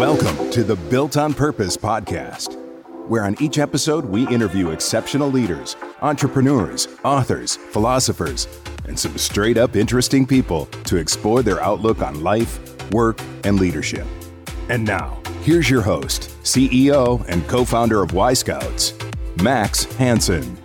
Welcome 0.00 0.50
to 0.52 0.64
the 0.64 0.76
Built 0.76 1.18
on 1.18 1.34
Purpose 1.34 1.76
podcast, 1.76 2.56
where 3.06 3.24
on 3.24 3.36
each 3.38 3.58
episode 3.58 4.06
we 4.06 4.26
interview 4.28 4.70
exceptional 4.70 5.30
leaders, 5.30 5.76
entrepreneurs, 6.00 6.88
authors, 7.04 7.56
philosophers, 7.56 8.48
and 8.88 8.98
some 8.98 9.18
straight 9.18 9.58
up 9.58 9.76
interesting 9.76 10.26
people 10.26 10.64
to 10.84 10.96
explore 10.96 11.42
their 11.42 11.60
outlook 11.60 12.00
on 12.00 12.22
life, 12.22 12.90
work, 12.92 13.20
and 13.44 13.60
leadership. 13.60 14.06
And 14.70 14.86
now, 14.86 15.20
here's 15.42 15.68
your 15.68 15.82
host, 15.82 16.30
CEO 16.44 17.22
and 17.28 17.46
co 17.46 17.66
founder 17.66 18.02
of 18.02 18.14
Y 18.14 18.32
Scouts, 18.32 18.94
Max 19.42 19.84
Hanson. 19.96 20.59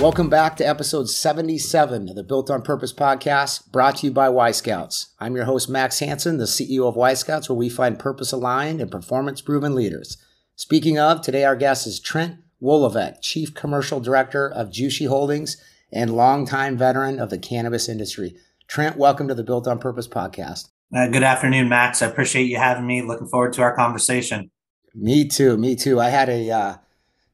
Welcome 0.00 0.30
back 0.30 0.56
to 0.56 0.64
episode 0.66 1.10
77 1.10 2.08
of 2.08 2.16
the 2.16 2.22
Built 2.22 2.48
on 2.48 2.62
Purpose 2.62 2.90
podcast, 2.90 3.70
brought 3.70 3.96
to 3.96 4.06
you 4.06 4.12
by 4.12 4.30
Y 4.30 4.50
Scouts. 4.50 5.14
I'm 5.20 5.36
your 5.36 5.44
host, 5.44 5.68
Max 5.68 5.98
Hanson, 5.98 6.38
the 6.38 6.44
CEO 6.44 6.88
of 6.88 6.96
Y 6.96 7.12
Scouts, 7.12 7.50
where 7.50 7.58
we 7.58 7.68
find 7.68 7.98
purpose 7.98 8.32
aligned 8.32 8.80
and 8.80 8.90
performance 8.90 9.42
proven 9.42 9.74
leaders. 9.74 10.16
Speaking 10.56 10.98
of, 10.98 11.20
today 11.20 11.44
our 11.44 11.54
guest 11.54 11.86
is 11.86 12.00
Trent 12.00 12.38
Woloveck, 12.62 13.20
Chief 13.20 13.54
Commercial 13.54 14.00
Director 14.00 14.48
of 14.50 14.70
Jushi 14.70 15.06
Holdings 15.06 15.62
and 15.92 16.16
longtime 16.16 16.78
veteran 16.78 17.20
of 17.20 17.28
the 17.28 17.38
cannabis 17.38 17.86
industry. 17.86 18.34
Trent, 18.68 18.96
welcome 18.96 19.28
to 19.28 19.34
the 19.34 19.44
Built 19.44 19.68
on 19.68 19.78
Purpose 19.78 20.08
podcast. 20.08 20.70
Uh, 20.96 21.08
good 21.08 21.22
afternoon, 21.22 21.68
Max. 21.68 22.00
I 22.00 22.06
appreciate 22.06 22.44
you 22.44 22.56
having 22.56 22.86
me. 22.86 23.02
Looking 23.02 23.28
forward 23.28 23.52
to 23.52 23.62
our 23.62 23.76
conversation. 23.76 24.50
Me 24.94 25.28
too. 25.28 25.58
Me 25.58 25.76
too. 25.76 26.00
I 26.00 26.08
had 26.08 26.30
a 26.30 26.50
uh, 26.50 26.74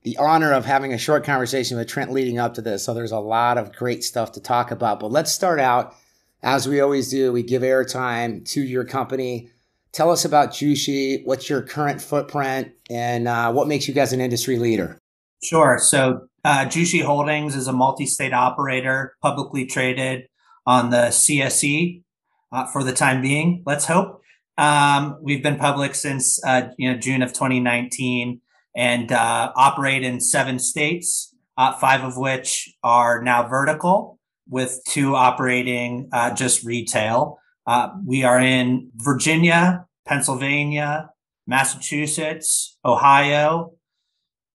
the 0.07 0.17
honor 0.19 0.53
of 0.53 0.65
having 0.65 0.93
a 0.93 0.99
short 0.99 1.25
conversation 1.25 1.77
with 1.77 1.89
Trent 1.89 2.13
leading 2.13 2.39
up 2.39 2.55
to 2.55 2.63
this. 2.63 2.85
So 2.85 2.95
there's 2.95 3.11
a 3.11 3.19
lot 3.19 3.59
of 3.59 3.75
great 3.75 4.05
stuff 4.05 4.31
to 4.33 4.41
talk 4.41 4.71
about. 4.71 5.01
But 5.01 5.11
let's 5.11 5.33
start 5.33 5.59
out 5.59 5.97
as 6.45 6.69
we 6.69 6.81
always 6.81 7.11
do. 7.11 7.33
We 7.33 7.43
give 7.43 7.63
airtime 7.63 8.49
to 8.51 8.63
your 8.63 8.85
company. 8.85 9.51
Tell 9.91 10.13
us 10.13 10.25
about 10.25 10.51
Jushi. 10.51 11.27
What's 11.27 11.51
your 11.51 11.61
current 11.61 12.01
footprint 12.01 12.71
and 12.89 13.27
uh, 13.27 13.53
what 13.53 13.67
makes 13.67 13.89
you 13.89 13.95
guys 13.95 14.13
an 14.13 14.21
industry 14.21 14.61
leader? 14.61 14.97
Sure. 15.43 15.77
So 15.81 16.29
uh, 16.45 16.67
Jushi 16.67 17.03
Holdings 17.03 17.57
is 17.57 17.67
a 17.67 17.73
multi-state 17.73 18.33
operator, 18.33 19.17
publicly 19.21 19.67
traded 19.67 20.29
on 20.67 20.91
the 20.91 21.09
CSE 21.09 22.05
uh, 22.53 22.67
for 22.67 22.85
the 22.85 22.93
time 22.93 23.23
being. 23.23 23.65
Let's 23.67 23.87
hope. 23.87 24.23
Um, 24.57 25.19
we've 25.21 25.43
been 25.43 25.57
public 25.57 25.97
since 25.97 26.41
uh, 26.45 26.69
you 26.79 26.93
know 26.93 26.97
June 26.97 27.23
of 27.23 27.33
2019 27.33 28.41
and 28.77 29.11
uh, 29.11 29.53
operate 29.57 30.05
in 30.05 30.21
seven 30.21 30.59
states, 30.59 31.35
uh, 31.57 31.73
five 31.73 32.05
of 32.05 32.19
which 32.19 32.73
are 32.83 33.23
now 33.23 33.49
vertical, 33.49 34.21
with 34.49 34.81
two 34.87 35.17
operating 35.17 36.09
uh, 36.13 36.33
just 36.35 36.63
retail. 36.63 37.39
Uh, 37.67 37.89
we 38.05 38.23
are 38.23 38.39
in 38.39 38.91
Virginia, 38.95 39.87
Pennsylvania, 40.07 41.11
Massachusetts, 41.47 42.79
Ohio, 42.85 43.73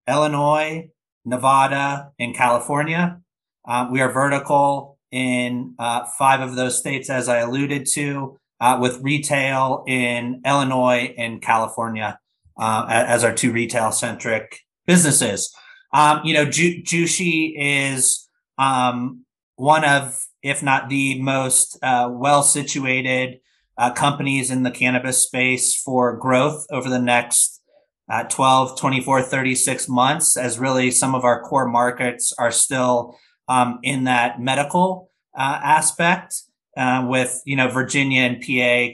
Illinois, 0.07 0.89
Nevada, 1.25 2.11
and 2.19 2.35
California. 2.35 3.19
Uh, 3.67 3.87
we 3.91 3.99
are 4.01 4.11
vertical 4.11 4.97
in 5.11 5.75
uh, 5.77 6.05
five 6.17 6.39
of 6.41 6.55
those 6.55 6.77
states, 6.77 7.09
as 7.09 7.27
I 7.27 7.39
alluded 7.39 7.85
to, 7.93 8.37
with 8.79 8.99
retail 9.01 9.83
in 9.87 10.41
Illinois 10.45 11.13
and 11.17 11.41
California 11.41 12.20
uh, 12.61 12.85
as 12.87 13.23
our 13.23 13.33
two 13.33 13.51
retail 13.51 13.91
centric 13.91 14.59
businesses. 14.85 15.53
Um, 15.93 16.21
you 16.23 16.33
know, 16.33 16.45
Ju- 16.45 16.81
Jushi 16.83 17.53
is 17.57 18.29
um, 18.57 19.25
one 19.55 19.83
of, 19.83 20.23
if 20.43 20.61
not 20.61 20.87
the 20.87 21.19
most 21.19 21.77
uh, 21.81 22.07
well 22.11 22.43
situated 22.43 23.39
uh, 23.77 23.91
companies 23.91 24.51
in 24.51 24.61
the 24.61 24.71
cannabis 24.71 25.23
space 25.23 25.75
for 25.75 26.15
growth 26.15 26.67
over 26.71 26.87
the 26.87 27.01
next 27.01 27.61
uh, 28.09 28.23
12, 28.25 28.79
24, 28.79 29.23
36 29.23 29.89
months, 29.89 30.37
as 30.37 30.59
really 30.59 30.91
some 30.91 31.15
of 31.15 31.23
our 31.23 31.41
core 31.41 31.67
markets 31.67 32.31
are 32.37 32.51
still 32.51 33.17
um, 33.47 33.79
in 33.81 34.03
that 34.03 34.39
medical 34.39 35.09
uh, 35.35 35.59
aspect. 35.63 36.43
Uh, 36.77 37.05
with 37.05 37.41
you 37.45 37.57
know 37.57 37.67
Virginia 37.67 38.21
and 38.21 38.41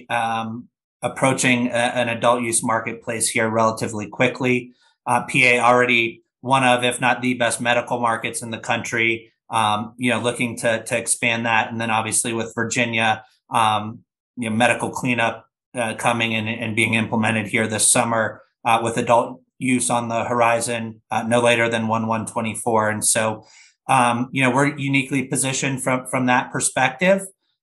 PA 0.10 0.42
um, 0.42 0.68
approaching 1.02 1.68
a, 1.68 1.72
an 1.72 2.10
adult 2.10 2.42
use 2.42 2.64
marketplace 2.64 3.30
here 3.30 3.50
relatively 3.50 4.08
quickly. 4.08 4.74
Uh, 5.06 5.24
PA 5.24 5.60
already 5.60 6.24
one 6.42 6.64
of, 6.64 6.84
if 6.84 7.00
not 7.00 7.22
the 7.22 7.34
best 7.36 7.62
medical 7.62 8.00
markets 8.00 8.42
in 8.42 8.52
the 8.52 8.60
country. 8.60 9.32
Um, 9.50 9.94
you 9.98 10.10
know, 10.10 10.20
looking 10.20 10.58
to 10.58 10.84
to 10.84 10.98
expand 10.98 11.46
that, 11.46 11.72
and 11.72 11.80
then 11.80 11.90
obviously 11.90 12.34
with 12.34 12.54
Virginia, 12.54 13.24
um, 13.50 14.00
you 14.36 14.50
know, 14.50 14.56
medical 14.56 14.90
cleanup 14.90 15.46
uh, 15.74 15.94
coming 15.96 16.36
and, 16.36 16.50
and 16.50 16.76
being 16.76 16.96
implemented 16.96 17.48
here 17.48 17.66
this 17.66 17.90
summer 17.90 18.42
uh, 18.66 18.82
with 18.84 18.98
adult 18.98 19.42
use 19.58 19.90
on 19.90 20.10
the 20.10 20.26
horizon, 20.26 21.02
uh, 21.12 21.24
no 21.24 21.40
later 21.40 21.70
than 21.70 21.88
one 21.88 22.08
one 22.08 22.26
twenty 22.26 22.56
four, 22.56 22.90
and 22.90 23.06
so. 23.06 23.46
Um, 23.90 24.28
you 24.34 24.44
know, 24.44 24.52
we're 24.52 24.78
uniquely 24.78 25.24
positioned 25.24 25.82
from 25.82 26.08
from 26.08 26.26
that 26.26 26.52
perspective. 26.52 27.22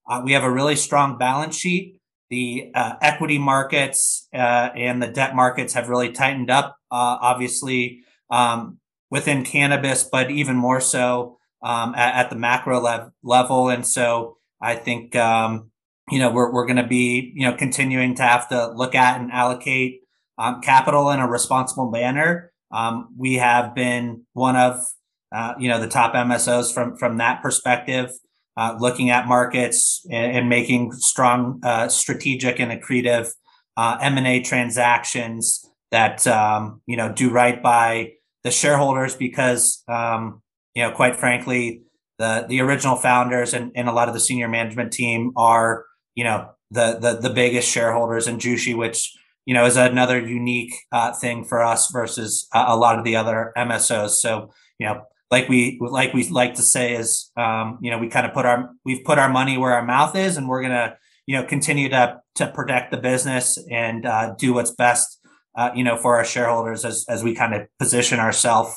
Uh, 0.08 0.22
we 0.24 0.32
have 0.32 0.42
a 0.42 0.50
really 0.50 0.74
strong 0.74 1.18
balance 1.18 1.54
sheet 1.54 2.00
the 2.34 2.72
uh, 2.74 2.94
equity 3.00 3.38
markets 3.38 4.26
uh, 4.34 4.68
and 4.74 5.00
the 5.00 5.06
debt 5.06 5.36
markets 5.36 5.74
have 5.74 5.88
really 5.88 6.10
tightened 6.10 6.50
up, 6.50 6.76
uh, 6.90 7.16
obviously, 7.20 8.02
um, 8.28 8.78
within 9.08 9.44
cannabis, 9.44 10.02
but 10.02 10.32
even 10.32 10.56
more 10.56 10.80
so 10.80 11.38
um, 11.62 11.94
at, 11.94 12.24
at, 12.24 12.30
the 12.30 12.36
macro 12.36 12.80
lev- 12.80 13.12
level. 13.22 13.68
And 13.68 13.86
so 13.86 14.38
I 14.60 14.74
think, 14.74 15.14
um, 15.14 15.70
you 16.10 16.18
know, 16.18 16.32
we're, 16.32 16.52
we're 16.52 16.66
going 16.66 16.82
to 16.82 16.88
be, 16.88 17.32
you 17.36 17.48
know, 17.48 17.56
continuing 17.56 18.16
to 18.16 18.22
have 18.22 18.48
to 18.48 18.72
look 18.72 18.96
at 18.96 19.20
and 19.20 19.30
allocate 19.30 20.00
um, 20.36 20.60
capital 20.60 21.10
in 21.10 21.20
a 21.20 21.28
responsible 21.28 21.88
manner. 21.88 22.52
Um, 22.72 23.14
we 23.16 23.34
have 23.34 23.76
been 23.76 24.24
one 24.32 24.56
of, 24.56 24.84
uh, 25.30 25.54
you 25.60 25.68
know, 25.68 25.78
the 25.80 25.86
top 25.86 26.14
MSOs 26.14 26.74
from, 26.74 26.96
from 26.96 27.18
that 27.18 27.42
perspective 27.42 28.10
uh, 28.56 28.76
looking 28.78 29.10
at 29.10 29.26
markets 29.26 30.06
and, 30.10 30.36
and 30.36 30.48
making 30.48 30.92
strong 30.92 31.60
uh, 31.62 31.88
strategic 31.88 32.60
and 32.60 32.70
accretive 32.70 33.30
uh, 33.76 33.98
M&A 34.00 34.40
transactions 34.40 35.68
that 35.90 36.26
um, 36.26 36.80
you 36.86 36.96
know 36.96 37.12
do 37.12 37.30
right 37.30 37.62
by 37.62 38.12
the 38.42 38.50
shareholders 38.50 39.14
because 39.14 39.82
um, 39.88 40.42
you 40.74 40.82
know 40.82 40.90
quite 40.90 41.16
frankly 41.16 41.82
the 42.18 42.46
the 42.48 42.60
original 42.60 42.96
founders 42.96 43.54
and, 43.54 43.72
and 43.74 43.88
a 43.88 43.92
lot 43.92 44.08
of 44.08 44.14
the 44.14 44.20
senior 44.20 44.48
management 44.48 44.92
team 44.92 45.32
are 45.36 45.84
you 46.14 46.24
know 46.24 46.50
the 46.70 46.98
the, 47.00 47.28
the 47.28 47.34
biggest 47.34 47.68
shareholders 47.70 48.26
in 48.26 48.38
Jushi 48.38 48.76
which 48.76 49.16
you 49.46 49.54
know 49.54 49.64
is 49.64 49.76
another 49.76 50.20
unique 50.20 50.74
uh, 50.92 51.12
thing 51.12 51.44
for 51.44 51.62
us 51.62 51.90
versus 51.90 52.48
a 52.52 52.76
lot 52.76 52.98
of 52.98 53.04
the 53.04 53.16
other 53.16 53.52
MSOs 53.56 54.10
so 54.10 54.52
you 54.78 54.86
know 54.86 55.02
like 55.30 55.48
we 55.48 55.78
like 55.80 56.12
we 56.12 56.28
like 56.28 56.54
to 56.54 56.62
say 56.62 56.94
is 56.94 57.30
um, 57.36 57.78
you 57.80 57.90
know 57.90 57.98
we 57.98 58.08
kind 58.08 58.26
of 58.26 58.32
put 58.32 58.46
our 58.46 58.70
we've 58.84 59.04
put 59.04 59.18
our 59.18 59.28
money 59.28 59.58
where 59.58 59.72
our 59.72 59.84
mouth 59.84 60.14
is 60.16 60.36
and 60.36 60.48
we're 60.48 60.62
gonna 60.62 60.96
you 61.26 61.36
know 61.36 61.44
continue 61.44 61.88
to 61.88 62.20
to 62.36 62.46
protect 62.48 62.90
the 62.90 62.96
business 62.96 63.58
and 63.70 64.06
uh, 64.06 64.34
do 64.38 64.52
what's 64.52 64.70
best 64.70 65.20
uh, 65.56 65.70
you 65.74 65.84
know 65.84 65.96
for 65.96 66.16
our 66.16 66.24
shareholders 66.24 66.84
as 66.84 67.04
as 67.08 67.22
we 67.22 67.34
kind 67.34 67.54
of 67.54 67.66
position 67.78 68.18
ourselves 68.20 68.74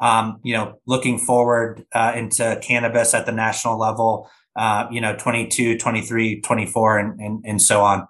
um, 0.00 0.38
you 0.42 0.54
know 0.54 0.78
looking 0.86 1.18
forward 1.18 1.84
uh, 1.94 2.12
into 2.14 2.58
cannabis 2.62 3.14
at 3.14 3.26
the 3.26 3.32
national 3.32 3.78
level 3.78 4.28
uh, 4.56 4.86
you 4.90 5.00
know 5.00 5.16
22 5.16 5.78
23 5.78 6.40
24 6.40 6.98
and, 6.98 7.20
and 7.20 7.44
and 7.46 7.62
so 7.62 7.82
on. 7.82 8.06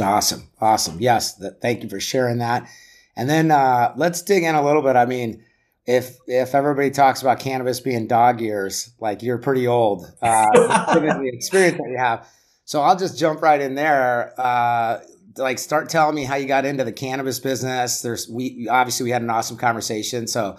Awesome. 0.00 0.48
Awesome. 0.60 1.00
Yes 1.00 1.40
thank 1.60 1.82
you 1.82 1.88
for 1.88 2.00
sharing 2.00 2.38
that. 2.38 2.68
And 3.14 3.28
then 3.28 3.50
uh, 3.50 3.92
let's 3.96 4.22
dig 4.22 4.42
in 4.42 4.54
a 4.54 4.64
little 4.64 4.80
bit. 4.80 4.96
I 4.96 5.04
mean 5.04 5.44
if 5.86 6.16
if 6.26 6.54
everybody 6.54 6.90
talks 6.90 7.22
about 7.22 7.40
cannabis 7.40 7.80
being 7.80 8.06
dog 8.06 8.40
years, 8.40 8.92
like 9.00 9.22
you're 9.22 9.38
pretty 9.38 9.66
old, 9.66 10.10
uh, 10.22 10.94
given 10.94 11.22
the 11.22 11.30
experience 11.32 11.78
that 11.78 11.88
you 11.90 11.98
have. 11.98 12.26
So 12.64 12.80
I'll 12.80 12.96
just 12.96 13.18
jump 13.18 13.42
right 13.42 13.60
in 13.60 13.74
there. 13.74 14.32
Uh, 14.38 15.00
like, 15.36 15.58
start 15.58 15.88
telling 15.88 16.14
me 16.14 16.24
how 16.24 16.36
you 16.36 16.46
got 16.46 16.64
into 16.64 16.84
the 16.84 16.92
cannabis 16.92 17.40
business. 17.40 18.02
There's 18.02 18.28
we 18.28 18.68
obviously 18.68 19.04
we 19.04 19.10
had 19.10 19.22
an 19.22 19.30
awesome 19.30 19.56
conversation. 19.56 20.28
So 20.28 20.58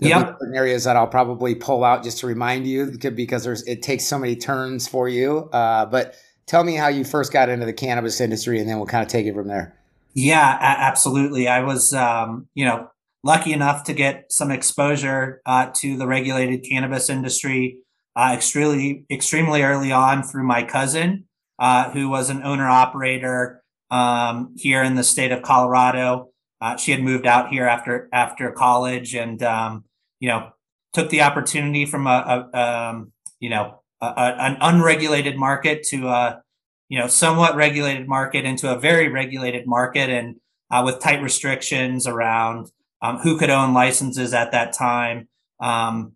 yeah, 0.00 0.34
areas 0.54 0.84
that 0.84 0.96
I'll 0.96 1.06
probably 1.06 1.54
pull 1.54 1.82
out 1.82 2.04
just 2.04 2.18
to 2.18 2.26
remind 2.26 2.66
you 2.66 2.98
because 3.14 3.44
there's 3.44 3.62
it 3.62 3.82
takes 3.82 4.04
so 4.04 4.18
many 4.18 4.36
turns 4.36 4.86
for 4.86 5.08
you. 5.08 5.48
Uh, 5.52 5.86
but 5.86 6.14
tell 6.46 6.62
me 6.62 6.74
how 6.74 6.88
you 6.88 7.04
first 7.04 7.32
got 7.32 7.48
into 7.48 7.66
the 7.66 7.72
cannabis 7.72 8.20
industry, 8.20 8.60
and 8.60 8.68
then 8.68 8.76
we'll 8.76 8.86
kind 8.86 9.02
of 9.02 9.08
take 9.08 9.26
it 9.26 9.34
from 9.34 9.48
there. 9.48 9.74
Yeah, 10.14 10.58
absolutely. 10.60 11.48
I 11.48 11.60
was, 11.60 11.92
um, 11.92 12.48
you 12.54 12.64
know, 12.64 12.90
lucky 13.24 13.52
enough 13.52 13.84
to 13.84 13.92
get 13.92 14.30
some 14.30 14.50
exposure 14.50 15.40
uh, 15.46 15.70
to 15.76 15.96
the 15.96 16.06
regulated 16.06 16.64
cannabis 16.68 17.10
industry 17.10 17.78
uh, 18.18 18.32
extremely 18.34 19.04
extremely 19.10 19.62
early 19.62 19.92
on 19.92 20.24
through 20.24 20.42
my 20.42 20.64
cousin, 20.64 21.24
uh, 21.60 21.90
who 21.90 22.08
was 22.08 22.30
an 22.30 22.42
owner 22.42 22.68
operator 22.68 23.62
um, 23.92 24.52
here 24.56 24.82
in 24.82 24.96
the 24.96 25.04
state 25.04 25.30
of 25.30 25.42
Colorado. 25.42 26.30
Uh, 26.60 26.76
she 26.76 26.90
had 26.90 27.00
moved 27.00 27.26
out 27.26 27.48
here 27.48 27.64
after 27.64 28.08
after 28.12 28.50
college, 28.50 29.14
and 29.14 29.40
um, 29.44 29.84
you 30.18 30.28
know 30.28 30.50
took 30.92 31.10
the 31.10 31.22
opportunity 31.22 31.86
from 31.86 32.08
a, 32.08 32.48
a 32.52 32.58
um, 32.60 33.12
you 33.38 33.50
know 33.50 33.82
a, 34.00 34.06
a, 34.06 34.36
an 34.40 34.56
unregulated 34.60 35.36
market 35.36 35.84
to 35.84 36.08
a 36.08 36.42
you 36.88 36.98
know 36.98 37.06
somewhat 37.06 37.54
regulated 37.54 38.08
market 38.08 38.44
into 38.44 38.68
a 38.68 38.80
very 38.80 39.08
regulated 39.08 39.64
market 39.64 40.10
and 40.10 40.36
uh, 40.72 40.82
with 40.84 40.98
tight 40.98 41.22
restrictions 41.22 42.04
around 42.04 42.68
um, 43.02 43.18
who 43.18 43.38
could 43.38 43.50
own 43.50 43.74
licenses 43.74 44.34
at 44.34 44.52
that 44.52 44.72
time. 44.72 45.28
Um, 45.60 46.12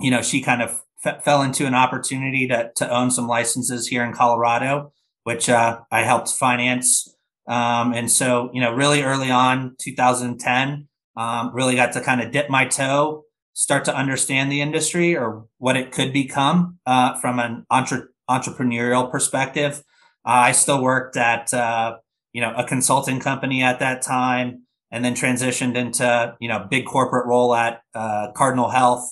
you 0.00 0.10
know, 0.10 0.22
she 0.22 0.40
kind 0.40 0.62
of 0.62 0.82
f- 1.04 1.22
fell 1.24 1.42
into 1.42 1.66
an 1.66 1.74
opportunity 1.74 2.46
to, 2.48 2.70
to 2.76 2.90
own 2.90 3.10
some 3.10 3.26
licenses 3.26 3.88
here 3.88 4.04
in 4.04 4.12
Colorado, 4.12 4.92
which 5.24 5.48
uh, 5.48 5.80
I 5.90 6.02
helped 6.02 6.30
finance. 6.30 7.14
Um, 7.46 7.92
and 7.92 8.10
so, 8.10 8.50
you 8.52 8.60
know, 8.60 8.72
really 8.72 9.02
early 9.02 9.30
on, 9.30 9.76
2010, 9.78 10.88
um, 11.16 11.50
really 11.54 11.74
got 11.74 11.92
to 11.92 12.00
kind 12.00 12.20
of 12.20 12.30
dip 12.30 12.48
my 12.48 12.64
toe, 12.64 13.24
start 13.52 13.84
to 13.86 13.96
understand 13.96 14.50
the 14.50 14.60
industry 14.60 15.16
or 15.16 15.46
what 15.58 15.76
it 15.76 15.92
could 15.92 16.12
become 16.12 16.78
uh, 16.86 17.18
from 17.18 17.38
an 17.38 17.66
entre- 17.70 18.08
entrepreneurial 18.28 19.10
perspective. 19.10 19.82
Uh, 20.24 20.48
I 20.48 20.52
still 20.52 20.82
worked 20.82 21.16
at, 21.16 21.52
uh, 21.52 21.96
you 22.32 22.40
know, 22.40 22.54
a 22.54 22.64
consulting 22.64 23.20
company 23.20 23.62
at 23.62 23.80
that 23.80 24.02
time 24.02 24.62
and 24.90 25.04
then 25.04 25.14
transitioned 25.14 25.76
into, 25.76 26.34
you 26.40 26.48
know, 26.48 26.66
big 26.70 26.86
corporate 26.86 27.26
role 27.26 27.54
at 27.54 27.82
uh, 27.94 28.32
Cardinal 28.34 28.70
Health, 28.70 29.08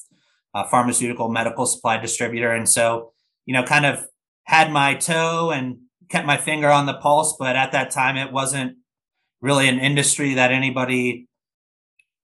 pharmaceutical 0.71 1.29
medical 1.29 1.67
supply 1.67 1.99
distributor. 1.99 2.51
And 2.51 2.69
so, 2.69 3.13
you 3.47 3.55
know, 3.55 3.63
kind 3.63 3.87
of 3.87 4.05
had 4.45 4.73
my 4.73 4.95
toe 4.95 5.51
and 5.51 5.79
kept 6.09 6.27
my 6.27 6.37
finger 6.37 6.69
on 6.69 6.87
the 6.87 6.95
pulse, 6.95 7.37
but 7.39 7.55
at 7.55 7.73
that 7.73 7.91
time 7.91 8.17
it 8.17 8.33
wasn't 8.33 8.77
really 9.41 9.69
an 9.69 9.79
industry 9.79 10.35
that 10.35 10.51
anybody 10.51 11.29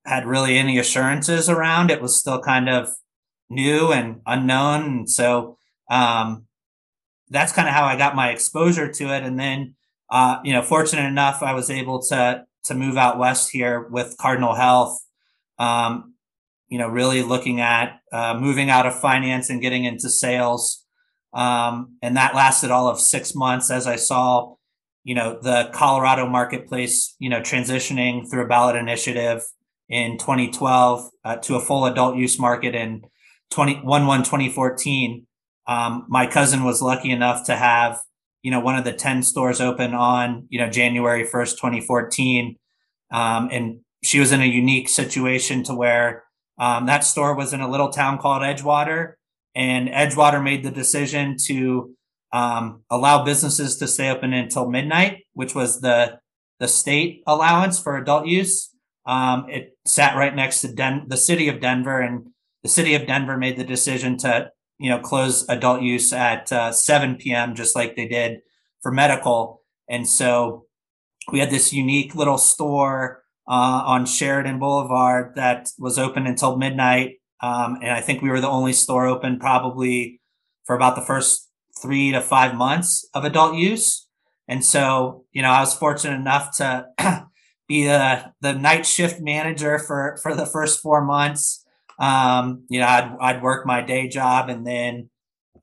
had 0.05 0.27
really 0.27 0.59
any 0.59 0.79
assurances 0.79 1.49
around. 1.49 1.91
It 1.91 2.03
was 2.03 2.19
still 2.19 2.41
kind 2.41 2.69
of 2.69 2.89
new 3.49 3.93
and 3.93 4.21
unknown. 4.27 4.85
And 4.85 5.11
so 5.11 5.57
um, 5.91 6.47
that's 7.29 7.53
kind 7.53 7.69
of 7.69 7.75
how 7.75 7.85
I 7.85 7.97
got 7.97 8.17
my 8.17 8.31
exposure 8.31 8.91
to 8.91 9.15
it. 9.15 9.23
And 9.23 9.39
then, 9.39 9.77
uh, 10.11 10.39
you 10.45 10.53
know, 10.53 10.63
fortunate 10.63 11.07
enough, 11.07 11.43
I 11.43 11.55
was 11.55 11.71
able 11.71 12.03
to 12.03 12.45
to 12.65 12.75
move 12.75 12.97
out 12.97 13.19
west 13.19 13.51
here 13.51 13.89
with 13.89 14.17
Cardinal 14.19 14.55
Health. 14.55 14.99
Um, 15.59 16.15
you 16.69 16.79
know, 16.79 16.89
really 16.89 17.23
looking 17.23 17.61
at 17.61 18.01
uh, 18.13 18.37
moving 18.39 18.71
out 18.71 18.87
of 18.87 18.99
finance 18.99 19.51
and 19.51 19.61
getting 19.61 19.85
into 19.85 20.11
sales. 20.11 20.85
Um, 21.33 21.97
and 22.03 22.17
that 22.17 22.35
lasted 22.35 22.71
all 22.71 22.89
of 22.89 22.99
six 23.01 23.35
months 23.35 23.71
as 23.71 23.87
I 23.87 23.97
saw, 23.97 24.55
you 25.03 25.15
know, 25.15 25.39
the 25.41 25.71
Colorado 25.73 26.27
marketplace, 26.29 27.15
you 27.19 27.29
know, 27.29 27.41
transitioning 27.41 28.29
through 28.31 28.45
a 28.45 28.49
ballot 28.49 28.77
initiative 28.77 29.43
in 29.89 30.17
2012 30.17 31.11
uh, 31.25 31.37
to 31.37 31.57
a 31.57 31.61
full 31.61 31.85
adult 31.85 32.17
use 32.17 32.39
market 32.39 32.75
in 32.75 33.03
20, 33.51 33.81
1 33.83 34.07
1 34.07 34.19
2014. 34.21 35.27
Um, 35.67 36.07
my 36.09 36.27
cousin 36.27 36.65
was 36.65 36.83
lucky 36.83 37.11
enough 37.11 37.47
to 37.47 37.57
have, 37.57 38.01
you 38.45 38.51
know, 38.51 38.61
one 38.61 38.77
of 38.77 38.85
the 38.85 38.93
10 38.93 39.23
stores 39.23 39.59
open 39.59 39.95
on, 39.95 40.47
you 40.51 40.61
know, 40.61 40.69
January 40.69 41.25
1st, 41.25 41.53
2014. 41.53 42.57
Um, 43.11 43.49
and 43.51 43.81
she 44.03 44.21
was 44.21 44.33
in 44.33 44.43
a 44.43 44.47
unique 44.47 44.91
situation 44.91 45.65
to 45.65 45.75
where 45.75 46.25
um, 46.59 46.85
that 46.85 47.05
store 47.05 47.35
was 47.35 47.55
in 47.55 47.63
a 47.63 47.71
little 47.71 47.89
town 47.89 48.19
called 48.19 48.43
Edgewater. 48.43 49.15
And 49.55 49.89
Edgewater 49.89 50.45
made 50.45 50.63
the 50.63 50.71
decision 50.71 51.37
to 51.47 51.97
um, 52.35 52.83
allow 52.91 53.25
businesses 53.25 53.79
to 53.79 53.89
stay 53.89 54.11
open 54.11 54.35
until 54.35 54.69
midnight, 54.69 55.25
which 55.33 55.55
was 55.55 55.81
the 55.81 56.19
the 56.61 56.69
state 56.69 57.23
allowance 57.27 57.81
for 57.81 57.97
adult 57.97 58.27
use. 58.27 58.71
Um, 59.07 59.47
it 59.49 59.77
sat 59.87 60.17
right 60.17 60.35
next 60.35 60.61
to 60.61 60.73
Den- 60.73 61.07
the 61.09 61.17
city 61.17 61.49
of 61.49 61.61
Denver, 61.61 62.01
and 62.01 62.27
the 62.63 62.69
city 62.69 62.95
of 62.95 63.07
Denver 63.07 63.37
made 63.37 63.57
the 63.57 63.65
decision 63.65 64.17
to 64.19 64.51
you 64.79 64.91
know 64.91 64.99
close 64.99 65.49
adult 65.49 65.83
use 65.83 66.13
at 66.13 66.51
uh, 66.53 66.73
7 66.73 67.17
p.m. 67.17 67.55
just 67.55 67.77
like 67.77 67.97
they 67.97 68.09
did 68.09 68.41
for 68.83 68.93
medical. 68.93 69.63
And 69.89 70.07
so 70.09 70.67
we 71.33 71.41
had 71.41 71.51
this 71.51 71.73
unique 71.73 72.15
little 72.15 72.39
store 72.39 73.23
uh, 73.49 73.83
on 73.87 74.07
Sheridan 74.07 74.59
Boulevard 74.59 75.35
that 75.37 75.71
was 75.79 75.99
open 75.99 76.27
until 76.27 76.57
midnight, 76.57 77.17
um, 77.41 77.79
and 77.83 77.91
I 77.91 78.01
think 78.01 78.23
we 78.23 78.31
were 78.31 78.41
the 78.41 78.49
only 78.49 78.73
store 78.73 79.07
open 79.07 79.39
probably 79.39 80.21
for 80.65 80.75
about 80.75 80.97
the 80.97 81.03
first 81.03 81.51
three 81.81 82.13
to 82.13 82.21
five 82.21 82.55
months 82.55 83.07
of 83.15 83.25
adult 83.25 83.55
use. 83.55 84.07
And 84.49 84.65
so, 84.65 85.25
you 85.33 85.43
know, 85.43 85.51
I 85.51 85.61
was 85.61 85.75
fortunate 85.75 86.17
enough 86.17 86.57
to 86.57 86.87
be 87.69 87.85
the 87.85 88.33
the 88.41 88.53
night 88.53 88.87
shift 88.87 89.21
manager 89.21 89.79
for 89.79 90.19
for 90.23 90.35
the 90.35 90.47
first 90.47 90.81
four 90.81 91.05
months. 91.05 91.64
Um, 91.99 92.65
you 92.69 92.81
know, 92.81 92.87
I'd 92.87 93.17
I'd 93.21 93.43
work 93.43 93.67
my 93.67 93.81
day 93.81 94.09
job 94.09 94.49
and 94.49 94.67
then 94.67 95.11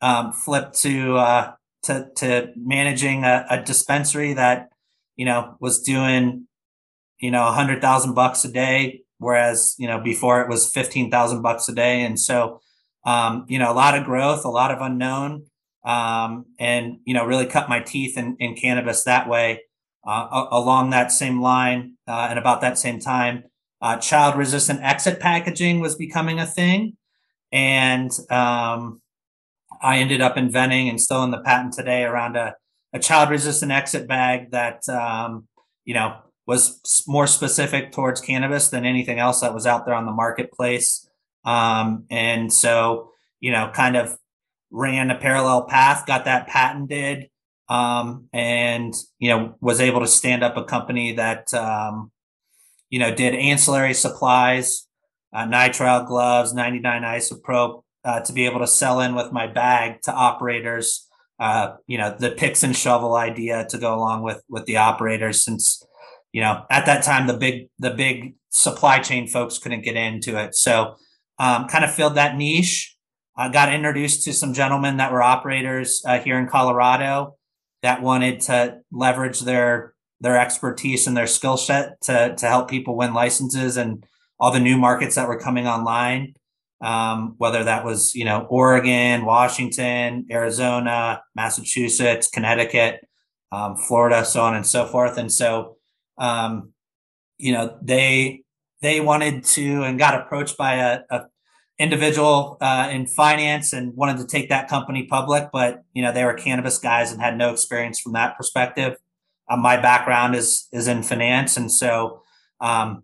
um, 0.02 0.32
flip 0.34 0.74
to 0.74 1.18
uh, 1.18 1.54
to 1.84 2.10
to 2.18 2.54
managing 2.56 3.24
a, 3.24 3.46
a 3.50 3.62
dispensary 3.64 4.34
that 4.34 4.70
you 5.16 5.26
know 5.26 5.56
was 5.60 5.82
doing 5.82 6.48
you 7.20 7.32
know 7.32 7.48
a 7.48 7.52
hundred 7.52 7.82
thousand 7.82 8.14
bucks 8.14 8.44
a 8.46 8.52
day, 8.52 9.02
whereas 9.20 9.76
you 9.78 9.88
know 9.88 10.00
before 10.00 10.42
it 10.42 10.50
was 10.50 10.72
fifteen 10.72 11.12
thousand 11.12 11.42
bucks 11.42 11.68
a 11.70 11.74
day, 11.74 12.02
and 12.02 12.20
so 12.20 12.60
um, 13.06 13.46
you 13.48 13.60
know 13.60 13.72
a 13.72 13.76
lot 13.76 13.98
of 13.98 14.06
growth, 14.06 14.46
a 14.46 14.50
lot 14.50 14.72
of 14.72 14.82
unknown, 14.82 15.46
um, 15.86 16.46
and 16.60 16.98
you 17.06 17.14
know 17.14 17.26
really 17.26 17.46
cut 17.46 17.70
my 17.70 17.80
teeth 17.80 18.18
in, 18.18 18.36
in 18.40 18.56
cannabis 18.56 19.04
that 19.04 19.28
way. 19.30 19.62
Uh, 20.04 20.48
along 20.50 20.90
that 20.90 21.12
same 21.12 21.40
line 21.44 21.96
uh, 22.08 22.26
and 22.28 22.40
about 22.40 22.62
that 22.62 22.76
same 22.76 23.00
time, 23.00 23.44
uh, 23.82 23.98
child 23.98 24.38
resistant 24.38 24.82
exit 24.82 25.20
packaging 25.20 25.80
was 25.80 25.96
becoming 25.96 26.40
a 26.40 26.46
thing. 26.46 26.98
And 27.52 28.12
um, 28.30 29.02
I 29.82 29.98
ended 29.98 30.22
up 30.22 30.38
inventing 30.38 30.90
and 30.90 31.02
still 31.02 31.24
in 31.24 31.32
the 31.32 31.42
patent 31.42 31.74
today 31.74 32.04
around 32.04 32.36
a, 32.36 32.56
a 32.94 33.00
child 33.00 33.30
resistant 33.30 33.72
exit 33.72 34.08
bag 34.08 34.52
that, 34.52 34.88
um, 34.88 35.48
you 35.86 35.94
know, 35.94 36.18
was 36.46 37.04
more 37.08 37.28
specific 37.28 37.92
towards 37.92 38.22
cannabis 38.22 38.70
than 38.70 38.86
anything 38.86 39.20
else 39.20 39.42
that 39.42 39.54
was 39.54 39.66
out 39.66 39.86
there 39.86 39.96
on 39.96 40.06
the 40.06 40.12
marketplace. 40.12 41.08
Um, 41.46 42.06
and 42.10 42.52
so, 42.52 43.12
you 43.40 43.52
know, 43.52 43.72
kind 43.74 43.96
of 43.96 44.18
ran 44.72 45.12
a 45.12 45.16
parallel 45.16 45.64
path, 45.64 46.06
got 46.06 46.26
that 46.26 46.48
patented, 46.48 47.30
um, 47.70 48.28
and 48.34 48.94
you 49.20 49.30
know 49.30 49.56
was 49.62 49.80
able 49.80 50.02
to 50.02 50.08
stand 50.08 50.44
up 50.44 50.58
a 50.58 50.64
company 50.64 51.14
that 51.14 51.54
um, 51.54 52.12
you 52.92 53.00
know 53.00 53.14
did 53.14 53.34
ancillary 53.34 53.96
supplies, 53.96 54.88
uh, 55.34 55.48
nitrile 55.48 56.06
gloves, 56.06 56.54
99 56.54 57.02
isopropyl 57.02 57.84
uh, 58.06 58.20
to 58.20 58.34
be 58.34 58.46
able 58.46 58.60
to 58.60 58.68
sell 58.68 59.00
in 59.00 59.16
with 59.16 59.32
my 59.32 59.48
bag 59.48 60.04
to 60.04 60.14
operators. 60.14 61.08
Uh, 61.40 61.78
you 61.88 61.98
know 61.98 62.16
the 62.20 62.30
picks 62.30 62.62
and 62.62 62.78
shovel 62.78 63.16
idea 63.16 63.66
to 63.70 63.80
go 63.80 63.96
along 63.96 64.22
with 64.22 64.44
with 64.48 64.66
the 64.66 64.78
operators 64.78 65.42
since 65.44 65.84
you 66.32 66.40
know 66.40 66.64
at 66.70 66.86
that 66.86 67.04
time 67.04 67.26
the 67.26 67.36
big 67.36 67.68
the 67.80 67.90
big 67.90 68.36
supply 68.50 69.00
chain 69.00 69.26
folks 69.26 69.58
couldn't 69.58 69.82
get 69.82 69.96
into 69.96 70.38
it 70.38 70.54
so 70.54 70.94
um, 71.40 71.68
kind 71.68 71.84
of 71.84 71.92
filled 71.92 72.14
that 72.14 72.38
niche 72.38 72.96
I 73.36 73.50
got 73.50 73.74
introduced 73.74 74.24
to 74.26 74.34
some 74.34 74.54
gentlemen 74.54 74.98
that 74.98 75.12
were 75.12 75.24
operators 75.24 76.04
uh, 76.06 76.20
here 76.20 76.38
in 76.38 76.48
Colorado 76.48 77.38
that 77.82 78.02
wanted 78.02 78.42
to 78.42 78.80
leverage 78.92 79.40
their 79.40 79.94
their 80.22 80.40
expertise 80.40 81.08
and 81.08 81.18
their 81.18 81.28
skill 81.28 81.58
set 81.58 82.00
to 82.02 82.36
to 82.36 82.48
help 82.48 82.70
people 82.70 82.96
win 82.96 83.14
licenses 83.14 83.78
and 83.78 84.06
all 84.40 84.52
the 84.52 84.60
new 84.60 84.78
markets 84.78 85.16
that 85.16 85.28
were 85.28 85.40
coming 85.40 85.68
online 85.68 86.34
um, 86.82 87.36
whether 87.38 87.64
that 87.64 87.86
was 87.86 88.16
you 88.16 88.26
know 88.26 88.48
Oregon, 88.50 89.26
Washington, 89.26 90.26
Arizona, 90.32 91.24
Massachusetts, 91.36 92.30
Connecticut, 92.30 93.08
um, 93.52 93.76
Florida, 93.76 94.26
so 94.26 94.42
on 94.42 94.56
and 94.56 94.66
so 94.66 94.86
forth. 94.86 95.18
And 95.18 95.32
so, 95.32 95.78
um, 96.18 96.74
you 97.38 97.54
know, 97.54 97.78
they 97.82 98.44
they 98.82 99.00
wanted 99.00 99.44
to 99.44 99.84
and 99.84 100.00
got 100.00 100.20
approached 100.20 100.58
by 100.58 100.76
a, 100.76 101.02
a 101.10 101.22
individual 101.78 102.58
uh, 102.62 102.90
in 102.92 103.06
finance 103.06 103.74
and 103.74 103.96
wanted 103.96 104.18
to 104.18 104.26
take 104.26 104.50
that 104.50 104.68
company 104.68 105.06
public, 105.06 105.50
but 105.54 105.84
you 105.94 106.02
know 106.02 106.12
they 106.12 106.26
were 106.26 106.34
cannabis 106.34 106.80
guys 106.80 107.12
and 107.12 107.22
had 107.22 107.38
no 107.38 107.52
experience 107.52 108.00
from 108.00 108.14
that 108.14 108.36
perspective. 108.38 108.96
Uh, 109.52 109.58
my 109.58 109.76
background 109.78 110.36
is 110.36 110.68
is 110.72 110.88
in 110.88 111.04
finance, 111.04 111.58
and 111.58 111.72
so 111.72 112.24
um, 112.60 113.04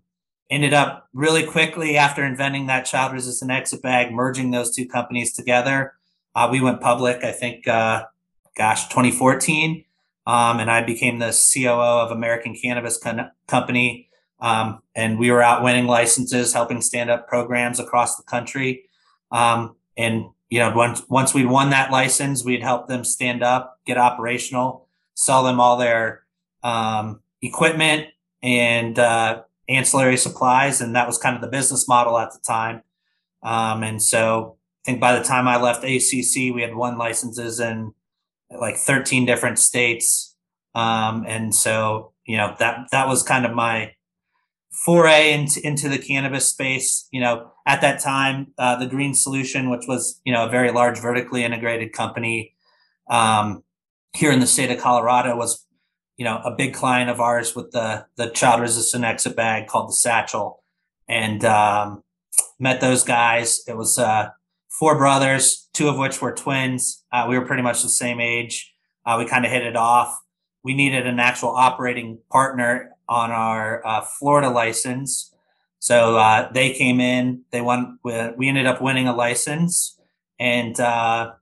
ended 0.50 0.74
up 0.74 1.10
really 1.14 1.46
quickly 1.46 1.98
after 1.98 2.26
inventing 2.26 2.68
that 2.68 2.86
child 2.86 3.14
resistant 3.14 3.52
exit 3.52 3.82
bag, 3.82 4.14
merging 4.14 4.52
those 4.52 4.76
two 4.76 4.88
companies 4.88 5.34
together. 5.34 5.94
Uh, 6.36 6.48
we 6.52 6.62
went 6.62 6.80
public, 6.80 7.24
I 7.24 7.32
think, 7.32 7.68
uh, 7.68 8.06
gosh, 8.56 8.88
2014, 8.90 9.84
um, 10.28 10.60
and 10.60 10.70
I 10.70 10.84
became 10.84 11.20
the 11.20 11.32
COO 11.54 12.06
of 12.06 12.12
American 12.12 12.56
Cannabis 12.56 12.98
Con- 12.98 13.32
Company 13.48 14.08
um, 14.40 14.82
and 14.96 15.18
we 15.18 15.32
were 15.32 15.42
out 15.42 15.64
winning 15.64 15.88
licenses, 15.88 16.54
helping 16.54 16.82
stand 16.82 17.10
up 17.10 17.28
programs 17.28 17.80
across 17.80 18.18
the 18.18 18.24
country. 18.24 18.86
Um, 19.32 19.76
and 19.98 20.26
you 20.50 20.60
know, 20.60 20.74
once 20.76 21.02
once 21.10 21.34
we'd 21.34 21.48
won 21.48 21.72
that 21.72 21.92
license, 21.92 22.46
we'd 22.46 22.62
help 22.62 22.88
them 22.88 23.04
stand 23.04 23.44
up, 23.44 23.80
get 23.86 23.98
operational, 23.98 24.88
sell 25.16 25.44
them 25.44 25.60
all 25.60 25.78
their 25.78 26.24
um, 26.68 27.22
equipment 27.42 28.08
and 28.44 29.00
uh, 29.00 29.44
ancillary 29.70 30.18
supplies, 30.18 30.82
and 30.82 30.96
that 30.96 31.08
was 31.08 31.18
kind 31.18 31.36
of 31.36 31.42
the 31.42 31.48
business 31.48 31.88
model 31.88 32.18
at 32.18 32.32
the 32.34 32.40
time. 32.46 32.82
Um, 33.44 33.84
and 33.84 34.02
so, 34.02 34.58
I 34.84 34.92
think 34.92 35.02
by 35.02 35.18
the 35.18 35.24
time 35.24 35.48
I 35.48 35.58
left 35.58 35.84
ACC, 35.84 36.54
we 36.54 36.62
had 36.62 36.76
won 36.76 36.98
licenses 36.98 37.60
in 37.60 37.94
like 38.50 38.78
13 38.78 39.26
different 39.26 39.60
states. 39.60 40.36
Um, 40.76 41.26
and 41.28 41.54
so 41.56 42.14
you 42.26 42.38
know 42.38 42.56
that 42.60 42.88
that 42.92 43.08
was 43.08 43.24
kind 43.24 43.46
of 43.46 43.54
my 43.54 43.94
foray 44.72 45.34
into 45.34 45.66
into 45.66 45.90
the 45.90 45.98
cannabis 45.98 46.48
space. 46.48 47.08
You 47.12 47.22
know, 47.22 47.52
at 47.66 47.82
that 47.82 48.00
time, 48.00 48.54
uh, 48.58 48.76
the 48.76 48.88
Green 48.88 49.14
Solution, 49.14 49.70
which 49.70 49.86
was 49.88 50.22
you 50.24 50.34
know 50.34 50.46
a 50.46 50.50
very 50.50 50.72
large 50.72 51.00
vertically 51.00 51.44
integrated 51.44 51.94
company 51.94 52.54
um, 53.10 53.64
here 54.14 54.32
in 54.32 54.40
the 54.40 54.48
state 54.48 54.70
of 54.70 54.80
Colorado, 54.80 55.36
was 55.36 55.66
you 56.18 56.26
know 56.26 56.42
a 56.44 56.52
big 56.52 56.74
client 56.74 57.10
of 57.10 57.22
ours 57.22 57.56
with 57.56 57.72
the 57.72 58.06
the 58.16 58.30
child 58.30 58.62
resistant 58.62 59.06
exit 59.06 59.36
bag 59.36 59.68
called 59.68 59.90
the 59.90 59.94
Satchel, 59.94 60.64
and 61.08 61.46
um, 61.46 62.04
met 62.60 62.82
those 62.82 63.04
guys. 63.04 63.64
It 63.68 63.78
was 63.78 63.98
uh, 63.98 64.30
four 64.68 64.98
brothers, 64.98 65.70
two 65.74 65.88
of 65.88 65.98
which 65.98 66.22
were 66.22 66.34
twins. 66.34 67.04
Uh, 67.12 67.28
we 67.30 67.38
were 67.38 67.46
pretty 67.46 67.64
much 67.64 67.84
the 67.84 67.90
same 67.90 68.20
age. 68.20 68.74
Uh, 69.06 69.16
we 69.20 69.26
kind 69.26 69.46
of 69.46 69.52
hit 69.52 69.64
it 69.64 69.76
off. 69.76 70.20
We 70.64 70.74
needed 70.74 71.08
an 71.08 71.20
actual 71.20 71.50
operating 71.50 72.20
partner 72.30 72.92
on 73.08 73.32
our 73.32 73.86
uh, 73.86 74.02
Florida 74.02 74.50
license. 74.50 75.34
So 75.80 76.18
uh, 76.18 76.52
they 76.52 76.74
came 76.74 77.00
in. 77.00 77.44
They 77.52 77.62
won. 77.62 78.00
We 78.04 78.48
ended 78.48 78.66
up 78.66 78.82
winning 78.82 79.08
a 79.08 79.16
license, 79.16 80.00
and 80.40 80.78
uh, 80.80 81.34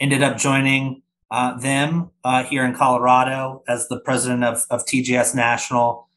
ended 0.00 0.22
up 0.22 0.36
joining 0.36 1.02
uh, 1.30 1.58
them 1.58 2.10
uh, 2.22 2.44
here 2.44 2.64
in 2.64 2.74
Colorado 2.74 3.62
as 3.66 3.88
the 3.88 3.98
president 4.00 4.44
of, 4.44 4.66
of 4.70 4.84
TGS 4.84 5.34
National, 5.34 6.08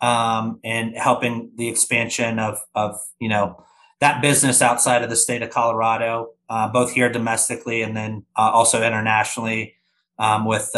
um, 0.00 0.60
and 0.62 0.96
helping 0.96 1.50
the 1.56 1.68
expansion 1.68 2.38
of 2.38 2.58
of 2.74 2.96
you 3.18 3.28
know 3.28 3.62
that 4.00 4.20
business 4.20 4.60
outside 4.60 5.02
of 5.02 5.08
the 5.08 5.16
state 5.16 5.42
of 5.42 5.50
Colorado, 5.50 6.30
uh, 6.50 6.68
both 6.68 6.92
here 6.92 7.10
domestically 7.10 7.80
and 7.82 7.96
then 7.96 8.24
also 8.36 8.82
internationally, 8.82 9.74
um, 10.18 10.44
with 10.44 10.70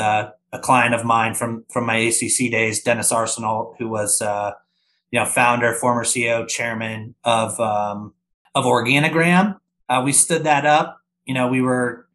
a 0.52 0.59
client 0.59 0.95
of 0.95 1.04
mine 1.04 1.35
from 1.35 1.64
from 1.71 1.87
my 1.87 1.97
ACC 1.97 2.50
days, 2.50 2.83
Denis 2.83 3.12
Arsenault, 3.12 3.75
who 3.78 3.88
was 3.88 4.23
uh, 4.23 4.52
you 5.11 5.18
know 5.18 5.26
founder, 5.26 5.75
former 5.75 6.04
CEO, 6.04 6.47
chairman 6.49 7.14
of 7.25 7.59
um, 7.61 8.14
of 8.54 8.64
Organigram. 8.64 9.59
Uh, 9.88 10.02
we 10.04 10.12
stood 10.12 10.45
that 10.45 10.64
up. 10.66 11.00
You 11.25 11.35
know, 11.35 11.49
we 11.49 11.61
were 11.61 12.08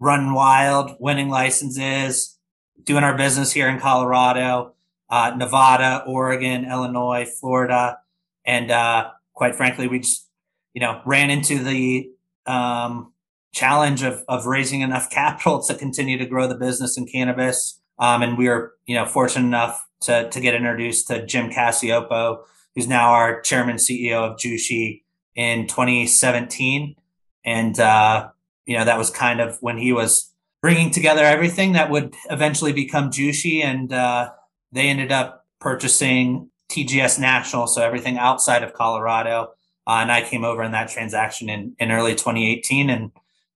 running 0.00 0.32
wild, 0.32 0.96
winning 0.98 1.28
licenses, 1.28 2.38
doing 2.84 3.04
our 3.04 3.16
business 3.16 3.52
here 3.52 3.68
in 3.68 3.78
Colorado, 3.78 4.74
uh, 5.10 5.34
Nevada, 5.36 6.04
Oregon, 6.06 6.64
Illinois, 6.64 7.24
Florida, 7.40 7.98
and 8.44 8.70
uh, 8.70 9.10
quite 9.34 9.54
frankly, 9.54 9.88
we 9.88 10.00
just 10.00 10.28
you 10.74 10.80
know 10.80 11.00
ran 11.04 11.30
into 11.30 11.62
the 11.62 12.10
um, 12.46 13.12
challenge 13.52 14.02
of 14.02 14.24
of 14.28 14.46
raising 14.46 14.80
enough 14.80 15.10
capital 15.10 15.62
to 15.62 15.74
continue 15.74 16.18
to 16.18 16.26
grow 16.26 16.46
the 16.46 16.54
business 16.54 16.96
in 16.96 17.06
cannabis. 17.06 17.80
Um, 18.00 18.22
and 18.22 18.38
we 18.38 18.48
were, 18.48 18.74
you 18.86 18.94
know, 18.94 19.06
fortunate 19.06 19.46
enough 19.46 19.86
to 20.02 20.28
to 20.30 20.40
get 20.40 20.54
introduced 20.54 21.08
to 21.08 21.26
Jim 21.26 21.50
Cacioppo, 21.50 22.40
who's 22.74 22.86
now 22.86 23.10
our 23.10 23.40
chairman 23.40 23.76
CEO 23.76 24.30
of 24.30 24.36
Jushi 24.38 25.02
in 25.34 25.66
2017. 25.66 26.96
And 27.44 27.80
uh, 27.80 28.28
you 28.68 28.76
know, 28.76 28.84
that 28.84 28.98
was 28.98 29.08
kind 29.08 29.40
of 29.40 29.56
when 29.62 29.78
he 29.78 29.94
was 29.94 30.30
bringing 30.60 30.90
together 30.90 31.24
everything 31.24 31.72
that 31.72 31.90
would 31.90 32.14
eventually 32.30 32.72
become 32.72 33.10
Jushi, 33.10 33.64
and 33.64 33.90
uh, 33.90 34.30
they 34.70 34.88
ended 34.88 35.10
up 35.10 35.46
purchasing 35.58 36.50
TGS 36.70 37.18
National, 37.18 37.66
so 37.66 37.82
everything 37.82 38.18
outside 38.18 38.62
of 38.62 38.74
Colorado. 38.74 39.54
Uh, 39.86 40.00
and 40.02 40.12
I 40.12 40.20
came 40.20 40.44
over 40.44 40.62
in 40.62 40.72
that 40.72 40.90
transaction 40.90 41.48
in, 41.48 41.74
in 41.78 41.90
early 41.90 42.12
2018 42.12 42.90
and 42.90 43.10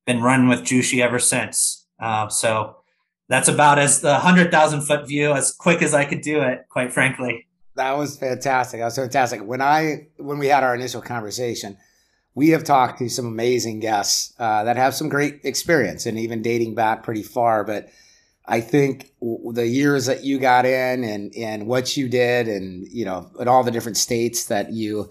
been 0.06 0.22
running 0.22 0.48
with 0.48 0.60
Jushi 0.60 1.02
ever 1.02 1.18
since. 1.18 1.86
Uh, 2.00 2.28
so 2.28 2.76
that's 3.28 3.48
about 3.48 3.78
as 3.78 4.00
the 4.00 4.12
100,000 4.12 4.80
foot 4.80 5.06
view 5.06 5.32
as 5.32 5.52
quick 5.52 5.82
as 5.82 5.92
I 5.92 6.06
could 6.06 6.22
do 6.22 6.40
it, 6.40 6.64
quite 6.70 6.90
frankly. 6.90 7.46
That 7.76 7.98
was 7.98 8.16
fantastic. 8.16 8.80
That 8.80 8.86
was 8.86 8.96
fantastic. 8.96 9.42
When 9.42 9.60
I 9.60 10.08
when 10.16 10.38
we 10.38 10.46
had 10.46 10.62
our 10.62 10.74
initial 10.74 11.02
conversation, 11.02 11.76
we 12.34 12.50
have 12.50 12.64
talked 12.64 12.98
to 12.98 13.08
some 13.08 13.26
amazing 13.26 13.80
guests 13.80 14.34
uh, 14.38 14.64
that 14.64 14.76
have 14.76 14.94
some 14.94 15.08
great 15.08 15.40
experience 15.44 16.06
and 16.06 16.18
even 16.18 16.42
dating 16.42 16.74
back 16.74 17.02
pretty 17.02 17.22
far. 17.22 17.64
But 17.64 17.90
I 18.46 18.60
think 18.60 19.12
the 19.20 19.66
years 19.66 20.06
that 20.06 20.24
you 20.24 20.38
got 20.38 20.64
in 20.64 21.04
and 21.04 21.34
and 21.36 21.66
what 21.66 21.96
you 21.96 22.08
did, 22.08 22.48
and 22.48 22.86
you 22.88 23.04
know, 23.04 23.30
in 23.38 23.48
all 23.48 23.62
the 23.62 23.70
different 23.70 23.96
states 23.96 24.46
that 24.46 24.72
you 24.72 25.10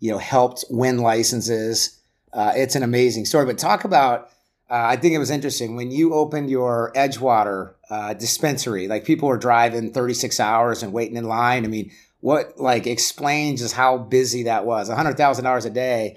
you 0.00 0.10
know 0.10 0.18
helped 0.18 0.64
win 0.70 0.98
licenses, 0.98 1.98
uh, 2.32 2.52
it's 2.56 2.74
an 2.74 2.82
amazing 2.82 3.24
story. 3.24 3.46
But 3.46 3.58
talk 3.58 3.84
about 3.84 4.30
uh, 4.70 4.86
I 4.88 4.96
think 4.96 5.14
it 5.14 5.18
was 5.18 5.30
interesting 5.30 5.76
when 5.76 5.90
you 5.90 6.14
opened 6.14 6.48
your 6.48 6.92
Edgewater 6.96 7.74
uh, 7.90 8.14
dispensary. 8.14 8.88
Like 8.88 9.04
people 9.04 9.28
were 9.28 9.36
driving 9.36 9.92
36 9.92 10.40
hours 10.40 10.82
and 10.82 10.94
waiting 10.94 11.16
in 11.18 11.24
line. 11.24 11.66
I 11.66 11.68
mean, 11.68 11.90
what 12.20 12.58
like 12.58 12.86
explains 12.86 13.60
just 13.60 13.74
how 13.74 13.98
busy 13.98 14.44
that 14.44 14.64
was? 14.64 14.88
hundred 14.88 15.18
thousand 15.18 15.44
dollars 15.44 15.66
a 15.66 15.70
day. 15.70 16.16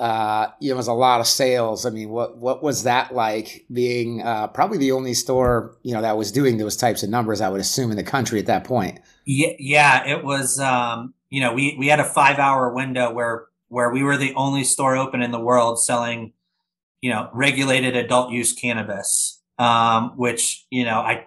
Uh, 0.00 0.50
know, 0.70 0.76
was 0.76 0.88
a 0.88 0.92
lot 0.92 1.20
of 1.20 1.26
sales. 1.26 1.86
I 1.86 1.90
mean, 1.90 2.08
what 2.08 2.38
what 2.38 2.62
was 2.62 2.84
that 2.84 3.14
like? 3.14 3.66
Being 3.72 4.22
uh, 4.22 4.48
probably 4.48 4.78
the 4.78 4.92
only 4.92 5.14
store 5.14 5.76
you 5.82 5.94
know 5.94 6.02
that 6.02 6.16
was 6.16 6.32
doing 6.32 6.56
those 6.56 6.76
types 6.76 7.02
of 7.02 7.10
numbers. 7.10 7.40
I 7.40 7.48
would 7.48 7.60
assume 7.60 7.90
in 7.90 7.96
the 7.96 8.02
country 8.02 8.40
at 8.40 8.46
that 8.46 8.64
point. 8.64 8.98
Yeah, 9.26 9.52
yeah, 9.58 10.08
it 10.08 10.24
was. 10.24 10.58
Um, 10.58 11.14
you 11.28 11.40
know, 11.40 11.52
we 11.52 11.76
we 11.78 11.86
had 11.86 12.00
a 12.00 12.04
five 12.04 12.38
hour 12.38 12.72
window 12.72 13.12
where 13.12 13.44
where 13.68 13.90
we 13.90 14.02
were 14.02 14.16
the 14.16 14.34
only 14.34 14.64
store 14.64 14.96
open 14.96 15.22
in 15.22 15.30
the 15.30 15.38
world 15.38 15.80
selling 15.80 16.32
you 17.00 17.10
know, 17.10 17.30
regulated 17.32 17.96
adult 17.96 18.30
use 18.30 18.52
cannabis, 18.52 19.40
um, 19.58 20.12
which, 20.16 20.66
you 20.70 20.84
know, 20.84 20.98
I, 21.00 21.26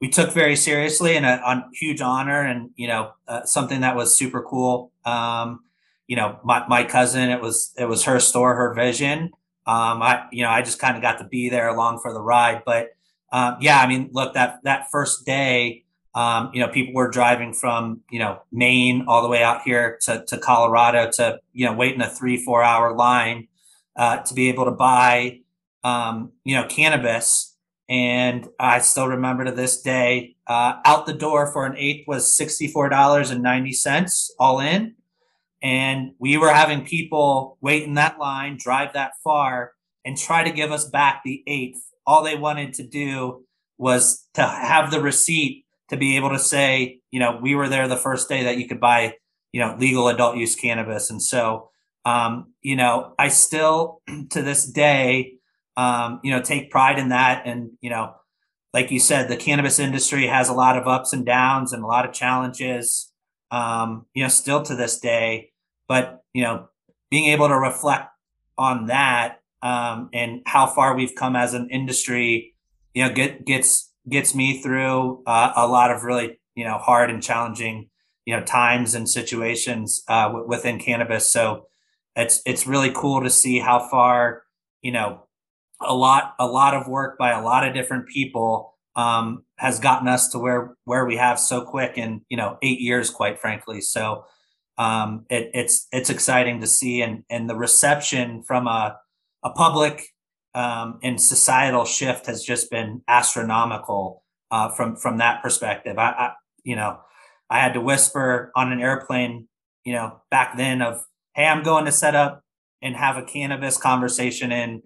we 0.00 0.08
took 0.08 0.32
very 0.32 0.56
seriously 0.56 1.16
and 1.16 1.24
a, 1.24 1.40
a 1.48 1.68
huge 1.72 2.00
honor 2.00 2.40
and, 2.40 2.70
you 2.76 2.88
know, 2.88 3.12
uh, 3.28 3.44
something 3.44 3.80
that 3.80 3.96
was 3.96 4.16
super 4.16 4.42
cool. 4.42 4.92
Um, 5.04 5.60
you 6.06 6.16
know, 6.16 6.38
my, 6.44 6.66
my 6.68 6.84
cousin, 6.84 7.30
it 7.30 7.40
was, 7.40 7.72
it 7.78 7.86
was 7.86 8.04
her 8.04 8.20
store, 8.20 8.54
her 8.54 8.74
vision. 8.74 9.30
Um, 9.66 10.02
I, 10.02 10.26
you 10.30 10.42
know, 10.42 10.50
I 10.50 10.62
just 10.62 10.78
kind 10.78 10.96
of 10.96 11.02
got 11.02 11.18
to 11.18 11.24
be 11.24 11.48
there 11.48 11.68
along 11.68 12.00
for 12.00 12.12
the 12.12 12.20
ride, 12.20 12.62
but, 12.66 12.90
um, 13.32 13.56
yeah, 13.60 13.80
I 13.80 13.86
mean, 13.86 14.10
look, 14.12 14.34
that, 14.34 14.60
that 14.64 14.90
first 14.90 15.24
day, 15.24 15.84
um, 16.14 16.50
you 16.54 16.60
know, 16.60 16.68
people 16.68 16.94
were 16.94 17.08
driving 17.08 17.52
from, 17.52 18.02
you 18.10 18.20
know, 18.20 18.40
Maine 18.52 19.04
all 19.08 19.22
the 19.22 19.28
way 19.28 19.42
out 19.42 19.62
here 19.62 19.98
to, 20.02 20.24
to 20.28 20.38
Colorado 20.38 21.10
to, 21.14 21.40
you 21.52 21.66
know, 21.66 21.72
wait 21.72 21.94
in 21.94 22.00
a 22.00 22.08
three, 22.08 22.36
four 22.36 22.62
hour 22.62 22.94
line 22.94 23.48
uh, 23.96 24.18
to 24.18 24.34
be 24.34 24.48
able 24.48 24.64
to 24.66 24.70
buy, 24.70 25.40
um, 25.82 26.30
you 26.44 26.54
know, 26.54 26.66
cannabis. 26.68 27.56
And 27.88 28.48
I 28.60 28.78
still 28.78 29.08
remember 29.08 29.44
to 29.44 29.52
this 29.52 29.82
day, 29.82 30.36
uh, 30.46 30.74
out 30.84 31.06
the 31.06 31.12
door 31.12 31.52
for 31.52 31.66
an 31.66 31.76
eighth 31.76 32.06
was 32.06 32.26
$64.90 32.38 34.30
all 34.38 34.60
in. 34.60 34.94
And 35.64 36.12
we 36.20 36.36
were 36.36 36.52
having 36.52 36.84
people 36.84 37.58
wait 37.60 37.82
in 37.82 37.94
that 37.94 38.18
line, 38.18 38.56
drive 38.56 38.92
that 38.92 39.12
far, 39.24 39.72
and 40.04 40.16
try 40.16 40.44
to 40.44 40.52
give 40.52 40.70
us 40.70 40.88
back 40.88 41.22
the 41.24 41.42
eighth. 41.46 41.80
All 42.06 42.22
they 42.22 42.36
wanted 42.36 42.74
to 42.74 42.86
do 42.86 43.44
was 43.78 44.28
to 44.34 44.42
have 44.42 44.92
the 44.92 45.00
receipt 45.00 45.64
to 45.88 45.96
be 45.96 46.16
able 46.16 46.30
to 46.30 46.38
say, 46.38 47.00
you 47.10 47.18
know, 47.18 47.40
we 47.42 47.56
were 47.56 47.68
there 47.68 47.88
the 47.88 47.96
first 47.96 48.28
day 48.28 48.44
that 48.44 48.58
you 48.58 48.68
could 48.68 48.78
buy, 48.78 49.14
you 49.52 49.60
know, 49.60 49.74
legal 49.78 50.06
adult 50.08 50.36
use 50.36 50.54
cannabis. 50.54 51.10
And 51.10 51.20
so 51.20 51.70
um, 52.04 52.52
you 52.60 52.76
know, 52.76 53.14
I 53.18 53.28
still 53.28 54.02
to 54.30 54.42
this 54.42 54.66
day, 54.66 55.34
um, 55.76 56.20
you 56.22 56.30
know, 56.30 56.42
take 56.42 56.70
pride 56.70 56.98
in 56.98 57.08
that. 57.08 57.46
And, 57.46 57.70
you 57.80 57.90
know, 57.90 58.14
like 58.72 58.90
you 58.90 59.00
said, 59.00 59.28
the 59.28 59.36
cannabis 59.36 59.78
industry 59.78 60.26
has 60.26 60.48
a 60.48 60.54
lot 60.54 60.76
of 60.76 60.86
ups 60.86 61.12
and 61.12 61.24
downs 61.24 61.72
and 61.72 61.82
a 61.82 61.86
lot 61.86 62.04
of 62.04 62.12
challenges, 62.12 63.12
um, 63.50 64.06
you 64.14 64.22
know, 64.22 64.28
still 64.28 64.62
to 64.62 64.74
this 64.74 64.98
day. 64.98 65.50
But, 65.88 66.22
you 66.32 66.42
know, 66.42 66.68
being 67.10 67.26
able 67.26 67.48
to 67.48 67.56
reflect 67.56 68.10
on 68.56 68.86
that 68.86 69.40
um, 69.62 70.10
and 70.12 70.42
how 70.46 70.66
far 70.66 70.96
we've 70.96 71.14
come 71.14 71.36
as 71.36 71.54
an 71.54 71.68
industry, 71.70 72.54
you 72.94 73.04
know, 73.04 73.12
get, 73.12 73.44
gets 73.44 73.92
gets 74.08 74.34
me 74.34 74.60
through 74.60 75.22
uh, 75.26 75.52
a 75.56 75.66
lot 75.66 75.90
of 75.90 76.04
really, 76.04 76.38
you 76.54 76.64
know, 76.64 76.76
hard 76.78 77.10
and 77.10 77.22
challenging, 77.22 77.88
you 78.26 78.36
know, 78.36 78.42
times 78.44 78.94
and 78.94 79.08
situations 79.08 80.04
uh, 80.08 80.26
w- 80.26 80.46
within 80.46 80.78
cannabis. 80.78 81.30
So, 81.30 81.66
it's 82.16 82.40
it's 82.46 82.66
really 82.66 82.92
cool 82.94 83.22
to 83.22 83.30
see 83.30 83.58
how 83.58 83.88
far 83.88 84.42
you 84.82 84.92
know 84.92 85.24
a 85.80 85.94
lot 85.94 86.34
a 86.38 86.46
lot 86.46 86.74
of 86.74 86.88
work 86.88 87.18
by 87.18 87.30
a 87.30 87.42
lot 87.42 87.66
of 87.66 87.74
different 87.74 88.08
people 88.08 88.74
um, 88.96 89.44
has 89.56 89.80
gotten 89.80 90.06
us 90.06 90.28
to 90.28 90.38
where 90.38 90.76
where 90.84 91.04
we 91.04 91.16
have 91.16 91.38
so 91.38 91.62
quick 91.62 91.98
in 91.98 92.22
you 92.28 92.36
know 92.36 92.58
eight 92.62 92.80
years 92.80 93.10
quite 93.10 93.40
frankly 93.40 93.80
so 93.80 94.24
um, 94.78 95.26
it, 95.30 95.50
it's 95.54 95.86
it's 95.92 96.10
exciting 96.10 96.60
to 96.60 96.66
see 96.66 97.02
and 97.02 97.24
and 97.30 97.48
the 97.48 97.56
reception 97.56 98.42
from 98.42 98.66
a 98.66 98.96
a 99.42 99.50
public 99.50 100.06
um, 100.54 100.98
and 101.02 101.20
societal 101.20 101.84
shift 101.84 102.26
has 102.26 102.42
just 102.42 102.70
been 102.70 103.02
astronomical 103.08 104.22
uh, 104.50 104.68
from 104.70 104.96
from 104.96 105.18
that 105.18 105.42
perspective 105.42 105.98
I, 105.98 106.10
I 106.10 106.32
you 106.64 106.76
know 106.76 107.00
I 107.50 107.60
had 107.60 107.74
to 107.74 107.80
whisper 107.80 108.52
on 108.56 108.72
an 108.72 108.80
airplane 108.80 109.48
you 109.84 109.92
know 109.92 110.20
back 110.30 110.56
then 110.56 110.82
of 110.82 111.04
hey, 111.34 111.46
I'm 111.46 111.62
going 111.62 111.84
to 111.84 111.92
set 111.92 112.14
up 112.14 112.42
and 112.80 112.96
have 112.96 113.16
a 113.16 113.22
cannabis 113.22 113.76
conversation 113.76 114.52
in 114.52 114.82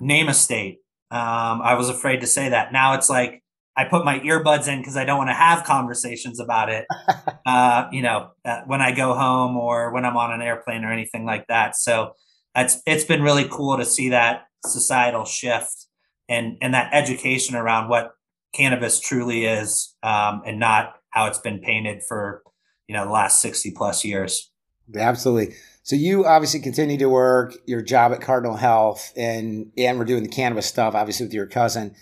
name 0.00 0.28
a 0.28 0.34
state. 0.34 0.78
Um, 1.10 1.62
I 1.62 1.74
was 1.74 1.88
afraid 1.88 2.20
to 2.22 2.26
say 2.26 2.48
that. 2.48 2.72
Now 2.72 2.94
it's 2.94 3.10
like, 3.10 3.42
I 3.76 3.84
put 3.84 4.04
my 4.04 4.20
earbuds 4.20 4.68
in 4.68 4.78
because 4.78 4.96
I 4.96 5.04
don't 5.04 5.18
want 5.18 5.30
to 5.30 5.34
have 5.34 5.64
conversations 5.64 6.38
about 6.38 6.70
it. 6.70 6.86
uh, 7.46 7.88
you 7.90 8.02
know, 8.02 8.30
uh, 8.44 8.60
when 8.66 8.80
I 8.80 8.92
go 8.92 9.14
home 9.14 9.56
or 9.56 9.92
when 9.92 10.04
I'm 10.04 10.16
on 10.16 10.32
an 10.32 10.42
airplane 10.42 10.84
or 10.84 10.92
anything 10.92 11.24
like 11.24 11.46
that. 11.48 11.76
So 11.76 12.14
it's 12.54 12.80
it's 12.86 13.04
been 13.04 13.22
really 13.22 13.48
cool 13.50 13.76
to 13.76 13.84
see 13.84 14.10
that 14.10 14.46
societal 14.64 15.24
shift 15.24 15.86
and 16.28 16.56
and 16.60 16.74
that 16.74 16.90
education 16.92 17.56
around 17.56 17.88
what 17.88 18.12
cannabis 18.54 19.00
truly 19.00 19.44
is, 19.44 19.94
um, 20.02 20.42
and 20.46 20.58
not 20.60 20.94
how 21.10 21.26
it's 21.26 21.38
been 21.38 21.60
painted 21.60 22.02
for 22.02 22.42
you 22.86 22.94
know 22.94 23.04
the 23.04 23.10
last 23.10 23.40
sixty 23.40 23.72
plus 23.72 24.04
years. 24.04 24.50
Absolutely. 24.94 25.54
So 25.82 25.96
you 25.96 26.24
obviously 26.24 26.60
continue 26.60 26.96
to 26.98 27.08
work 27.08 27.54
your 27.66 27.82
job 27.82 28.12
at 28.12 28.20
Cardinal 28.20 28.56
Health, 28.56 29.12
and 29.16 29.72
and 29.76 29.98
we're 29.98 30.04
doing 30.04 30.22
the 30.22 30.28
cannabis 30.28 30.66
stuff, 30.66 30.94
obviously 30.94 31.26
with 31.26 31.34
your 31.34 31.46
cousin. 31.46 31.94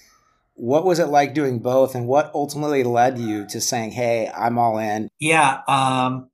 What 0.62 0.84
was 0.84 1.00
it 1.00 1.08
like 1.08 1.34
doing 1.34 1.58
both, 1.58 1.96
and 1.96 2.06
what 2.06 2.30
ultimately 2.34 2.84
led 2.84 3.18
you 3.18 3.44
to 3.48 3.60
saying, 3.60 3.90
"Hey, 3.90 4.30
I'm 4.32 4.58
all 4.58 4.78
in"? 4.78 5.08
Yeah, 5.18 5.62
um, 5.66 6.30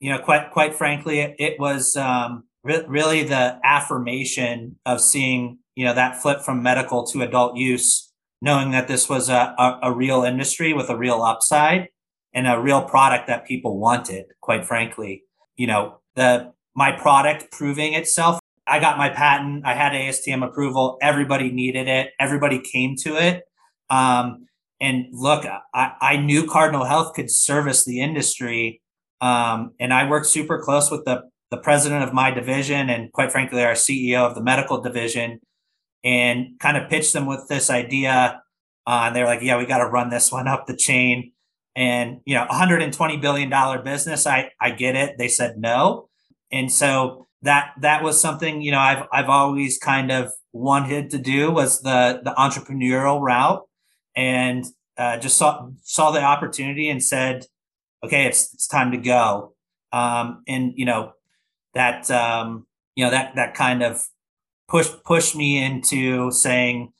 you 0.00 0.12
know, 0.12 0.18
quite 0.18 0.50
quite 0.50 0.74
frankly, 0.74 1.20
it, 1.20 1.34
it 1.38 1.58
was 1.58 1.96
um, 1.96 2.44
re- 2.62 2.84
really 2.86 3.24
the 3.24 3.58
affirmation 3.64 4.76
of 4.84 5.00
seeing 5.00 5.60
you 5.76 5.86
know 5.86 5.94
that 5.94 6.20
flip 6.20 6.42
from 6.42 6.62
medical 6.62 7.06
to 7.06 7.22
adult 7.22 7.56
use, 7.56 8.12
knowing 8.42 8.70
that 8.72 8.86
this 8.86 9.08
was 9.08 9.30
a, 9.30 9.54
a, 9.58 9.78
a 9.84 9.94
real 9.94 10.24
industry 10.24 10.74
with 10.74 10.90
a 10.90 10.96
real 10.96 11.22
upside 11.22 11.88
and 12.34 12.46
a 12.46 12.60
real 12.60 12.82
product 12.82 13.28
that 13.28 13.46
people 13.46 13.78
wanted. 13.80 14.26
Quite 14.42 14.66
frankly, 14.66 15.22
you 15.56 15.66
know, 15.66 16.00
the 16.16 16.52
my 16.76 16.92
product 16.92 17.50
proving 17.50 17.94
itself. 17.94 18.40
I 18.66 18.78
got 18.78 18.98
my 18.98 19.08
patent. 19.08 19.64
I 19.64 19.72
had 19.72 19.92
ASTM 19.92 20.46
approval. 20.46 20.98
Everybody 21.00 21.50
needed 21.50 21.88
it. 21.88 22.10
Everybody 22.20 22.60
came 22.60 22.94
to 23.04 23.16
it. 23.16 23.44
Um, 23.90 24.46
and 24.80 25.06
look, 25.12 25.44
I, 25.74 25.92
I 26.00 26.16
knew 26.16 26.46
Cardinal 26.46 26.84
Health 26.84 27.14
could 27.14 27.30
service 27.30 27.84
the 27.84 28.00
industry. 28.00 28.80
Um, 29.20 29.72
and 29.78 29.92
I 29.92 30.08
worked 30.08 30.26
super 30.26 30.62
close 30.62 30.90
with 30.90 31.04
the, 31.04 31.22
the 31.50 31.58
president 31.58 32.02
of 32.04 32.14
my 32.14 32.30
division 32.30 32.88
and 32.88 33.12
quite 33.12 33.30
frankly, 33.30 33.62
our 33.62 33.74
CEO 33.74 34.26
of 34.26 34.34
the 34.34 34.42
medical 34.42 34.80
division 34.80 35.40
and 36.02 36.58
kind 36.60 36.78
of 36.78 36.88
pitched 36.88 37.12
them 37.12 37.26
with 37.26 37.46
this 37.48 37.68
idea. 37.68 38.40
Uh, 38.86 39.04
and 39.06 39.16
they're 39.16 39.26
like, 39.26 39.42
yeah, 39.42 39.58
we 39.58 39.66
got 39.66 39.78
to 39.78 39.86
run 39.86 40.08
this 40.08 40.32
one 40.32 40.48
up 40.48 40.66
the 40.66 40.76
chain. 40.76 41.32
And, 41.76 42.20
you 42.24 42.34
know, 42.34 42.46
120 42.46 43.16
billion 43.18 43.50
dollar 43.50 43.82
business. 43.82 44.26
I, 44.26 44.50
I 44.60 44.70
get 44.70 44.96
it. 44.96 45.18
They 45.18 45.28
said 45.28 45.58
no 45.58 46.08
and 46.52 46.72
so 46.72 47.26
that 47.42 47.72
that 47.80 48.02
was 48.02 48.20
something 48.20 48.60
you 48.62 48.72
know 48.72 48.78
I've 48.78 49.06
I've 49.12 49.28
always 49.28 49.78
kind 49.78 50.10
of 50.10 50.32
wanted 50.52 51.10
to 51.10 51.18
do 51.18 51.50
was 51.50 51.80
the 51.82 52.20
the 52.22 52.32
entrepreneurial 52.32 53.20
route, 53.20 53.62
and 54.16 54.64
uh, 54.96 55.18
just 55.18 55.36
saw 55.36 55.68
saw 55.82 56.10
the 56.10 56.22
opportunity 56.22 56.88
and 56.88 57.02
said, 57.02 57.46
okay, 58.04 58.26
it's 58.26 58.52
it's 58.54 58.66
time 58.66 58.90
to 58.92 58.98
go. 58.98 59.54
Um, 59.92 60.42
and 60.46 60.72
you 60.76 60.84
know 60.84 61.12
that 61.74 62.10
um, 62.10 62.66
you 62.94 63.04
know 63.04 63.10
that 63.10 63.34
that 63.36 63.54
kind 63.54 63.82
of 63.82 64.02
push 64.68 64.88
pushed 65.04 65.34
me 65.34 65.62
into 65.62 66.30
saying, 66.30 66.92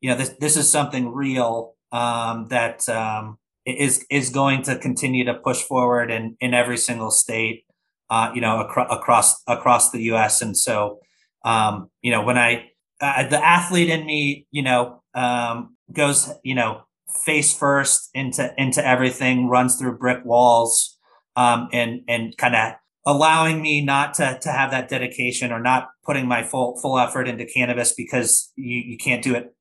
you 0.00 0.10
know, 0.10 0.16
this 0.16 0.30
this 0.40 0.56
is 0.56 0.70
something 0.70 1.12
real 1.12 1.74
um, 1.92 2.48
that 2.48 2.88
um, 2.88 3.38
is 3.64 4.04
is 4.10 4.30
going 4.30 4.62
to 4.62 4.78
continue 4.78 5.24
to 5.24 5.34
push 5.34 5.62
forward 5.62 6.10
in 6.10 6.36
in 6.40 6.54
every 6.54 6.76
single 6.76 7.10
state 7.10 7.66
uh, 8.10 8.30
you 8.34 8.40
know, 8.40 8.60
acro- 8.60 8.86
across 8.86 9.42
across 9.46 9.90
the 9.90 10.02
U.S. 10.04 10.42
And 10.42 10.56
so, 10.56 11.00
um, 11.44 11.90
you 12.02 12.10
know, 12.10 12.22
when 12.22 12.38
I 12.38 12.70
uh, 13.00 13.28
the 13.28 13.44
athlete 13.44 13.90
in 13.90 14.06
me, 14.06 14.46
you 14.50 14.62
know, 14.62 15.02
um, 15.14 15.75
goes, 15.92 16.32
you 16.42 16.54
know, 16.54 16.82
face 17.24 17.56
first 17.56 18.10
into 18.14 18.52
into 18.58 18.86
everything, 18.86 19.48
runs 19.48 19.76
through 19.76 19.98
brick 19.98 20.24
walls, 20.24 20.98
um, 21.36 21.68
and 21.72 22.02
and 22.08 22.36
kind 22.36 22.54
of 22.54 22.74
allowing 23.06 23.62
me 23.62 23.80
not 23.84 24.14
to 24.14 24.38
to 24.42 24.50
have 24.50 24.70
that 24.70 24.88
dedication 24.88 25.52
or 25.52 25.60
not 25.60 25.88
putting 26.04 26.26
my 26.26 26.42
full 26.42 26.78
full 26.80 26.98
effort 26.98 27.28
into 27.28 27.44
cannabis 27.44 27.92
because 27.92 28.52
you 28.56 28.78
you 28.78 28.98
can't 28.98 29.22
do 29.22 29.34
it 29.34 29.52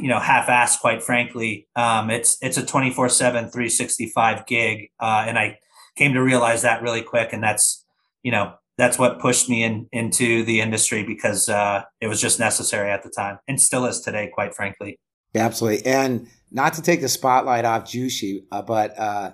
you 0.00 0.08
know 0.08 0.18
half-assed 0.18 0.80
quite 0.80 1.02
frankly 1.02 1.66
um, 1.76 2.10
it's 2.10 2.36
it's 2.42 2.56
a 2.56 2.66
24 2.66 3.08
7 3.08 3.44
365 3.50 4.46
gig 4.46 4.90
uh, 5.00 5.24
and 5.26 5.38
i 5.38 5.58
came 5.96 6.12
to 6.12 6.22
realize 6.22 6.62
that 6.62 6.82
really 6.82 7.00
quick 7.00 7.32
and 7.32 7.42
that's 7.42 7.82
you 8.22 8.30
know, 8.30 8.54
that's 8.78 8.98
what 8.98 9.20
pushed 9.20 9.48
me 9.48 9.62
in 9.62 9.88
into 9.92 10.44
the 10.44 10.60
industry 10.60 11.02
because 11.02 11.48
uh, 11.48 11.82
it 12.00 12.06
was 12.06 12.20
just 12.20 12.40
necessary 12.40 12.90
at 12.90 13.02
the 13.02 13.10
time 13.10 13.38
and 13.46 13.60
still 13.60 13.84
is 13.84 14.00
today, 14.00 14.30
quite 14.32 14.54
frankly. 14.54 14.98
Absolutely. 15.34 15.86
And 15.86 16.28
not 16.50 16.74
to 16.74 16.82
take 16.82 17.00
the 17.00 17.08
spotlight 17.08 17.64
off 17.64 17.84
Jushi, 17.84 18.44
uh, 18.52 18.62
but 18.62 18.98
uh, 18.98 19.32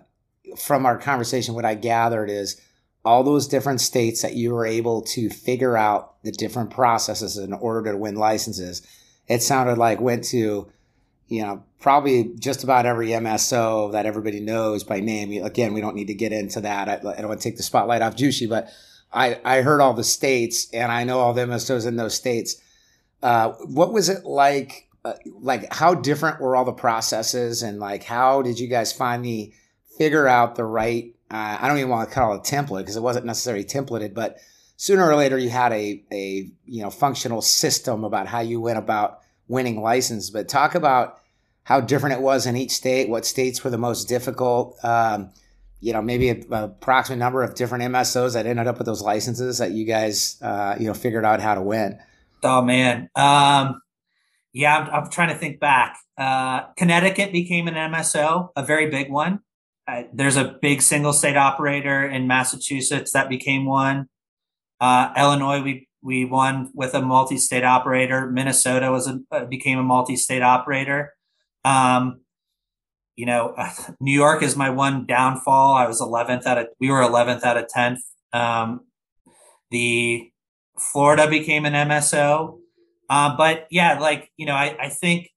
from 0.56 0.86
our 0.86 0.98
conversation, 0.98 1.54
what 1.54 1.64
I 1.64 1.74
gathered 1.74 2.30
is 2.30 2.60
all 3.04 3.22
those 3.22 3.48
different 3.48 3.80
states 3.80 4.22
that 4.22 4.34
you 4.34 4.52
were 4.52 4.66
able 4.66 5.02
to 5.02 5.28
figure 5.30 5.76
out 5.76 6.22
the 6.22 6.32
different 6.32 6.70
processes 6.70 7.36
in 7.36 7.52
order 7.52 7.92
to 7.92 7.98
win 7.98 8.16
licenses. 8.16 8.86
It 9.28 9.42
sounded 9.42 9.78
like 9.78 10.00
went 10.00 10.24
to, 10.24 10.70
you 11.28 11.42
know, 11.42 11.62
probably 11.80 12.32
just 12.38 12.64
about 12.64 12.86
every 12.86 13.08
MSO 13.08 13.92
that 13.92 14.06
everybody 14.06 14.40
knows 14.40 14.84
by 14.84 15.00
name. 15.00 15.42
Again, 15.44 15.74
we 15.74 15.80
don't 15.80 15.94
need 15.94 16.08
to 16.08 16.14
get 16.14 16.32
into 16.32 16.60
that. 16.60 16.88
I, 16.88 16.94
I 16.94 17.16
don't 17.16 17.28
want 17.28 17.40
to 17.40 17.48
take 17.48 17.56
the 17.56 17.62
spotlight 17.62 18.02
off 18.02 18.16
Jushi, 18.16 18.48
but 18.48 18.68
I, 19.12 19.40
I 19.44 19.62
heard 19.62 19.80
all 19.80 19.94
the 19.94 20.04
states 20.04 20.68
and 20.72 20.90
I 20.92 21.04
know 21.04 21.20
all 21.20 21.32
the 21.32 21.42
MSOs 21.42 21.86
in 21.86 21.96
those 21.96 22.14
states. 22.14 22.60
Uh, 23.22 23.50
what 23.64 23.92
was 23.92 24.08
it 24.08 24.24
like? 24.24 24.87
Uh, 25.08 25.14
like, 25.40 25.72
how 25.72 25.94
different 25.94 26.40
were 26.40 26.56
all 26.56 26.64
the 26.64 26.72
processes 26.72 27.62
and 27.62 27.78
like, 27.78 28.04
how 28.04 28.42
did 28.42 28.58
you 28.58 28.68
guys 28.68 28.92
finally 28.92 29.54
figure 29.96 30.28
out 30.28 30.54
the 30.54 30.64
right? 30.64 31.14
Uh, 31.30 31.58
I 31.60 31.68
don't 31.68 31.78
even 31.78 31.90
want 31.90 32.08
to 32.08 32.14
call 32.14 32.34
it 32.34 32.38
a 32.38 32.40
template 32.40 32.80
because 32.80 32.96
it 32.96 33.02
wasn't 33.02 33.26
necessarily 33.26 33.64
templated, 33.64 34.14
but 34.14 34.38
sooner 34.76 35.08
or 35.08 35.16
later 35.16 35.36
you 35.38 35.50
had 35.50 35.72
a, 35.72 36.02
a, 36.12 36.50
you 36.64 36.82
know, 36.82 36.90
functional 36.90 37.42
system 37.42 38.04
about 38.04 38.26
how 38.26 38.40
you 38.40 38.60
went 38.60 38.78
about 38.78 39.20
winning 39.48 39.80
license. 39.80 40.30
But 40.30 40.48
talk 40.48 40.74
about 40.74 41.20
how 41.64 41.80
different 41.80 42.16
it 42.16 42.22
was 42.22 42.46
in 42.46 42.56
each 42.56 42.70
state, 42.70 43.08
what 43.08 43.26
states 43.26 43.62
were 43.62 43.70
the 43.70 43.78
most 43.78 44.08
difficult. 44.08 44.82
Um, 44.82 45.30
you 45.80 45.92
know, 45.92 46.02
maybe 46.02 46.30
a, 46.30 46.40
a, 46.50 46.64
approximate 46.64 47.18
number 47.18 47.42
of 47.42 47.54
different 47.54 47.84
MSOs 47.84 48.34
that 48.34 48.46
ended 48.46 48.66
up 48.66 48.78
with 48.78 48.86
those 48.86 49.02
licenses 49.02 49.58
that 49.58 49.72
you 49.72 49.84
guys, 49.84 50.40
uh, 50.42 50.76
you 50.78 50.86
know, 50.86 50.94
figured 50.94 51.24
out 51.24 51.40
how 51.40 51.54
to 51.54 51.62
win. 51.62 51.98
Oh 52.42 52.62
man, 52.62 53.10
um, 53.16 53.80
yeah, 54.58 54.76
I'm, 54.76 54.90
I'm, 55.04 55.10
trying 55.10 55.28
to 55.28 55.36
think 55.36 55.60
back. 55.60 55.96
Uh, 56.18 56.62
Connecticut 56.76 57.30
became 57.30 57.68
an 57.68 57.74
MSO, 57.74 58.48
a 58.56 58.64
very 58.64 58.90
big 58.90 59.08
one. 59.08 59.38
Uh, 59.86 60.02
there's 60.12 60.36
a 60.36 60.58
big 60.60 60.82
single 60.82 61.12
state 61.12 61.36
operator 61.36 62.04
in 62.04 62.26
Massachusetts 62.26 63.12
that 63.12 63.28
became 63.28 63.66
one. 63.66 64.08
Uh, 64.80 65.12
Illinois, 65.16 65.62
we 65.62 65.88
we 66.02 66.24
won 66.24 66.72
with 66.74 66.94
a 66.94 67.00
multi-state 67.00 67.62
operator. 67.62 68.28
Minnesota 68.28 68.90
was 68.90 69.06
a 69.06 69.20
uh, 69.30 69.44
became 69.44 69.78
a 69.78 69.84
multi-state 69.84 70.42
operator. 70.42 71.14
Um, 71.64 72.22
you 73.14 73.26
know, 73.26 73.54
New 74.00 74.12
York 74.12 74.42
is 74.42 74.56
my 74.56 74.70
one 74.70 75.06
downfall. 75.06 75.74
I 75.74 75.86
was 75.86 76.00
11th 76.00 76.46
out 76.46 76.58
of, 76.58 76.66
we 76.80 76.90
were 76.90 77.00
11th 77.02 77.44
out 77.44 77.56
of 77.56 77.66
10th. 77.66 77.98
Um, 78.32 78.80
the 79.70 80.32
Florida 80.76 81.28
became 81.28 81.64
an 81.64 81.74
MSO. 81.74 82.58
Uh, 83.10 83.36
but 83.36 83.66
yeah, 83.70 83.98
like, 83.98 84.30
you 84.36 84.46
know, 84.46 84.54
I, 84.54 84.76
I 84.80 84.88
think, 84.88 85.30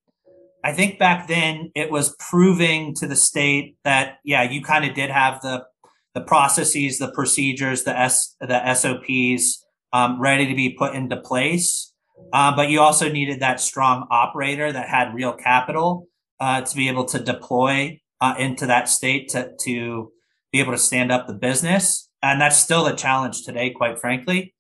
I 0.64 0.74
think 0.74 1.00
back 1.00 1.28
then 1.28 1.72
it 1.76 1.90
was 1.90 2.16
proving 2.20 2.94
to 2.96 3.08
the 3.08 3.16
state 3.16 3.78
that, 3.84 4.18
yeah, 4.24 4.44
you 4.44 4.62
kind 4.62 4.86
of 4.86 4.94
did 4.94 5.10
have 5.10 5.42
the, 5.42 5.66
the 6.14 6.22
processes, 6.22 7.00
the 7.00 7.12
procedures, 7.12 7.84
the 7.84 7.98
S, 7.98 8.36
the 8.40 8.74
SOPs 8.74 9.66
um, 9.94 10.20
ready 10.20 10.46
to 10.48 10.56
be 10.56 10.76
put 10.78 10.94
into 10.94 11.18
place. 11.18 11.94
Uh, 12.34 12.56
but 12.56 12.70
you 12.70 12.80
also 12.80 13.12
needed 13.12 13.40
that 13.40 13.60
strong 13.60 14.08
operator 14.12 14.72
that 14.72 14.88
had 14.88 15.14
real 15.14 15.34
capital 15.34 16.08
uh, 16.40 16.62
to 16.62 16.76
be 16.76 16.88
able 16.88 17.06
to 17.06 17.20
deploy 17.20 18.00
uh, 18.20 18.36
into 18.38 18.66
that 18.68 18.88
state 18.88 19.30
to, 19.30 19.52
to 19.60 20.12
be 20.52 20.60
able 20.60 20.72
to 20.72 20.78
stand 20.78 21.12
up 21.12 21.28
the 21.28 21.34
business. 21.34 22.10
And 22.22 22.40
that's 22.40 22.58
still 22.58 22.86
a 22.86 22.96
challenge 22.96 23.44
today, 23.44 23.72
quite 23.72 24.00
frankly. 24.00 24.54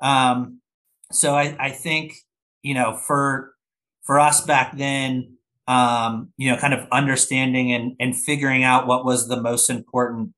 Um, 0.00 0.60
so 1.10 1.34
I, 1.34 1.54
I 1.58 1.70
think, 1.70 2.14
you 2.62 2.74
know, 2.74 2.96
for, 2.96 3.54
for 4.02 4.18
us 4.18 4.40
back 4.40 4.76
then, 4.76 5.36
um, 5.68 6.32
you 6.36 6.50
know, 6.50 6.56
kind 6.56 6.74
of 6.74 6.86
understanding 6.90 7.72
and, 7.72 7.94
and 8.00 8.16
figuring 8.16 8.64
out 8.64 8.86
what 8.86 9.04
was 9.04 9.28
the 9.28 9.40
most 9.40 9.70
important 9.70 10.32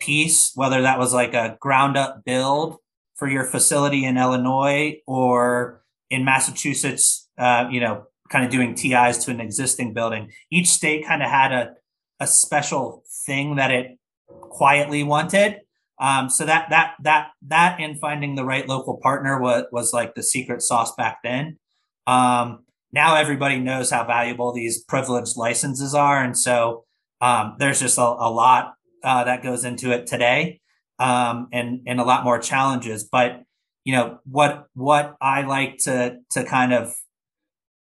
piece, 0.00 0.52
whether 0.54 0.82
that 0.82 0.98
was 0.98 1.12
like 1.12 1.34
a 1.34 1.56
ground 1.60 1.96
up 1.96 2.24
build 2.24 2.78
for 3.16 3.28
your 3.28 3.44
facility 3.44 4.04
in 4.04 4.16
Illinois 4.16 5.00
or 5.06 5.82
in 6.10 6.24
Massachusetts, 6.24 7.28
uh, 7.38 7.66
you 7.70 7.80
know, 7.80 8.06
kind 8.30 8.44
of 8.44 8.50
doing 8.50 8.74
TIs 8.74 9.24
to 9.24 9.30
an 9.30 9.40
existing 9.40 9.94
building. 9.94 10.30
Each 10.50 10.68
state 10.68 11.06
kind 11.06 11.22
of 11.22 11.28
had 11.28 11.52
a, 11.52 11.74
a 12.20 12.26
special 12.26 13.02
thing 13.26 13.56
that 13.56 13.70
it 13.70 13.98
quietly 14.28 15.02
wanted. 15.02 15.60
Um, 16.00 16.30
so 16.30 16.46
that 16.46 16.70
that 16.70 16.94
that 17.02 17.30
that 17.42 17.80
and 17.80 17.98
finding 18.00 18.36
the 18.36 18.44
right 18.44 18.68
local 18.68 18.98
partner 19.02 19.40
was 19.40 19.64
was 19.72 19.92
like 19.92 20.14
the 20.14 20.22
secret 20.22 20.62
sauce 20.62 20.94
back 20.94 21.18
then. 21.24 21.58
Um, 22.06 22.64
now 22.92 23.16
everybody 23.16 23.58
knows 23.58 23.90
how 23.90 24.04
valuable 24.04 24.52
these 24.52 24.82
privileged 24.82 25.36
licenses 25.36 25.94
are. 25.94 26.22
And 26.22 26.36
so 26.36 26.84
um, 27.20 27.56
there's 27.58 27.80
just 27.80 27.98
a, 27.98 28.02
a 28.02 28.30
lot 28.30 28.74
uh, 29.04 29.24
that 29.24 29.42
goes 29.42 29.64
into 29.64 29.90
it 29.90 30.06
today 30.06 30.60
um, 30.98 31.48
and, 31.52 31.82
and 31.86 32.00
a 32.00 32.04
lot 32.04 32.24
more 32.24 32.38
challenges. 32.38 33.04
But, 33.04 33.42
you 33.84 33.92
know, 33.92 34.20
what, 34.24 34.66
what 34.74 35.16
I 35.20 35.42
like 35.42 35.78
to, 35.84 36.18
to 36.30 36.44
kind 36.44 36.72
of, 36.72 36.94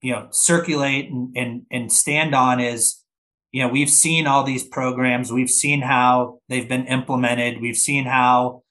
you 0.02 0.14
know, 0.14 0.28
circulate 0.32 1.10
and, 1.10 1.36
and, 1.36 1.66
and 1.72 1.92
stand 1.92 2.36
on 2.36 2.60
is, 2.60 3.01
you 3.52 3.62
know, 3.62 3.68
we've 3.68 3.90
seen 3.90 4.28
all 4.28 4.44
these 4.44 4.64
programs, 4.64 5.32
we've 5.32 5.50
seen 5.50 5.82
how 5.82 6.40
they've 6.50 6.70
been 6.70 6.86
implemented, 6.88 7.62
we've 7.62 7.78
seen 7.78 8.06
how 8.06 8.64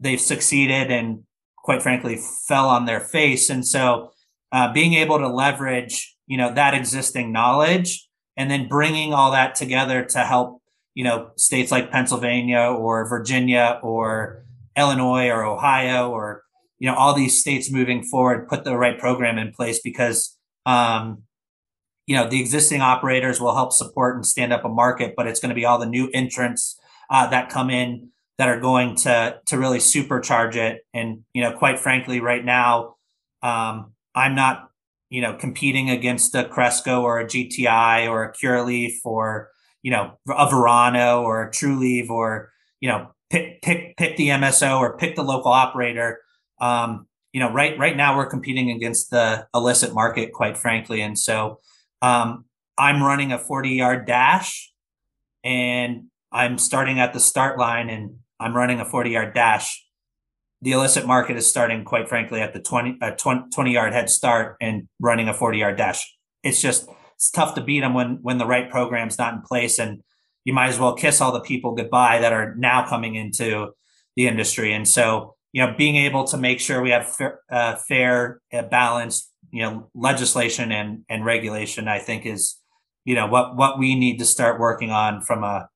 they've 0.00 0.20
succeeded 0.20 0.90
and 0.90 1.24
quite 1.56 1.82
frankly 1.82 2.18
fell 2.46 2.68
on 2.68 2.86
their 2.86 3.00
face. 3.00 3.50
And 3.50 3.66
so 3.66 4.12
uh, 4.52 4.72
being 4.72 4.94
able 4.94 5.18
to 5.18 5.28
leverage 5.28 6.16
you 6.28 6.36
know 6.36 6.54
that 6.54 6.74
existing 6.74 7.32
knowledge 7.32 8.06
and 8.36 8.48
then 8.48 8.68
bringing 8.68 9.12
all 9.12 9.32
that 9.32 9.56
together 9.56 10.04
to 10.04 10.18
help 10.20 10.62
you 10.94 11.02
know 11.02 11.30
states 11.36 11.72
like 11.72 11.90
pennsylvania 11.90 12.60
or 12.60 13.08
virginia 13.08 13.80
or 13.82 14.44
illinois 14.76 15.28
or 15.28 15.44
ohio 15.44 16.10
or 16.10 16.44
you 16.78 16.88
know 16.88 16.94
all 16.94 17.14
these 17.14 17.40
states 17.40 17.72
moving 17.72 18.04
forward 18.04 18.46
put 18.46 18.62
the 18.62 18.76
right 18.76 18.98
program 18.98 19.38
in 19.38 19.50
place 19.50 19.80
because 19.82 20.36
um, 20.66 21.22
you 22.08 22.16
know 22.16 22.28
the 22.28 22.40
existing 22.40 22.80
operators 22.80 23.40
will 23.40 23.54
help 23.54 23.72
support 23.72 24.16
and 24.16 24.26
stand 24.26 24.52
up 24.52 24.64
a 24.64 24.68
market 24.68 25.14
but 25.16 25.26
it's 25.26 25.38
going 25.38 25.50
to 25.50 25.54
be 25.54 25.64
all 25.64 25.78
the 25.78 25.86
new 25.86 26.10
entrants 26.12 26.80
uh, 27.10 27.26
that 27.28 27.50
come 27.50 27.70
in 27.70 28.08
that 28.38 28.48
are 28.48 28.60
going 28.60 28.96
to 28.96 29.38
to 29.46 29.58
really 29.58 29.78
supercharge 29.78 30.56
it 30.56 30.86
and 30.92 31.22
you 31.34 31.42
know 31.42 31.52
quite 31.52 31.78
frankly 31.78 32.20
right 32.20 32.44
now 32.44 32.96
um, 33.42 33.92
I'm 34.14 34.34
not, 34.34 34.70
you 35.10 35.22
know, 35.22 35.34
competing 35.34 35.90
against 35.90 36.34
a 36.34 36.44
Cresco 36.44 37.02
or 37.02 37.20
a 37.20 37.24
GTI 37.24 38.08
or 38.08 38.24
a 38.24 38.32
Curaleaf 38.32 38.96
or, 39.04 39.50
you 39.82 39.90
know, 39.90 40.18
a 40.28 40.50
Verano 40.50 41.22
or 41.22 41.42
a 41.42 41.50
Trulieve 41.50 42.10
or, 42.10 42.50
you 42.80 42.88
know, 42.88 43.10
pick 43.30 43.62
pick 43.62 43.96
pick 43.96 44.16
the 44.16 44.28
MSO 44.28 44.78
or 44.78 44.96
pick 44.96 45.16
the 45.16 45.22
local 45.22 45.52
operator. 45.52 46.20
Um, 46.60 47.06
you 47.32 47.40
know, 47.40 47.52
right 47.52 47.78
right 47.78 47.96
now 47.96 48.16
we're 48.16 48.28
competing 48.28 48.70
against 48.70 49.10
the 49.10 49.46
illicit 49.54 49.94
market, 49.94 50.32
quite 50.32 50.56
frankly. 50.56 51.00
And 51.00 51.18
so 51.18 51.60
um, 52.02 52.44
I'm 52.76 53.02
running 53.02 53.32
a 53.32 53.38
40 53.38 53.70
yard 53.70 54.06
dash 54.06 54.72
and 55.44 56.04
I'm 56.30 56.58
starting 56.58 57.00
at 57.00 57.12
the 57.12 57.20
start 57.20 57.58
line 57.58 57.90
and 57.90 58.16
I'm 58.38 58.54
running 58.54 58.80
a 58.80 58.84
40 58.84 59.10
yard 59.10 59.34
dash 59.34 59.84
the 60.60 60.72
illicit 60.72 61.06
market 61.06 61.36
is 61.36 61.46
starting, 61.46 61.84
quite 61.84 62.08
frankly, 62.08 62.40
at 62.40 62.52
the 62.52 62.60
20, 62.60 62.98
uh, 63.00 63.12
20, 63.12 63.50
20 63.52 63.72
yard 63.72 63.92
head 63.92 64.10
start 64.10 64.56
and 64.60 64.88
running 65.00 65.28
a 65.28 65.34
40 65.34 65.58
yard 65.58 65.76
dash. 65.76 66.16
It's 66.42 66.60
just, 66.60 66.88
it's 67.14 67.30
tough 67.30 67.54
to 67.54 67.60
beat 67.60 67.80
them 67.80 67.94
when, 67.94 68.18
when 68.22 68.38
the 68.38 68.46
right 68.46 68.68
program's 68.70 69.18
not 69.18 69.34
in 69.34 69.42
place. 69.42 69.78
And 69.78 70.02
you 70.44 70.52
might 70.52 70.68
as 70.68 70.78
well 70.78 70.94
kiss 70.94 71.20
all 71.20 71.32
the 71.32 71.40
people 71.40 71.74
goodbye 71.74 72.20
that 72.20 72.32
are 72.32 72.54
now 72.56 72.86
coming 72.86 73.14
into 73.14 73.68
the 74.16 74.26
industry. 74.26 74.72
And 74.72 74.86
so, 74.88 75.36
you 75.52 75.64
know, 75.64 75.74
being 75.76 75.96
able 75.96 76.24
to 76.24 76.36
make 76.36 76.60
sure 76.60 76.82
we 76.82 76.90
have 76.90 77.08
fair, 77.08 77.40
uh, 77.50 77.76
fair 77.76 78.40
uh, 78.52 78.62
balanced, 78.62 79.32
you 79.50 79.62
know, 79.62 79.88
legislation 79.94 80.72
and, 80.72 81.04
and 81.08 81.24
regulation, 81.24 81.88
I 81.88 81.98
think 81.98 82.26
is, 82.26 82.56
you 83.04 83.14
know, 83.14 83.26
what, 83.26 83.56
what 83.56 83.78
we 83.78 83.94
need 83.94 84.18
to 84.18 84.24
start 84.24 84.60
working 84.60 84.90
on 84.90 85.22
from 85.22 85.44
a, 85.44 85.68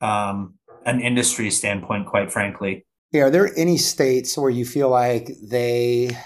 um, 0.00 0.54
an 0.84 1.00
industry 1.00 1.50
standpoint, 1.50 2.06
quite 2.06 2.32
frankly. 2.32 2.84
Yeah, 3.12 3.24
are 3.24 3.30
there 3.30 3.50
any 3.56 3.76
states 3.76 4.36
where 4.36 4.50
you 4.50 4.64
feel 4.64 4.88
like 4.88 5.30
they 5.42 6.16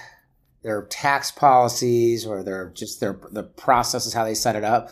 their 0.63 0.83
tax 0.87 1.31
policies 1.31 2.27
or 2.27 2.43
their 2.43 2.71
just 2.71 2.99
their 2.99 3.21
the 3.31 3.45
processes 3.45 4.13
how 4.13 4.25
they 4.25 4.35
set 4.35 4.57
it 4.57 4.65
up 4.65 4.91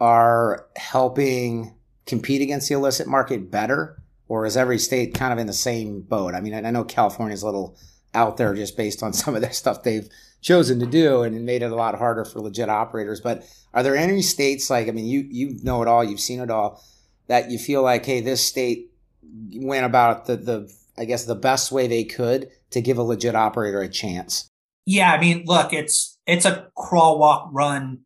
are 0.00 0.66
helping 0.76 1.74
compete 2.06 2.40
against 2.40 2.68
the 2.68 2.74
illicit 2.74 3.06
market 3.06 3.50
better 3.50 4.02
or 4.28 4.46
is 4.46 4.56
every 4.56 4.78
state 4.78 5.12
kind 5.12 5.30
of 5.30 5.38
in 5.38 5.46
the 5.46 5.52
same 5.52 6.00
boat? 6.00 6.34
I 6.34 6.40
mean, 6.40 6.54
I 6.54 6.70
know 6.70 6.84
California's 6.84 7.42
a 7.42 7.46
little 7.46 7.76
out 8.14 8.38
there 8.38 8.54
just 8.54 8.76
based 8.76 9.02
on 9.02 9.12
some 9.12 9.34
of 9.34 9.42
the 9.42 9.50
stuff 9.52 9.82
they've 9.82 10.08
chosen 10.42 10.78
to 10.80 10.86
do 10.86 11.22
and 11.22 11.34
it 11.34 11.40
made 11.40 11.62
it 11.62 11.72
a 11.72 11.74
lot 11.74 11.96
harder 11.96 12.24
for 12.24 12.40
legit 12.40 12.68
operators. 12.68 13.20
But 13.20 13.44
are 13.72 13.82
there 13.82 13.96
any 13.96 14.20
states 14.20 14.68
like 14.68 14.88
I 14.88 14.90
mean 14.90 15.06
you 15.06 15.26
you 15.30 15.58
know 15.62 15.80
it 15.80 15.88
all, 15.88 16.04
you've 16.04 16.20
seen 16.20 16.40
it 16.40 16.50
all, 16.50 16.82
that 17.28 17.50
you 17.50 17.58
feel 17.58 17.82
like, 17.82 18.04
hey, 18.04 18.20
this 18.20 18.44
state 18.44 18.90
went 19.54 19.86
about 19.86 20.26
the 20.26 20.36
the 20.36 20.72
I 20.96 21.04
guess, 21.04 21.24
the 21.24 21.34
best 21.34 21.72
way 21.72 21.86
they 21.86 22.04
could 22.04 22.50
to 22.70 22.80
give 22.80 22.98
a 22.98 23.02
legit 23.02 23.34
operator 23.34 23.80
a 23.80 23.88
chance. 23.88 24.48
Yeah, 24.84 25.12
I 25.12 25.20
mean, 25.20 25.44
look, 25.46 25.72
it's 25.72 26.18
it's 26.26 26.44
a 26.44 26.68
crawl, 26.76 27.18
walk, 27.18 27.48
run 27.52 28.00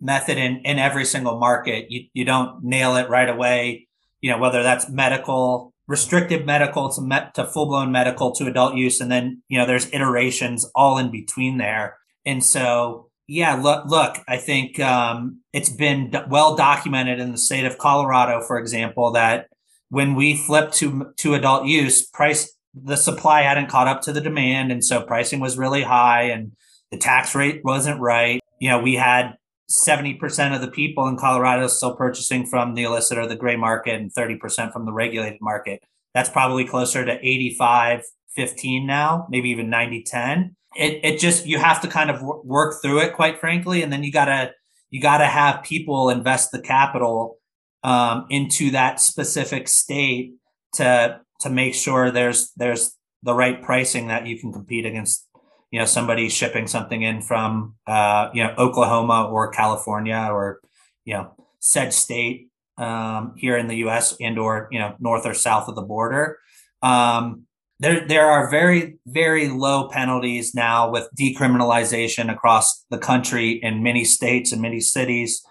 method 0.00 0.38
in 0.38 0.56
in 0.64 0.78
every 0.78 1.04
single 1.04 1.38
market. 1.38 1.90
You 1.90 2.06
you 2.12 2.24
don't 2.24 2.64
nail 2.64 2.96
it 2.96 3.08
right 3.08 3.28
away. 3.28 3.88
You 4.20 4.30
know, 4.30 4.38
whether 4.38 4.62
that's 4.62 4.88
medical, 4.88 5.71
restricted 5.92 6.46
medical 6.46 6.88
to 6.88 7.02
met 7.02 7.34
to 7.34 7.44
full 7.44 7.66
blown 7.66 7.92
medical 7.92 8.32
to 8.32 8.46
adult 8.46 8.74
use, 8.74 8.98
and 8.98 9.12
then 9.12 9.42
you 9.48 9.58
know 9.58 9.66
there's 9.66 9.92
iterations 9.92 10.68
all 10.74 10.96
in 10.96 11.10
between 11.10 11.58
there. 11.58 11.98
And 12.24 12.42
so, 12.42 13.10
yeah, 13.28 13.54
look, 13.54 13.84
look, 13.86 14.16
I 14.26 14.38
think 14.38 14.80
um, 14.80 15.42
it's 15.52 15.68
been 15.68 16.10
well 16.30 16.56
documented 16.56 17.20
in 17.20 17.30
the 17.30 17.38
state 17.38 17.66
of 17.66 17.76
Colorado, 17.76 18.40
for 18.40 18.58
example, 18.58 19.12
that 19.12 19.48
when 19.90 20.14
we 20.14 20.34
flipped 20.34 20.72
to 20.76 21.12
to 21.18 21.34
adult 21.34 21.66
use, 21.66 22.02
price 22.06 22.56
the 22.74 22.96
supply 22.96 23.42
hadn't 23.42 23.68
caught 23.68 23.86
up 23.86 24.00
to 24.02 24.12
the 24.14 24.22
demand, 24.22 24.72
and 24.72 24.82
so 24.82 25.02
pricing 25.02 25.40
was 25.40 25.58
really 25.58 25.82
high, 25.82 26.22
and 26.22 26.52
the 26.90 26.96
tax 26.96 27.34
rate 27.34 27.60
wasn't 27.62 28.00
right. 28.00 28.40
You 28.60 28.70
know, 28.70 28.80
we 28.80 28.94
had 28.94 29.36
70% 29.72 30.54
of 30.54 30.60
the 30.60 30.70
people 30.70 31.08
in 31.08 31.16
Colorado 31.16 31.66
still 31.66 31.96
purchasing 31.96 32.46
from 32.46 32.74
the 32.74 32.84
illicit 32.84 33.18
or 33.18 33.26
the 33.26 33.36
gray 33.36 33.56
market 33.56 33.94
and 33.94 34.12
30% 34.12 34.72
from 34.72 34.84
the 34.84 34.92
regulated 34.92 35.40
market. 35.40 35.82
That's 36.14 36.28
probably 36.28 36.64
closer 36.64 37.04
to 37.04 37.12
85 37.12 38.04
15 38.34 38.86
now, 38.86 39.26
maybe 39.28 39.50
even 39.50 39.68
90 39.68 40.04
10. 40.04 40.56
It, 40.74 41.00
it 41.04 41.18
just, 41.18 41.46
you 41.46 41.58
have 41.58 41.82
to 41.82 41.88
kind 41.88 42.10
of 42.10 42.22
work 42.22 42.80
through 42.80 43.00
it, 43.00 43.12
quite 43.12 43.38
frankly. 43.38 43.82
And 43.82 43.92
then 43.92 44.02
you 44.02 44.10
got 44.10 44.26
to, 44.26 44.52
you 44.88 45.02
got 45.02 45.18
to 45.18 45.26
have 45.26 45.62
people 45.62 46.08
invest 46.08 46.50
the 46.50 46.60
capital 46.60 47.38
um, 47.82 48.26
into 48.30 48.70
that 48.70 49.00
specific 49.00 49.68
state 49.68 50.34
to 50.74 51.20
to 51.40 51.50
make 51.50 51.74
sure 51.74 52.10
there's 52.10 52.52
there's 52.56 52.96
the 53.22 53.34
right 53.34 53.62
pricing 53.62 54.08
that 54.08 54.26
you 54.26 54.38
can 54.38 54.52
compete 54.52 54.86
against 54.86 55.26
you 55.72 55.78
know 55.78 55.86
somebody 55.86 56.28
shipping 56.28 56.68
something 56.68 57.02
in 57.02 57.22
from 57.22 57.74
uh, 57.86 58.28
you 58.32 58.44
know 58.44 58.54
Oklahoma 58.58 59.28
or 59.32 59.50
California 59.50 60.28
or 60.30 60.60
you 61.04 61.14
know 61.14 61.34
said 61.58 61.92
state 61.92 62.50
um, 62.76 63.32
here 63.36 63.56
in 63.56 63.66
the 63.68 63.76
U.S. 63.76 64.14
and 64.20 64.38
or 64.38 64.68
you 64.70 64.78
know 64.78 64.94
north 65.00 65.26
or 65.26 65.34
south 65.34 65.68
of 65.68 65.74
the 65.74 65.82
border. 65.82 66.38
Um, 66.82 67.46
there 67.80 68.06
there 68.06 68.26
are 68.26 68.50
very 68.50 68.98
very 69.06 69.48
low 69.48 69.88
penalties 69.88 70.54
now 70.54 70.90
with 70.90 71.08
decriminalization 71.18 72.30
across 72.30 72.84
the 72.90 72.98
country 72.98 73.52
in 73.62 73.82
many 73.82 74.04
states 74.04 74.52
and 74.52 74.60
many 74.60 74.78
cities 74.78 75.42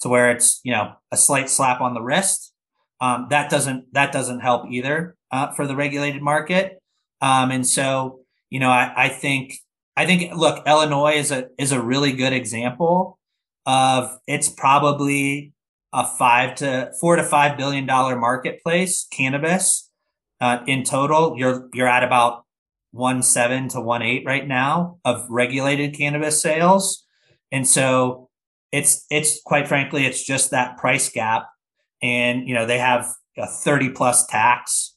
to 0.00 0.08
where 0.08 0.30
it's 0.30 0.58
you 0.64 0.72
know 0.72 0.94
a 1.12 1.18
slight 1.18 1.50
slap 1.50 1.82
on 1.82 1.92
the 1.92 2.02
wrist. 2.02 2.50
Um, 3.02 3.26
that 3.28 3.50
doesn't 3.50 3.92
that 3.92 4.10
doesn't 4.10 4.40
help 4.40 4.70
either 4.70 5.16
uh, 5.30 5.52
for 5.52 5.66
the 5.66 5.76
regulated 5.76 6.22
market. 6.22 6.80
Um, 7.20 7.50
and 7.50 7.66
so 7.66 8.20
you 8.48 8.58
know 8.58 8.70
I, 8.70 8.92
I 8.96 9.08
think 9.10 9.58
I 9.96 10.04
think 10.04 10.34
look 10.34 10.66
Illinois 10.66 11.14
is 11.14 11.30
a 11.30 11.48
is 11.58 11.72
a 11.72 11.80
really 11.80 12.12
good 12.12 12.32
example 12.32 13.18
of 13.64 14.18
it's 14.26 14.48
probably 14.48 15.52
a 15.92 16.06
five 16.06 16.54
to 16.56 16.92
four 17.00 17.16
to 17.16 17.24
five 17.24 17.56
billion 17.56 17.86
dollar 17.86 18.16
marketplace 18.16 19.06
cannabis 19.10 19.90
uh, 20.40 20.58
in 20.66 20.84
total. 20.84 21.36
You're 21.38 21.68
you're 21.72 21.88
at 21.88 22.04
about 22.04 22.44
one 22.92 23.22
seven 23.22 23.68
to 23.68 23.80
one 23.80 24.02
eight 24.02 24.24
right 24.26 24.46
now 24.46 24.98
of 25.04 25.26
regulated 25.30 25.94
cannabis 25.96 26.42
sales, 26.42 27.04
and 27.50 27.66
so 27.66 28.28
it's 28.72 29.06
it's 29.10 29.40
quite 29.42 29.66
frankly 29.66 30.04
it's 30.04 30.24
just 30.24 30.50
that 30.50 30.76
price 30.76 31.08
gap. 31.08 31.48
And 32.02 32.46
you 32.46 32.54
know 32.54 32.66
they 32.66 32.78
have 32.78 33.10
a 33.38 33.46
30 33.46 33.90
plus 33.90 34.26
tax 34.26 34.94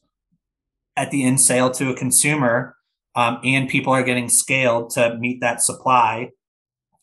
at 0.96 1.12
the 1.12 1.24
end 1.24 1.40
sale 1.40 1.72
to 1.72 1.90
a 1.90 1.96
consumer 1.96 2.76
um, 3.20 3.38
and 3.44 3.68
people 3.68 3.92
are 3.92 4.02
getting 4.02 4.30
scaled 4.30 4.92
to 4.92 5.18
meet 5.18 5.42
that 5.42 5.62
supply. 5.62 6.30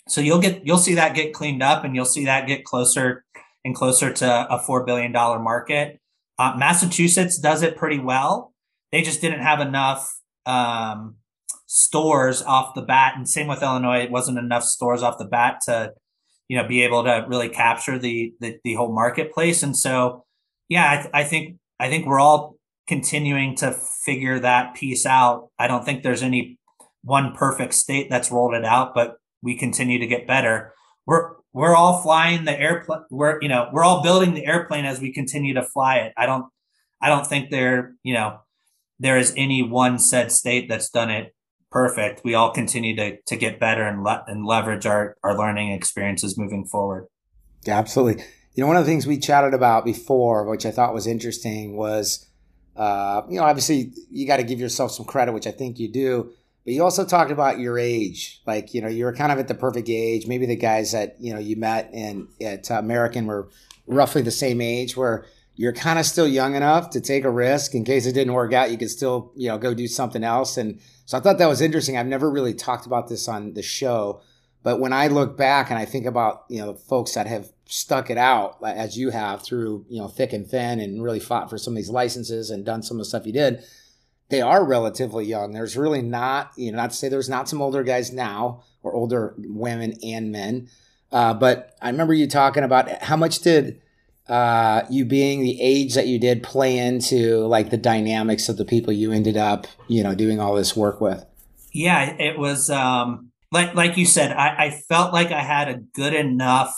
So 0.08 0.22
you'll 0.22 0.38
get 0.38 0.66
you'll 0.66 0.78
see 0.78 0.94
that 0.94 1.14
get 1.14 1.34
cleaned 1.34 1.62
up 1.62 1.84
and 1.84 1.94
you'll 1.94 2.06
see 2.06 2.24
that 2.24 2.46
get 2.46 2.64
closer 2.64 3.22
and 3.66 3.74
closer 3.74 4.10
to 4.10 4.46
a 4.48 4.58
four 4.58 4.86
billion 4.86 5.12
dollar 5.12 5.38
market. 5.38 6.00
Uh, 6.38 6.54
massachusetts 6.56 7.36
does 7.36 7.62
it 7.62 7.76
pretty 7.76 7.98
well. 7.98 8.54
They 8.92 9.02
just 9.02 9.20
didn't 9.20 9.40
have 9.40 9.60
enough 9.60 10.10
um, 10.46 11.16
stores 11.66 12.40
off 12.42 12.74
the 12.74 12.82
bat. 12.82 13.14
And 13.16 13.28
same 13.28 13.46
with 13.46 13.62
illinois 13.62 14.04
it 14.04 14.10
wasn't 14.10 14.38
enough 14.38 14.64
stores 14.64 15.02
off 15.02 15.18
the 15.18 15.26
bat 15.26 15.60
to 15.66 15.92
you 16.48 16.56
know 16.56 16.66
be 16.66 16.82
able 16.82 17.04
to 17.04 17.26
really 17.28 17.50
capture 17.50 17.98
the 17.98 18.32
the, 18.40 18.56
the 18.64 18.72
whole 18.74 18.94
marketplace. 18.94 19.62
And 19.62 19.76
so 19.76 20.24
yeah 20.70 20.92
I, 20.92 20.96
th- 20.96 21.10
I 21.12 21.24
think 21.24 21.58
i 21.78 21.90
think 21.90 22.06
we're 22.06 22.20
all 22.20 22.55
continuing 22.86 23.54
to 23.54 23.72
figure 23.72 24.38
that 24.38 24.74
piece 24.74 25.06
out 25.06 25.48
i 25.58 25.66
don't 25.66 25.84
think 25.84 26.02
there's 26.02 26.22
any 26.22 26.58
one 27.02 27.32
perfect 27.34 27.74
state 27.74 28.08
that's 28.10 28.30
rolled 28.30 28.54
it 28.54 28.64
out 28.64 28.94
but 28.94 29.16
we 29.42 29.56
continue 29.56 29.98
to 29.98 30.06
get 30.06 30.26
better 30.26 30.72
we're 31.06 31.36
we're 31.56 31.74
all 31.74 32.02
flying 32.02 32.44
the 32.44 32.60
airplane. 32.60 33.04
We're 33.10 33.40
you 33.40 33.48
know 33.48 33.70
we're 33.72 33.82
all 33.82 34.02
building 34.02 34.34
the 34.34 34.44
airplane 34.44 34.84
as 34.84 35.00
we 35.00 35.10
continue 35.10 35.54
to 35.54 35.62
fly 35.62 35.96
it. 35.96 36.12
I 36.14 36.26
don't 36.26 36.44
I 37.00 37.08
don't 37.08 37.26
think 37.26 37.50
there 37.50 37.94
you 38.02 38.12
know 38.12 38.40
there 38.98 39.16
is 39.16 39.32
any 39.38 39.62
one 39.62 39.98
said 39.98 40.30
state 40.30 40.68
that's 40.68 40.90
done 40.90 41.10
it 41.10 41.34
perfect. 41.70 42.20
We 42.24 42.34
all 42.34 42.50
continue 42.50 42.94
to 42.96 43.16
to 43.26 43.36
get 43.36 43.58
better 43.58 43.84
and 43.84 44.04
le- 44.04 44.24
and 44.26 44.44
leverage 44.44 44.84
our 44.84 45.16
our 45.24 45.36
learning 45.36 45.72
experiences 45.72 46.36
moving 46.36 46.66
forward. 46.66 47.06
Yeah, 47.64 47.78
absolutely. 47.78 48.22
You 48.54 48.62
know, 48.62 48.66
one 48.66 48.76
of 48.76 48.84
the 48.84 48.90
things 48.90 49.06
we 49.06 49.18
chatted 49.18 49.54
about 49.54 49.84
before, 49.84 50.44
which 50.44 50.66
I 50.66 50.70
thought 50.70 50.94
was 50.94 51.06
interesting, 51.06 51.76
was 51.76 52.25
uh, 52.76 53.22
you 53.28 53.36
know 53.36 53.44
obviously 53.44 53.92
you 54.10 54.26
got 54.26 54.36
to 54.38 54.44
give 54.44 54.60
yourself 54.60 54.92
some 54.92 55.06
credit, 55.06 55.32
which 55.32 55.46
I 55.46 55.52
think 55.52 55.78
you 55.78 55.88
do. 55.88 56.32
But 56.64 56.74
you 56.74 56.82
also 56.82 57.04
talked 57.04 57.30
about 57.30 57.60
your 57.60 57.78
age, 57.78 58.42
like 58.46 58.74
you 58.74 58.80
know 58.80 58.88
you 58.88 59.04
were 59.04 59.14
kind 59.14 59.32
of 59.32 59.38
at 59.38 59.48
the 59.48 59.54
perfect 59.54 59.88
age. 59.88 60.26
Maybe 60.26 60.46
the 60.46 60.56
guys 60.56 60.92
that 60.92 61.16
you 61.20 61.32
know 61.32 61.38
you 61.38 61.56
met 61.56 61.90
in 61.92 62.28
at 62.40 62.68
American 62.70 63.26
were 63.26 63.48
roughly 63.86 64.22
the 64.22 64.30
same 64.30 64.60
age, 64.60 64.96
where 64.96 65.26
you're 65.56 65.72
kind 65.72 65.98
of 65.98 66.04
still 66.04 66.28
young 66.28 66.54
enough 66.54 66.90
to 66.90 67.00
take 67.00 67.24
a 67.24 67.30
risk 67.30 67.74
in 67.74 67.84
case 67.84 68.04
it 68.06 68.12
didn't 68.12 68.34
work 68.34 68.52
out. 68.52 68.70
You 68.70 68.76
could 68.76 68.90
still, 68.90 69.32
you 69.34 69.48
know, 69.48 69.58
go 69.58 69.72
do 69.72 69.88
something 69.88 70.22
else. 70.22 70.58
And 70.58 70.80
so 71.06 71.16
I 71.16 71.20
thought 71.20 71.38
that 71.38 71.48
was 71.48 71.62
interesting. 71.62 71.96
I've 71.96 72.06
never 72.06 72.30
really 72.30 72.52
talked 72.52 72.84
about 72.84 73.08
this 73.08 73.26
on 73.26 73.54
the 73.54 73.62
show, 73.62 74.20
but 74.62 74.80
when 74.80 74.92
I 74.92 75.06
look 75.06 75.36
back 75.36 75.70
and 75.70 75.78
I 75.78 75.86
think 75.86 76.04
about, 76.04 76.44
you 76.50 76.58
know, 76.58 76.72
the 76.72 76.78
folks 76.78 77.14
that 77.14 77.26
have 77.26 77.50
stuck 77.66 78.10
it 78.10 78.18
out 78.18 78.58
as 78.64 78.96
you 78.96 79.10
have 79.10 79.42
through, 79.42 79.84
you 79.88 80.00
know, 80.00 80.08
thick 80.08 80.32
and 80.32 80.46
thin 80.46 80.80
and 80.80 81.02
really 81.02 81.20
fought 81.20 81.50
for 81.50 81.58
some 81.58 81.72
of 81.72 81.76
these 81.76 81.90
licenses 81.90 82.50
and 82.50 82.64
done 82.64 82.82
some 82.82 82.96
of 82.96 83.00
the 83.00 83.04
stuff 83.04 83.26
you 83.26 83.32
did, 83.32 83.62
they 84.28 84.40
are 84.40 84.64
relatively 84.64 85.24
young. 85.24 85.52
There's 85.52 85.76
really 85.76 86.02
not, 86.02 86.52
you 86.56 86.70
know, 86.70 86.76
not 86.76 86.90
to 86.90 86.96
say 86.96 87.08
there's 87.08 87.28
not 87.28 87.48
some 87.48 87.60
older 87.60 87.82
guys 87.82 88.12
now 88.12 88.62
or 88.82 88.94
older 88.94 89.34
women 89.38 89.94
and 90.02 90.30
men. 90.32 90.68
Uh, 91.12 91.34
but 91.34 91.76
I 91.82 91.90
remember 91.90 92.14
you 92.14 92.26
talking 92.28 92.64
about 92.64 93.02
how 93.02 93.16
much 93.16 93.40
did, 93.40 93.80
uh, 94.28 94.82
you 94.90 95.04
being 95.04 95.40
the 95.40 95.60
age 95.60 95.94
that 95.94 96.08
you 96.08 96.18
did 96.18 96.42
play 96.42 96.78
into 96.78 97.46
like 97.46 97.70
the 97.70 97.76
dynamics 97.76 98.48
of 98.48 98.56
the 98.56 98.64
people 98.64 98.92
you 98.92 99.12
ended 99.12 99.36
up, 99.36 99.66
you 99.86 100.02
know, 100.02 100.14
doing 100.14 100.40
all 100.40 100.54
this 100.54 100.76
work 100.76 101.00
with? 101.00 101.24
Yeah, 101.72 102.16
it 102.18 102.38
was 102.38 102.70
um, 102.70 103.30
like 103.52 103.74
like 103.74 103.96
you 103.96 104.06
said. 104.06 104.32
I, 104.32 104.66
I 104.66 104.70
felt 104.70 105.12
like 105.12 105.30
I 105.30 105.42
had 105.42 105.68
a 105.68 105.76
good 105.76 106.14
enough 106.14 106.74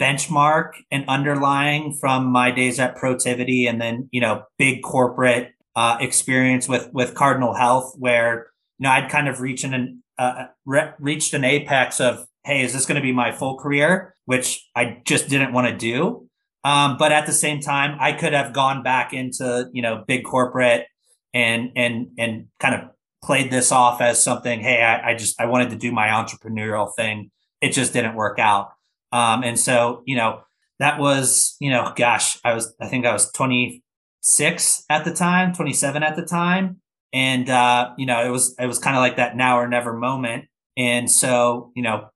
benchmark 0.00 0.72
and 0.90 1.04
underlying 1.08 1.92
from 1.92 2.26
my 2.26 2.50
days 2.50 2.78
at 2.78 2.96
Protiviti, 2.96 3.68
and 3.68 3.80
then 3.80 4.08
you 4.12 4.20
know, 4.20 4.44
big 4.58 4.82
corporate 4.82 5.52
uh, 5.76 5.96
experience 6.00 6.68
with 6.68 6.90
with 6.92 7.14
Cardinal 7.14 7.54
Health, 7.54 7.94
where 7.98 8.48
you 8.78 8.84
know 8.84 8.90
I'd 8.90 9.10
kind 9.10 9.28
of 9.28 9.40
reached 9.40 9.64
an 9.64 10.02
uh, 10.18 10.46
re- 10.64 10.92
reached 10.98 11.34
an 11.34 11.44
apex 11.44 12.00
of, 12.00 12.26
hey, 12.44 12.62
is 12.62 12.72
this 12.72 12.86
going 12.86 12.96
to 12.96 13.02
be 13.02 13.12
my 13.12 13.32
full 13.32 13.58
career? 13.58 14.14
Which 14.26 14.68
I 14.74 15.02
just 15.04 15.28
didn't 15.28 15.52
want 15.52 15.68
to 15.68 15.76
do. 15.76 16.28
Um, 16.64 16.96
but 16.98 17.12
at 17.12 17.26
the 17.26 17.32
same 17.32 17.60
time, 17.60 17.96
I 18.00 18.12
could 18.12 18.32
have 18.32 18.52
gone 18.52 18.82
back 18.82 19.12
into 19.12 19.68
you 19.72 19.82
know 19.82 20.04
big 20.06 20.24
corporate 20.24 20.86
and 21.32 21.70
and 21.76 22.08
and 22.18 22.46
kind 22.58 22.74
of 22.74 22.90
played 23.22 23.50
this 23.50 23.72
off 23.72 24.00
as 24.00 24.22
something. 24.22 24.60
Hey, 24.60 24.82
I, 24.82 25.10
I 25.10 25.14
just 25.14 25.40
I 25.40 25.46
wanted 25.46 25.70
to 25.70 25.76
do 25.76 25.92
my 25.92 26.08
entrepreneurial 26.08 26.94
thing. 26.94 27.30
It 27.60 27.72
just 27.72 27.92
didn't 27.92 28.14
work 28.14 28.38
out. 28.38 28.73
Um, 29.14 29.44
and 29.44 29.58
so 29.58 30.02
you 30.06 30.16
know 30.16 30.42
that 30.80 30.98
was 30.98 31.56
you 31.60 31.70
know 31.70 31.92
gosh 31.96 32.38
I 32.44 32.52
was 32.52 32.74
I 32.80 32.88
think 32.88 33.06
I 33.06 33.12
was 33.12 33.30
26 33.32 34.84
at 34.90 35.04
the 35.04 35.14
time, 35.14 35.54
27 35.54 36.02
at 36.02 36.16
the 36.16 36.26
time, 36.26 36.80
and 37.12 37.48
uh, 37.48 37.92
you 37.96 38.06
know 38.06 38.26
it 38.26 38.30
was 38.30 38.54
it 38.58 38.66
was 38.66 38.78
kind 38.78 38.96
of 38.96 39.00
like 39.00 39.16
that 39.16 39.36
now 39.36 39.58
or 39.58 39.68
never 39.68 39.94
moment. 39.94 40.46
And 40.76 41.08
so 41.10 41.70
you 41.76 41.82
know 41.82 42.08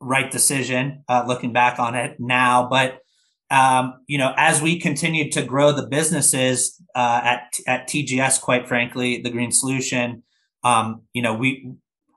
right 0.00 0.30
decision 0.30 1.02
uh, 1.08 1.24
looking 1.26 1.52
back 1.52 1.78
on 1.80 1.94
it 1.94 2.16
now, 2.20 2.68
but 2.68 3.00
um, 3.50 4.00
you 4.06 4.16
know, 4.16 4.32
as 4.38 4.62
we 4.62 4.80
continued 4.80 5.30
to 5.32 5.42
grow 5.42 5.72
the 5.72 5.86
businesses 5.86 6.80
uh, 6.94 7.20
at 7.22 7.54
at 7.66 7.86
TGS, 7.86 8.40
quite 8.40 8.66
frankly, 8.66 9.20
the 9.20 9.30
Green 9.30 9.52
Solution, 9.52 10.22
um, 10.64 11.02
you 11.12 11.20
know, 11.20 11.34
we 11.34 11.70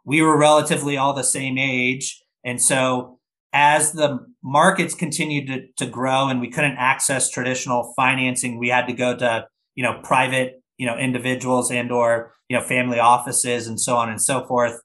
we 0.05 0.21
were 0.21 0.37
relatively 0.37 0.95
all 0.95 1.13
the 1.13 1.23
same 1.23 1.57
age, 1.57 2.23
and 2.45 2.61
so 2.61 3.14
as 3.55 3.93
the 3.93 4.19
markets 4.43 4.93
continued 4.93 5.47
to, 5.47 5.85
to 5.85 5.89
grow 5.89 6.27
and 6.27 6.41
we 6.41 6.51
couldn't 6.51 6.77
access 6.77 7.29
traditional 7.29 7.93
financing, 7.95 8.59
we 8.59 8.69
had 8.69 8.85
to 8.85 8.93
go 8.93 9.15
to 9.15 9.47
you 9.73 9.83
know 9.83 9.99
private 10.03 10.61
you 10.77 10.85
know 10.85 10.97
individuals 10.97 11.71
and 11.71 11.91
or 11.91 12.33
you 12.49 12.57
know 12.57 12.63
family 12.63 12.99
offices 12.99 13.67
and 13.67 13.79
so 13.79 13.95
on 13.95 14.09
and 14.09 14.21
so 14.21 14.45
forth, 14.45 14.79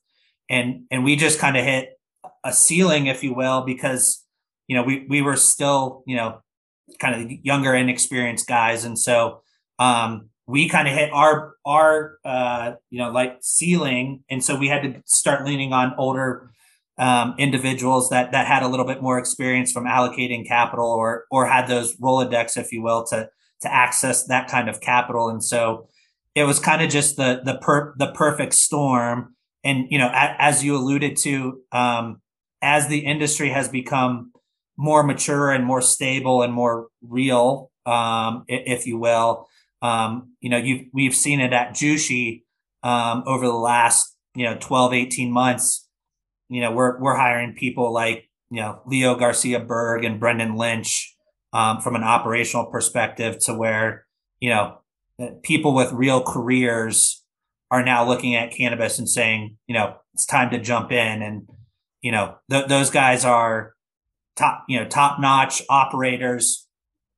and 0.48 0.84
and 0.90 1.04
we 1.04 1.16
just 1.16 1.38
kind 1.38 1.56
of 1.56 1.64
hit 1.64 1.90
a 2.44 2.52
ceiling, 2.52 3.06
if 3.06 3.22
you 3.22 3.34
will, 3.34 3.62
because 3.62 4.24
you 4.70 4.76
know, 4.76 4.84
we 4.84 5.04
we 5.08 5.20
were 5.20 5.34
still, 5.34 6.04
you 6.06 6.14
know, 6.16 6.40
kind 7.00 7.20
of 7.20 7.44
younger, 7.44 7.74
inexperienced 7.74 8.46
guys, 8.46 8.84
and 8.84 8.96
so 8.96 9.42
um, 9.80 10.30
we 10.46 10.68
kind 10.68 10.86
of 10.86 10.94
hit 10.94 11.10
our 11.12 11.54
our 11.66 12.18
uh, 12.24 12.74
you 12.88 12.98
know 12.98 13.10
like 13.10 13.38
ceiling, 13.40 14.22
and 14.30 14.44
so 14.44 14.56
we 14.56 14.68
had 14.68 14.82
to 14.84 15.02
start 15.06 15.44
leaning 15.44 15.72
on 15.72 15.92
older 15.98 16.52
um, 17.00 17.34
individuals 17.38 18.10
that 18.10 18.30
that 18.32 18.46
had 18.46 18.62
a 18.62 18.68
little 18.68 18.86
bit 18.86 19.02
more 19.02 19.18
experience 19.18 19.72
from 19.72 19.84
allocating 19.84 20.46
capital 20.46 20.86
or 20.86 21.24
or 21.30 21.46
had 21.46 21.66
those 21.66 21.96
rolodex, 21.96 22.58
if 22.58 22.70
you 22.72 22.82
will, 22.82 23.04
to 23.06 23.28
to 23.62 23.74
access 23.74 24.24
that 24.26 24.48
kind 24.48 24.68
of 24.68 24.80
capital, 24.80 25.28
and 25.30 25.42
so 25.42 25.88
it 26.34 26.44
was 26.44 26.58
kind 26.58 26.82
of 26.82 26.90
just 26.90 27.16
the 27.16 27.40
the 27.42 27.56
per 27.56 27.94
the 27.96 28.12
perfect 28.12 28.52
storm. 28.52 29.34
And 29.64 29.86
you 29.90 29.98
know, 29.98 30.08
a, 30.08 30.36
as 30.38 30.62
you 30.62 30.76
alluded 30.76 31.16
to, 31.18 31.60
um, 31.72 32.20
as 32.60 32.88
the 32.88 33.00
industry 33.00 33.48
has 33.48 33.68
become 33.68 34.32
more 34.76 35.02
mature 35.02 35.50
and 35.50 35.64
more 35.64 35.82
stable 35.82 36.42
and 36.42 36.52
more 36.52 36.88
real, 37.02 37.70
um, 37.86 38.44
if 38.46 38.86
you 38.86 38.98
will. 38.98 39.48
Um, 39.82 40.34
you 40.40 40.50
know, 40.50 40.58
you 40.58 40.86
we've 40.92 41.14
seen 41.14 41.40
it 41.40 41.54
at 41.54 41.70
Jushi 41.70 42.42
um, 42.82 43.22
over 43.26 43.46
the 43.46 43.54
last 43.54 44.14
you 44.34 44.44
know 44.44 44.58
12, 44.60 44.92
18 44.92 45.32
months. 45.32 45.86
You 46.50 46.60
know, 46.60 46.72
we're 46.72 46.98
we're 47.00 47.16
hiring 47.16 47.54
people 47.54 47.92
like 47.92 48.28
you 48.50 48.60
know 48.60 48.82
Leo 48.84 49.14
Garcia 49.14 49.60
Berg 49.60 50.04
and 50.04 50.20
Brendan 50.20 50.56
Lynch 50.56 51.16
um, 51.52 51.80
from 51.80 51.96
an 51.96 52.04
operational 52.04 52.66
perspective 52.66 53.38
to 53.40 53.54
where 53.54 54.04
you 54.40 54.50
know 54.50 54.78
people 55.42 55.74
with 55.74 55.92
real 55.92 56.22
careers 56.22 57.22
are 57.70 57.84
now 57.84 58.06
looking 58.06 58.34
at 58.34 58.52
cannabis 58.52 58.98
and 58.98 59.08
saying, 59.08 59.56
you 59.66 59.74
know, 59.74 59.96
it's 60.14 60.26
time 60.26 60.50
to 60.50 60.60
jump 60.60 60.90
in. 60.90 61.22
And, 61.22 61.48
you 62.02 62.10
know, 62.10 62.36
th- 62.50 62.66
those 62.66 62.90
guys 62.90 63.24
are 63.24 63.74
top, 64.36 64.64
you 64.68 64.78
know, 64.78 64.88
top 64.88 65.20
notch 65.20 65.62
operators, 65.70 66.66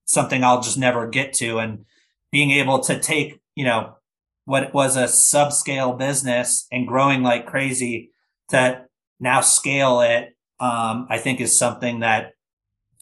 something 0.04 0.44
I'll 0.44 0.60
just 0.60 0.78
never 0.78 1.06
get 1.06 1.32
to. 1.34 1.58
And 1.58 1.86
being 2.30 2.50
able 2.50 2.80
to 2.80 2.98
take, 2.98 3.40
you 3.54 3.64
know, 3.64 3.96
what 4.44 4.74
was 4.74 4.96
a 4.96 5.04
subscale 5.04 5.96
business 5.96 6.66
and 6.70 6.86
growing 6.86 7.22
like 7.22 7.46
crazy 7.46 8.10
to 8.50 8.84
now 9.22 9.40
scale 9.40 10.00
it, 10.00 10.36
um, 10.60 11.06
I 11.08 11.18
think 11.18 11.40
is 11.40 11.56
something 11.56 12.00
that 12.00 12.32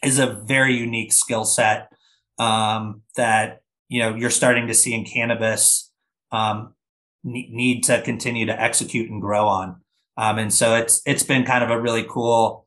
is 0.05 0.19
a 0.19 0.27
very 0.27 0.77
unique 0.77 1.13
skill 1.13 1.45
set 1.45 1.89
um, 2.39 3.03
that, 3.17 3.63
you 3.89 4.01
know, 4.01 4.15
you're 4.15 4.31
starting 4.31 4.67
to 4.69 4.75
see 4.75 4.95
in 4.95 5.05
cannabis 5.05 5.91
um, 6.31 6.75
need 7.25 7.83
to 7.85 8.01
continue 8.03 8.47
to 8.47 8.63
execute 8.63 9.11
and 9.11 9.21
grow 9.21 9.49
on. 9.49 9.81
Um, 10.17 10.39
and 10.39 10.53
so 10.53 10.75
it's 10.75 11.01
it's 11.07 11.23
been 11.23 11.45
kind 11.45 11.65
of 11.65 11.71
a 11.71 11.81
really 11.81 12.05
cool 12.09 12.67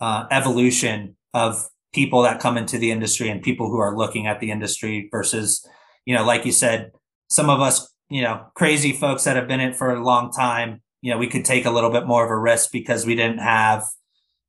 uh, 0.00 0.26
evolution 0.30 1.16
of 1.32 1.66
people 1.92 2.22
that 2.22 2.40
come 2.40 2.56
into 2.56 2.78
the 2.78 2.90
industry 2.90 3.28
and 3.30 3.42
people 3.42 3.68
who 3.68 3.78
are 3.78 3.96
looking 3.96 4.26
at 4.26 4.40
the 4.40 4.50
industry 4.50 5.08
versus, 5.10 5.66
you 6.04 6.14
know, 6.14 6.24
like 6.24 6.44
you 6.44 6.52
said, 6.52 6.92
some 7.28 7.50
of 7.50 7.60
us, 7.60 7.92
you 8.10 8.22
know, 8.22 8.46
crazy 8.54 8.92
folks 8.92 9.24
that 9.24 9.36
have 9.36 9.48
been 9.48 9.60
in 9.60 9.70
it 9.70 9.76
for 9.76 9.90
a 9.90 10.04
long 10.04 10.30
time, 10.30 10.82
you 11.02 11.10
know, 11.10 11.18
we 11.18 11.26
could 11.26 11.44
take 11.44 11.64
a 11.64 11.70
little 11.70 11.90
bit 11.90 12.06
more 12.06 12.24
of 12.24 12.30
a 12.30 12.38
risk 12.38 12.70
because 12.72 13.06
we 13.06 13.14
didn't 13.14 13.38
have, 13.38 13.84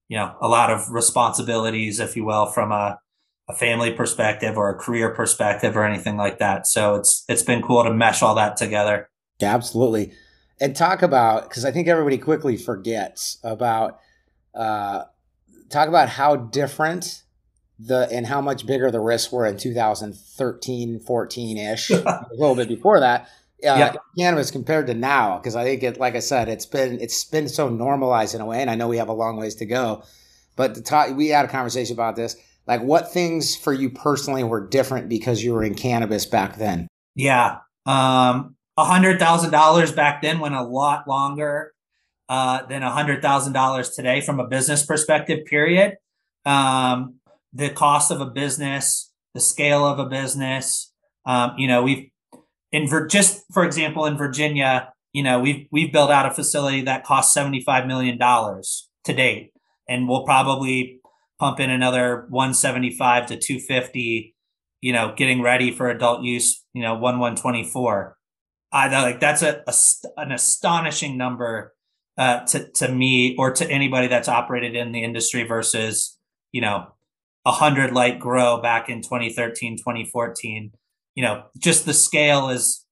you 0.10 0.18
know, 0.18 0.36
a 0.42 0.48
lot 0.48 0.70
of 0.70 0.90
responsibilities, 0.90 2.00
if 2.00 2.16
you 2.16 2.26
will, 2.26 2.46
from 2.46 2.72
a, 2.72 3.00
a 3.50 3.54
family 3.54 3.92
perspective 3.92 4.58
or 4.58 4.70
a 4.70 4.76
career 4.76 5.14
perspective 5.14 5.78
or 5.78 5.86
anything 5.86 6.18
like 6.18 6.40
that. 6.40 6.68
So 6.68 6.96
it's 6.96 7.24
it's 7.28 7.44
been 7.44 7.62
cool 7.62 7.84
to 7.84 7.94
mesh 7.94 8.22
all 8.22 8.36
that 8.36 8.58
together. 8.58 9.10
Yeah, 9.40 9.54
absolutely. 9.56 10.14
And 10.60 10.76
talk 10.76 11.02
about 11.02 11.50
because 11.50 11.66
I 11.66 11.72
think 11.72 11.88
everybody 11.88 12.18
quickly 12.18 12.58
forgets 12.58 13.40
about 13.44 14.00
uh, 14.54 15.06
talk 15.70 15.88
about 15.88 16.10
how 16.10 16.36
different 16.36 17.24
the 17.80 18.08
and 18.12 18.28
how 18.28 18.42
much 18.42 18.68
bigger 18.68 18.92
the 18.92 19.00
risks 19.00 19.32
were 19.32 19.46
in 19.46 19.58
2013 19.58 21.00
14 21.00 21.58
ish 21.58 21.90
a 21.92 22.28
little 22.34 22.56
bit 22.56 22.68
before 22.68 23.00
that 23.00 23.28
uh, 23.64 23.78
yeah. 23.78 23.96
cannabis 24.18 24.52
compared 24.52 24.88
to 24.88 24.94
now 24.94 25.38
because 25.38 25.56
i 25.56 25.64
think 25.64 25.84
it 25.84 26.00
like 26.00 26.16
i 26.16 26.20
said 26.20 26.50
it's 26.50 26.66
been 26.66 27.00
it's 27.00 27.24
been 27.26 27.48
so 27.48 27.70
normalized 27.70 28.36
in 28.36 28.42
a 28.42 28.46
way 28.46 28.62
and 28.62 28.70
i 28.70 28.76
know 28.76 28.88
we 28.88 28.98
have 28.98 29.10
a 29.10 29.14
long 29.14 29.38
ways 29.38 29.56
to 29.56 29.66
go 29.66 30.04
but 30.56 30.76
the 30.76 31.14
we 31.16 31.28
had 31.28 31.46
a 31.46 31.48
conversation 31.48 31.94
about 31.94 32.16
this 32.16 32.36
like 32.68 32.82
what 32.82 33.12
things 33.12 33.56
for 33.56 33.74
you 33.74 33.90
personally 33.90 34.44
were 34.44 34.68
different 34.68 35.10
because 35.10 35.44
you 35.44 35.54
were 35.54 35.64
in 35.64 35.76
cannabis 35.76 36.26
back 36.26 36.58
then 36.58 36.88
yeah 37.16 37.58
um 37.86 38.56
a 38.78 38.86
hundred 38.86 39.20
thousand 39.20 39.52
dollars 39.52 39.92
back 39.92 40.22
then 40.22 40.40
went 40.40 40.56
a 40.56 40.64
lot 40.64 41.08
longer 41.08 41.74
uh, 42.32 42.66
than 42.68 42.82
a 42.82 42.90
$100,000 42.90 43.94
today 43.94 44.22
from 44.22 44.40
a 44.40 44.48
business 44.48 44.86
perspective, 44.86 45.44
period. 45.46 45.98
um, 46.46 47.16
the 47.52 47.70
cost 47.70 48.10
of 48.10 48.22
a 48.22 48.26
business, 48.26 49.12
the 49.34 49.42
scale 49.42 49.86
of 49.86 50.00
a 50.00 50.06
business. 50.06 50.94
Um, 51.26 51.56
you 51.58 51.68
know, 51.68 51.84
we've 51.84 52.10
in 52.72 52.88
Vir- 52.88 53.08
just 53.08 53.44
for 53.54 53.64
example 53.66 54.06
in 54.06 54.18
Virginia, 54.18 54.94
you 55.14 55.24
know, 55.24 55.40
we've 55.40 55.68
we've 55.72 55.92
built 55.92 56.12
out 56.12 56.26
a 56.26 56.32
facility 56.32 56.82
that 56.84 57.04
costs 57.04 57.34
seventy 57.34 57.62
five 57.62 57.86
million 57.86 58.18
dollars 58.18 58.90
to 59.06 59.14
date, 59.14 59.52
and 59.88 60.08
we'll 60.08 60.24
probably 60.24 61.02
pump 61.40 61.60
in 61.60 61.70
another 61.70 62.26
one 62.30 62.54
seventy 62.54 62.96
five 62.96 63.26
to 63.28 63.38
two 63.38 63.60
fifty. 63.60 64.36
You 64.80 64.94
know, 64.94 65.14
getting 65.16 65.42
ready 65.42 65.72
for 65.72 65.90
adult 65.90 66.24
use. 66.24 66.64
You 66.74 66.82
know, 66.82 66.96
one 66.96 67.20
one 67.20 67.36
twenty 67.36 67.64
four. 67.64 68.18
I 68.72 68.88
like 69.02 69.20
that's 69.20 69.42
a, 69.42 69.64
a 69.68 69.74
an 70.18 70.32
astonishing 70.32 71.18
number 71.18 71.74
uh, 72.18 72.46
to 72.46 72.70
to 72.72 72.88
me 72.90 73.36
or 73.38 73.52
to 73.52 73.70
anybody 73.70 74.08
that's 74.08 74.30
operated 74.30 74.76
in 74.76 74.92
the 74.92 75.04
industry 75.04 75.44
versus 75.44 76.18
you 76.52 76.62
know 76.62 76.88
100 77.44 77.92
light 77.92 78.20
grow 78.20 78.62
back 78.62 78.90
in 78.90 79.02
2013 79.02 79.78
2014 79.78 80.72
you 81.16 81.24
know 81.24 81.46
just 81.58 81.86
the 81.86 81.94
scale 81.94 82.50
is 82.50 82.86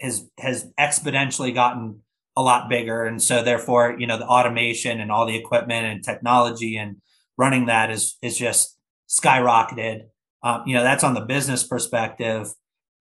has 0.00 0.28
has 0.38 0.70
exponentially 0.78 1.54
gotten 1.54 2.00
a 2.36 2.42
lot 2.42 2.68
bigger. 2.68 3.04
And 3.04 3.22
so 3.22 3.42
therefore 3.42 3.96
you 3.98 4.06
know 4.06 4.18
the 4.18 4.26
automation 4.26 5.00
and 5.00 5.10
all 5.12 5.26
the 5.26 5.36
equipment 5.36 5.86
and 5.86 6.04
technology 6.04 6.76
and 6.76 6.96
running 7.36 7.66
that 7.66 7.90
is 7.90 8.16
is 8.22 8.36
just 8.36 8.76
skyrocketed. 9.08 10.02
Um, 10.42 10.62
you 10.66 10.74
know 10.74 10.82
that's 10.82 11.04
on 11.04 11.14
the 11.14 11.20
business 11.20 11.64
perspective. 11.64 12.48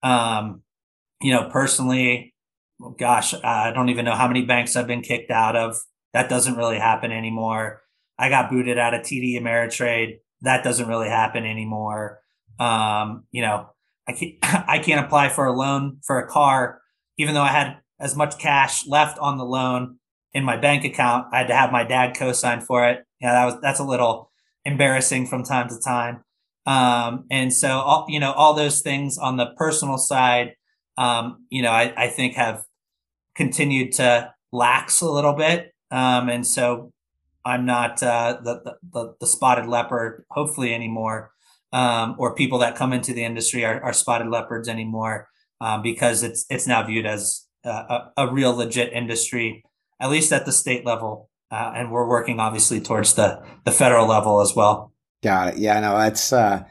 Um, 0.04 0.64
you 1.22 1.32
know 1.32 1.50
personally 1.50 2.34
gosh 2.98 3.36
i 3.44 3.72
don't 3.72 3.90
even 3.90 4.06
know 4.06 4.16
how 4.16 4.28
many 4.28 4.44
banks 4.44 4.76
i've 4.76 4.88
been 4.88 5.02
kicked 5.02 5.32
out 5.32 5.56
of. 5.56 5.78
That 6.14 6.30
doesn't 6.30 6.58
really 6.58 6.78
happen 6.78 7.12
anymore. 7.12 7.84
I 8.18 8.28
got 8.30 8.50
booted 8.50 8.78
out 8.78 8.94
of 8.94 9.02
td 9.02 9.40
ameritrade. 9.40 10.18
That 10.42 10.64
doesn't 10.64 10.88
really 10.88 11.10
happen 11.10 11.46
anymore. 11.46 12.20
Um, 12.60 13.26
you 13.32 13.42
know, 13.42 13.70
I 14.08 14.14
can't, 14.14 14.36
I 14.44 14.80
can't 14.80 15.06
apply 15.06 15.30
for 15.30 15.46
a 15.46 15.54
loan 15.54 15.98
for 16.04 16.20
a 16.20 16.28
car, 16.28 16.82
even 17.18 17.34
though 17.34 17.42
I 17.42 17.50
had 17.50 17.78
as 18.00 18.16
much 18.16 18.40
cash 18.40 18.88
left 18.88 19.18
on 19.20 19.38
the 19.38 19.46
loan 19.46 19.98
in 20.34 20.44
my 20.44 20.58
bank 20.58 20.84
account. 20.86 21.28
I 21.32 21.40
had 21.40 21.48
to 21.48 21.56
have 21.56 21.72
my 21.72 21.84
dad 21.84 22.16
co-sign 22.16 22.62
for 22.62 22.88
it. 22.88 23.06
Yeah, 23.20 23.34
that 23.34 23.46
was 23.46 23.62
that's 23.62 23.80
a 23.80 23.86
little 23.86 24.32
embarrassing 24.66 25.28
from 25.28 25.44
time 25.44 25.70
to 25.70 25.80
time. 25.80 26.24
Um, 26.66 27.26
and 27.32 27.54
so 27.54 27.70
all 27.70 28.06
you 28.10 28.20
know, 28.20 28.32
all 28.32 28.54
those 28.54 28.82
things 28.82 29.18
on 29.18 29.38
the 29.38 29.48
personal 29.58 29.98
side, 29.98 30.56
um, 30.98 31.46
you 31.50 31.62
know, 31.62 31.72
I, 31.72 31.94
I 31.98 32.08
think 32.08 32.36
have 32.36 32.64
continued 33.36 33.94
to 33.94 34.34
lax 34.52 35.02
a 35.02 35.10
little 35.10 35.34
bit. 35.34 35.74
Um, 35.90 36.30
and 36.30 36.46
so 36.46 36.92
I'm 37.44 37.66
not 37.66 38.02
uh, 38.04 38.40
the, 38.44 38.78
the, 38.92 39.16
the 39.20 39.28
spotted 39.28 39.68
leopard, 39.68 40.26
hopefully 40.30 40.74
anymore, 40.74 41.32
um, 41.74 42.16
or 42.18 42.36
people 42.36 42.60
that 42.60 42.76
come 42.76 42.94
into 42.94 43.14
the 43.14 43.24
industry 43.24 43.66
are, 43.66 43.82
are 43.84 43.94
spotted 43.94 44.28
leopards 44.30 44.68
anymore, 44.68 45.30
um, 45.60 45.82
because 45.82 46.24
it's 46.24 46.46
it's 46.50 46.68
now 46.68 46.84
viewed 46.84 47.06
as 47.06 47.48
a, 47.64 48.12
a, 48.18 48.32
real 48.32 48.56
legit 48.56 48.92
industry, 48.94 49.64
at 50.00 50.10
least 50.10 50.34
at 50.34 50.46
the 50.46 50.52
state 50.52 50.86
level, 50.86 51.30
uh, 51.52 51.72
and 51.76 51.92
we're 51.92 52.08
working 52.08 52.40
obviously 52.40 52.82
towards 52.82 53.14
the 53.14 53.42
the 53.66 53.72
federal 53.72 54.08
level 54.08 54.42
as 54.42 54.56
well. 54.56 54.92
Got 55.24 55.50
it. 55.50 55.58
Yeah, 55.58 55.80
no, 55.80 56.00
it's 56.00 56.34
uh, 56.34 56.64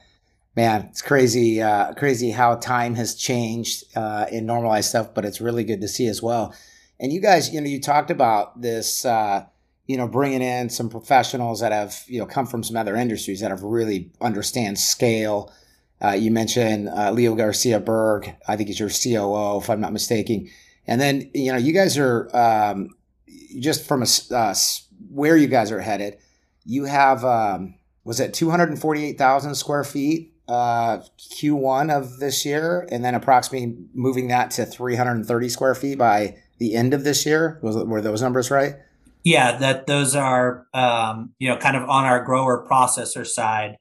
man, 0.57 0.89
it's 0.91 1.03
crazy, 1.03 1.63
uh, 1.63 1.95
crazy 1.95 2.31
how 2.31 2.57
time 2.57 2.95
has 2.97 3.15
changed 3.15 3.85
uh, 3.97 4.27
in 4.31 4.45
normalized 4.45 4.91
stuff, 4.91 5.15
but 5.15 5.25
it's 5.25 5.41
really 5.41 5.65
good 5.65 5.81
to 5.81 5.89
see 5.89 6.07
as 6.07 6.23
well. 6.23 6.55
And 6.99 7.13
you 7.13 7.21
guys, 7.21 7.53
you 7.53 7.61
know, 7.61 7.69
you 7.69 7.81
talked 7.81 8.11
about 8.11 8.61
this. 8.61 9.05
You 9.91 9.97
know, 9.97 10.07
bringing 10.07 10.43
in 10.43 10.71
some 10.71 10.89
professionals 10.89 11.61
that 11.61 11.73
have, 11.73 12.05
you 12.07 12.21
know, 12.21 12.27
come 12.27 12.47
from 12.47 12.63
some 12.63 12.77
other 12.77 12.95
industries 12.95 13.41
that 13.41 13.51
have 13.51 13.63
really 13.63 14.11
understand 14.21 14.79
scale. 14.79 15.53
Uh, 16.01 16.13
you 16.13 16.31
mentioned 16.31 16.89
uh, 16.89 17.11
Leo 17.11 17.35
Garcia 17.35 17.81
Berg. 17.81 18.33
I 18.47 18.57
think 18.57 18.69
he's 18.69 18.79
your 18.79 18.89
COO, 18.89 19.59
if 19.59 19.69
I'm 19.69 19.81
not 19.81 19.93
mistaken. 19.93 20.49
And 20.87 21.01
then, 21.01 21.31
you 21.35 21.51
know, 21.51 21.59
you 21.59 21.73
guys 21.73 21.99
are 21.99 22.31
um, 22.35 22.91
just 23.59 23.87
from 23.87 24.03
a, 24.03 24.35
uh, 24.35 24.55
where 25.11 25.37
you 25.37 25.49
guys 25.49 25.73
are 25.73 25.81
headed. 25.81 26.19
You 26.65 26.85
have, 26.85 27.25
um, 27.25 27.75
was 28.05 28.21
it 28.21 28.33
248,000 28.33 29.57
square 29.57 29.85
feet 29.85 30.31
uh, 30.51 30.99
Q1 31.19 31.97
of 31.97 32.19
this 32.19 32.45
year, 32.45 32.87
and 32.91 33.05
then 33.05 33.15
approximately 33.15 33.77
moving 33.95 34.29
that 34.29 34.51
to 34.53 34.67
330 34.67 35.49
square 35.49 35.75
feet 35.75 35.97
by 35.97 36.37
the 36.59 36.75
end 36.75 36.93
of 36.93 37.05
this 37.05 37.25
year. 37.25 37.61
Was, 37.63 37.77
were 37.77 38.01
those 38.01 38.21
numbers 38.21 38.51
right? 38.51 38.75
Yeah, 39.25 39.59
that 39.59 39.87
those 39.87 40.15
are 40.17 40.67
um, 40.73 41.35
you 41.39 41.49
know 41.49 41.57
kind 41.57 41.77
of 41.77 41.89
on 41.89 42.05
our 42.05 42.25
grower 42.25 42.67
processor 42.69 43.27
side. 43.27 43.77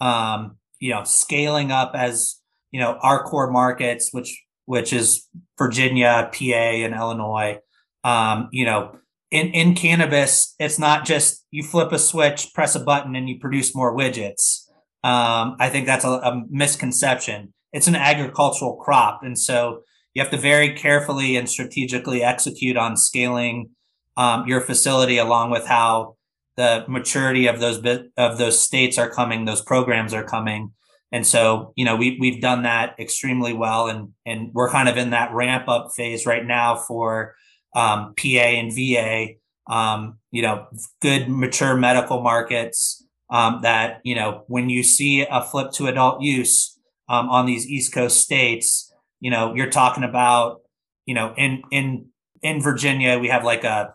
Um, 0.00 0.58
you 0.80 0.90
know, 0.90 1.04
scaling 1.04 1.70
up 1.70 1.92
as 1.94 2.40
you 2.70 2.80
know 2.80 2.98
our 3.02 3.22
core 3.24 3.50
markets, 3.50 4.10
which 4.12 4.44
which 4.66 4.92
is 4.92 5.28
Virginia, 5.58 6.30
PA, 6.32 6.44
and 6.44 6.94
Illinois. 6.94 7.58
Um, 8.04 8.48
you 8.52 8.64
know, 8.64 8.96
in 9.30 9.48
in 9.48 9.74
cannabis, 9.74 10.54
it's 10.58 10.78
not 10.78 11.06
just 11.06 11.46
you 11.50 11.62
flip 11.62 11.92
a 11.92 11.98
switch, 11.98 12.52
press 12.52 12.74
a 12.74 12.80
button, 12.80 13.16
and 13.16 13.28
you 13.28 13.38
produce 13.38 13.74
more 13.74 13.96
widgets. 13.96 14.68
Um, 15.04 15.56
I 15.58 15.68
think 15.68 15.86
that's 15.86 16.04
a, 16.04 16.10
a 16.10 16.42
misconception. 16.50 17.54
It's 17.72 17.88
an 17.88 17.96
agricultural 17.96 18.76
crop, 18.76 19.20
and 19.22 19.38
so 19.38 19.82
you 20.14 20.22
have 20.22 20.30
to 20.32 20.36
very 20.36 20.74
carefully 20.74 21.36
and 21.36 21.48
strategically 21.48 22.22
execute 22.22 22.76
on 22.76 22.96
scaling 22.96 23.70
um, 24.16 24.46
your 24.46 24.60
facility 24.60 25.18
along 25.18 25.50
with 25.50 25.66
how 25.66 26.16
the 26.56 26.84
maturity 26.88 27.46
of 27.46 27.60
those 27.60 27.78
of 28.16 28.38
those 28.38 28.60
states 28.60 28.98
are 28.98 29.10
coming, 29.10 29.44
those 29.44 29.62
programs 29.62 30.12
are 30.12 30.24
coming. 30.24 30.72
And 31.10 31.26
so, 31.26 31.72
you 31.76 31.84
know, 31.84 31.96
we 31.96 32.16
we've 32.20 32.40
done 32.40 32.62
that 32.62 32.94
extremely 32.98 33.52
well, 33.52 33.88
and 33.88 34.10
and 34.24 34.50
we're 34.52 34.70
kind 34.70 34.88
of 34.88 34.96
in 34.96 35.10
that 35.10 35.32
ramp 35.32 35.68
up 35.68 35.90
phase 35.94 36.26
right 36.26 36.44
now 36.44 36.76
for 36.76 37.34
um, 37.74 38.14
PA 38.16 38.26
and 38.26 38.74
VA. 38.74 39.34
Um, 39.70 40.18
you 40.30 40.42
know, 40.42 40.66
good 41.00 41.28
mature 41.28 41.76
medical 41.76 42.20
markets 42.20 43.04
um, 43.30 43.60
that 43.62 44.00
you 44.04 44.14
know 44.14 44.44
when 44.48 44.68
you 44.70 44.82
see 44.82 45.26
a 45.30 45.42
flip 45.42 45.72
to 45.72 45.86
adult 45.86 46.22
use 46.22 46.78
um, 47.08 47.28
on 47.28 47.46
these 47.46 47.66
East 47.66 47.92
Coast 47.92 48.20
states, 48.20 48.92
you 49.20 49.30
know, 49.30 49.54
you're 49.54 49.70
talking 49.70 50.04
about, 50.04 50.62
you 51.06 51.14
know, 51.14 51.34
in 51.36 51.62
in 51.70 52.06
in 52.42 52.60
Virginia 52.60 53.18
we 53.18 53.28
have 53.28 53.44
like 53.44 53.64
a 53.64 53.94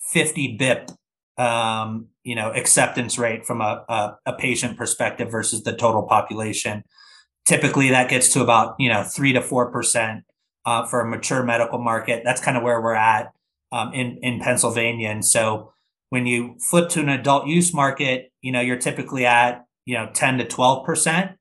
50 0.00 0.56
bip 0.56 0.90
um, 1.38 2.08
you 2.24 2.34
know 2.34 2.50
acceptance 2.50 3.16
rate 3.16 3.46
from 3.46 3.60
a, 3.60 3.84
a, 3.88 4.16
a, 4.26 4.32
patient 4.32 4.76
perspective 4.76 5.30
versus 5.30 5.62
the 5.62 5.72
total 5.72 6.02
population. 6.02 6.82
Typically 7.46 7.90
that 7.90 8.10
gets 8.10 8.32
to 8.32 8.42
about 8.42 8.74
you 8.78 8.88
know 8.88 9.04
three 9.04 9.32
to 9.32 9.40
four 9.40 9.70
percent 9.70 10.24
uh, 10.66 10.84
for 10.84 11.00
a 11.00 11.08
mature 11.08 11.44
medical 11.44 11.78
market. 11.78 12.22
That's 12.24 12.40
kind 12.40 12.56
of 12.56 12.64
where 12.64 12.82
we're 12.82 12.94
at 12.94 13.32
um, 13.70 13.92
in 13.92 14.18
in 14.20 14.40
pennsylvania. 14.40 15.10
And 15.10 15.24
so 15.24 15.72
when 16.10 16.26
you 16.26 16.56
flip 16.58 16.88
to 16.90 17.00
an 17.00 17.08
adult 17.08 17.46
use 17.46 17.72
market 17.72 18.32
you 18.42 18.50
know 18.50 18.60
you're 18.60 18.76
typically 18.76 19.24
at 19.24 19.64
you 19.86 19.94
know 19.94 20.10
10 20.12 20.38
to 20.38 20.44
12 20.44 20.84
percent 20.84 21.32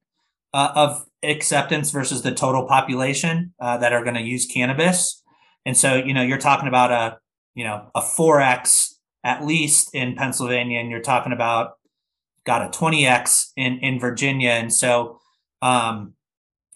uh, 0.54 0.72
of 0.76 1.06
acceptance 1.24 1.90
versus 1.90 2.22
the 2.22 2.32
total 2.32 2.68
population 2.68 3.54
uh, 3.60 3.78
that 3.78 3.94
are 3.94 4.04
going 4.04 4.16
to 4.16 4.22
use 4.22 4.46
cannabis. 4.46 5.24
And 5.66 5.76
so 5.76 5.96
you 5.96 6.14
know 6.14 6.22
you're 6.22 6.38
talking 6.38 6.68
about 6.68 6.92
a 6.92 7.18
you 7.58 7.64
know, 7.64 7.90
a 7.96 8.02
4x 8.02 8.94
at 9.24 9.44
least 9.44 9.90
in 9.94 10.16
Pennsylvania, 10.16 10.80
and 10.80 10.92
you're 10.92 11.02
talking 11.02 11.34
about 11.34 11.72
got 12.46 12.62
a 12.62 12.70
20x 12.70 13.52
in 13.58 13.80
in 13.80 14.00
Virginia, 14.00 14.52
and 14.52 14.72
so 14.72 15.20
um, 15.64 16.14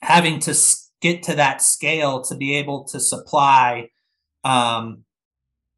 having 0.02 0.40
to 0.40 0.56
get 1.00 1.22
to 1.24 1.36
that 1.36 1.62
scale 1.62 2.22
to 2.24 2.36
be 2.36 2.56
able 2.56 2.84
to 2.86 3.00
supply 3.00 3.90
um, 4.44 5.04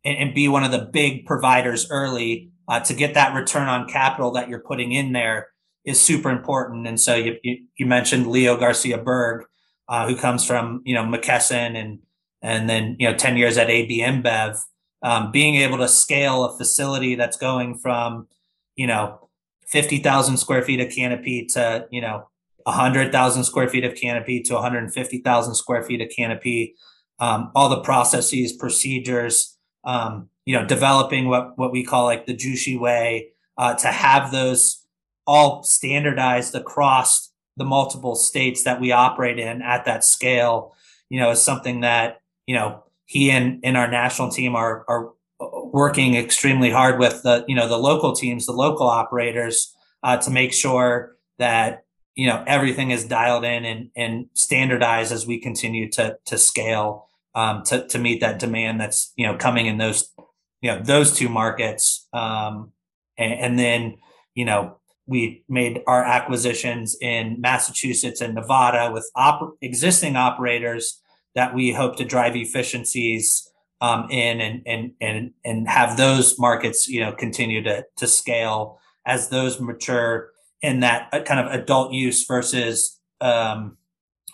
and, 0.06 0.18
and, 0.18 0.34
be 0.34 0.48
one 0.48 0.64
of 0.64 0.72
the 0.72 0.90
big 0.92 1.26
providers 1.26 1.88
early 1.90 2.50
uh, 2.70 2.80
to 2.80 2.94
get 2.94 3.14
that 3.14 3.36
return 3.36 3.68
on 3.68 3.90
capital 3.90 4.32
that 4.32 4.48
you're 4.48 4.64
putting 4.64 4.94
in 4.94 5.12
there 5.12 5.48
is 5.84 6.02
super 6.02 6.30
important. 6.30 6.88
And 6.88 7.00
so 7.00 7.14
you 7.14 7.36
you, 7.44 7.66
you 7.78 7.86
mentioned 7.86 8.28
Leo 8.28 8.56
Garcia 8.56 8.98
Berg, 8.98 9.46
uh, 9.90 10.08
who 10.08 10.16
comes 10.16 10.46
from 10.46 10.82
you 10.86 10.96
know 10.96 11.04
McKesson 11.04 11.76
and 11.76 12.00
and 12.42 12.70
then 12.70 12.96
you 13.00 13.10
know 13.10 13.18
10 13.18 13.36
years 13.36 13.58
at 13.58 13.70
AB 13.70 14.00
InBev 14.00 14.58
um, 15.04 15.32
being 15.32 15.56
able 15.56 15.78
to 15.78 15.88
scale 15.88 16.46
a 16.46 16.58
facility 16.58 17.16
that's 17.16 17.38
going 17.38 17.76
from, 17.76 18.28
you 18.76 18.88
know, 18.88 19.30
50,000 19.68 20.38
square 20.38 20.62
feet 20.62 20.80
of 20.80 20.92
canopy 20.92 21.46
to, 21.48 21.88
you 21.92 22.02
know, 22.02 22.30
100,000 22.64 23.44
square 23.44 23.68
feet 23.68 23.84
of 23.84 23.96
canopy 23.96 24.42
to 24.42 24.54
150,000 24.54 25.56
square 25.56 25.84
feet 25.84 26.02
of 26.02 26.10
canopy, 26.10 26.76
um, 27.20 27.52
all 27.54 27.70
the 27.70 27.82
processes, 27.82 28.54
procedures, 28.54 29.58
um, 29.84 30.30
you 30.46 30.58
know, 30.58 30.66
developing 30.66 31.28
what, 31.28 31.58
what 31.58 31.72
we 31.72 31.84
call 31.84 32.06
like 32.06 32.26
the 32.26 32.36
Jushi 32.36 32.80
way 32.80 33.30
uh, 33.58 33.74
to 33.76 33.88
have 33.88 34.32
those 34.32 34.86
all 35.28 35.64
standardized 35.64 36.56
across 36.56 37.32
the 37.58 37.66
multiple 37.66 38.16
states 38.16 38.64
that 38.64 38.80
we 38.80 38.92
operate 38.92 39.40
in 39.40 39.62
at 39.62 39.86
that 39.86 40.04
scale, 40.04 40.76
you 41.10 41.20
know, 41.20 41.32
is 41.32 41.42
something 41.42 41.82
that, 41.82 42.22
you 42.48 42.56
know, 42.56 42.84
he 43.14 43.30
and, 43.30 43.60
and 43.64 43.78
our 43.78 43.90
national 43.90 44.32
team 44.32 44.56
are 44.56 44.84
are 44.88 45.12
working 45.40 46.16
extremely 46.16 46.72
hard 46.72 47.00
with 47.00 47.22
the 47.22 47.46
you 47.48 47.56
know 47.56 47.68
the 47.68 47.78
local 47.78 48.14
teams, 48.14 48.48
the 48.48 48.52
local 48.52 48.88
operators, 48.88 49.72
uh, 50.02 50.18
to 50.18 50.32
make 50.32 50.52
sure 50.52 51.16
that 51.38 51.86
you 52.16 52.26
know 52.26 52.44
everything 52.48 52.90
is 52.90 53.06
dialed 53.06 53.44
in 53.44 53.66
and, 53.66 53.92
and 53.96 54.26
standardized 54.34 55.12
as 55.12 55.28
we 55.28 55.40
continue 55.40 55.88
to 55.92 56.18
to 56.26 56.40
scale 56.40 57.08
um, 57.36 57.62
to 57.66 57.88
to 57.88 58.00
meet 58.00 58.20
that 58.22 58.40
demand 58.40 58.82
that's 58.82 59.14
you 59.16 59.28
know 59.28 59.38
coming 59.38 59.68
in 59.68 59.78
those 59.78 60.12
you 60.62 60.72
know 60.72 60.82
those 60.82 61.16
two 61.16 61.30
markets. 61.30 62.08
Um, 62.14 62.72
and, 63.20 63.34
and 63.34 63.60
then 63.60 63.98
you 64.34 64.46
know 64.46 64.78
we 65.06 65.44
made 65.48 65.84
our 65.86 66.04
acquisitions 66.04 66.98
in 67.00 67.40
Massachusetts 67.40 68.22
and 68.22 68.34
Nevada 68.34 68.92
with 68.92 69.08
op- 69.16 69.56
existing 69.62 70.16
operators 70.16 71.00
that 71.36 71.54
we 71.54 71.72
hope 71.72 71.96
to 71.98 72.06
drive 72.06 72.36
efficiencies 72.36 73.50
um, 73.82 74.08
in 74.10 74.40
and 74.40 74.62
and 74.66 74.92
and 75.02 75.32
and 75.44 75.68
have 75.68 75.98
those 75.98 76.40
markets 76.40 76.88
you 76.88 77.00
know 77.00 77.12
continue 77.12 77.62
to 77.64 77.86
to 77.98 78.08
scale 78.08 78.80
as 79.06 79.30
those 79.30 79.60
mature 79.60 80.30
in 80.62 80.80
that 80.80 81.10
uh, 81.12 81.22
kind 81.22 81.40
of 81.40 81.52
adult 81.52 81.92
use 81.92 82.26
versus 82.26 83.00
um, 83.20 83.78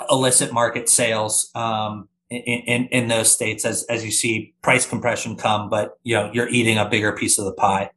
illicit 0.10 0.54
market 0.54 0.88
sales 0.88 1.50
um, 1.56 2.08
in, 2.30 2.40
in, 2.40 2.86
in 2.88 3.08
those 3.08 3.32
states 3.32 3.66
as 3.66 3.84
as 3.90 4.06
you 4.06 4.12
see 4.12 4.54
price 4.62 4.86
compression 4.86 5.36
come, 5.36 5.70
but 5.70 5.98
you 6.04 6.16
know 6.16 6.30
you're 6.34 6.50
eating 6.50 6.78
a 6.78 6.88
bigger 6.88 7.12
piece 7.12 7.40
of 7.40 7.46
the 7.46 7.54
pie. 7.54 7.90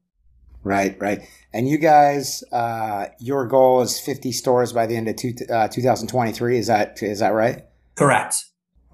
Right, 0.64 0.96
right. 1.00 1.20
And 1.52 1.68
you 1.68 1.76
guys, 1.76 2.44
uh, 2.52 3.06
your 3.18 3.46
goal 3.46 3.82
is 3.82 3.98
50 3.98 4.30
stores 4.30 4.72
by 4.72 4.86
the 4.86 4.96
end 4.96 5.08
of 5.08 5.16
two, 5.16 5.34
uh, 5.52 5.66
2023. 5.68 6.56
Is 6.56 6.68
that 6.68 7.02
is 7.02 7.18
that 7.18 7.30
right? 7.30 7.64
Correct. 7.96 8.44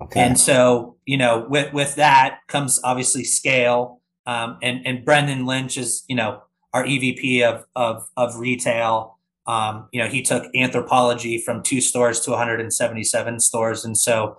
Okay. 0.00 0.20
And 0.20 0.38
so, 0.38 0.96
you 1.06 1.16
know, 1.16 1.46
with 1.48 1.72
with 1.72 1.96
that 1.96 2.40
comes 2.46 2.80
obviously 2.84 3.24
scale. 3.24 4.00
Um, 4.26 4.58
and 4.62 4.86
and 4.86 5.04
Brendan 5.04 5.46
Lynch 5.46 5.76
is, 5.76 6.04
you 6.08 6.16
know, 6.16 6.42
our 6.72 6.84
EVP 6.84 7.42
of 7.42 7.66
of 7.74 8.08
of 8.16 8.38
retail. 8.38 9.18
Um, 9.46 9.88
you 9.92 10.02
know, 10.02 10.08
he 10.08 10.22
took 10.22 10.44
Anthropologie 10.54 11.42
from 11.42 11.62
two 11.62 11.80
stores 11.80 12.20
to 12.20 12.30
177 12.30 13.40
stores, 13.40 13.84
and 13.84 13.96
so, 13.96 14.36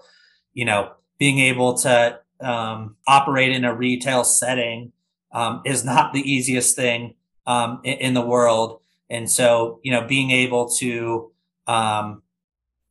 you 0.54 0.66
know, 0.66 0.92
being 1.18 1.40
able 1.40 1.74
to 1.80 2.20
um, 2.42 2.96
operate 3.08 3.52
in 3.52 3.66
a 3.66 3.74
retail 3.74 4.24
setting 4.24 4.92
um, 5.32 5.62
is 5.66 5.84
not 5.84 6.14
the 6.14 6.22
easiest 6.22 6.76
thing 6.76 7.16
um, 7.46 7.82
in, 7.84 7.98
in, 7.98 8.14
the 8.14 8.22
world. 8.22 8.82
And 9.10 9.30
so, 9.30 9.80
you 9.84 9.92
know, 9.92 10.06
being 10.08 10.32
able 10.32 10.70
to, 10.78 11.32
um, 11.68 12.22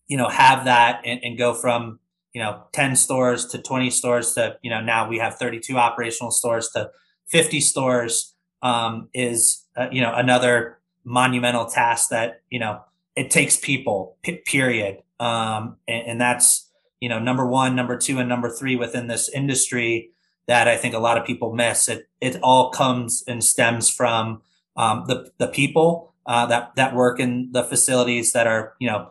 you 0.06 0.16
know, 0.16 0.28
have 0.28 0.66
that 0.66 1.02
and, 1.04 1.20
and 1.22 1.38
go 1.38 1.54
from 1.54 1.98
you 2.38 2.44
know 2.44 2.62
10 2.72 2.94
stores 2.94 3.46
to 3.46 3.60
20 3.60 3.90
stores 3.90 4.34
to 4.34 4.56
you 4.62 4.70
know 4.70 4.80
now 4.80 5.08
we 5.08 5.18
have 5.18 5.34
32 5.34 5.76
operational 5.76 6.30
stores 6.30 6.68
to 6.68 6.88
50 7.26 7.58
stores 7.60 8.32
um, 8.62 9.08
is 9.12 9.64
uh, 9.76 9.88
you 9.90 10.00
know 10.00 10.14
another 10.14 10.78
monumental 11.02 11.66
task 11.66 12.10
that 12.10 12.42
you 12.48 12.60
know 12.60 12.80
it 13.16 13.32
takes 13.32 13.56
people 13.56 14.16
p- 14.22 14.36
period. 14.36 15.02
Um, 15.18 15.78
and, 15.88 16.06
and, 16.06 16.20
that's 16.20 16.70
you 17.00 17.08
know 17.08 17.18
number 17.18 17.44
one 17.44 17.74
number 17.74 17.96
two 17.96 18.20
and 18.20 18.28
number 18.28 18.48
three 18.48 18.76
within 18.76 19.08
this 19.08 19.28
industry 19.28 20.12
that 20.46 20.68
i 20.68 20.76
think 20.76 20.94
a 20.94 21.00
lot 21.00 21.18
of 21.18 21.26
people 21.26 21.52
miss. 21.52 21.88
It 21.88 22.08
it 22.20 22.36
all 22.40 22.70
comes 22.70 23.24
and 23.26 23.42
stems 23.42 23.90
from 23.90 24.42
um, 24.76 25.06
the 25.08 25.32
the 25.38 25.48
people 25.48 26.14
uh, 26.24 26.46
that 26.46 26.76
that 26.76 26.94
work 26.94 27.18
in 27.18 27.50
the 27.50 27.64
facilities 27.64 28.32
that 28.32 28.46
are 28.46 28.74
you 28.78 28.88
know 28.88 29.10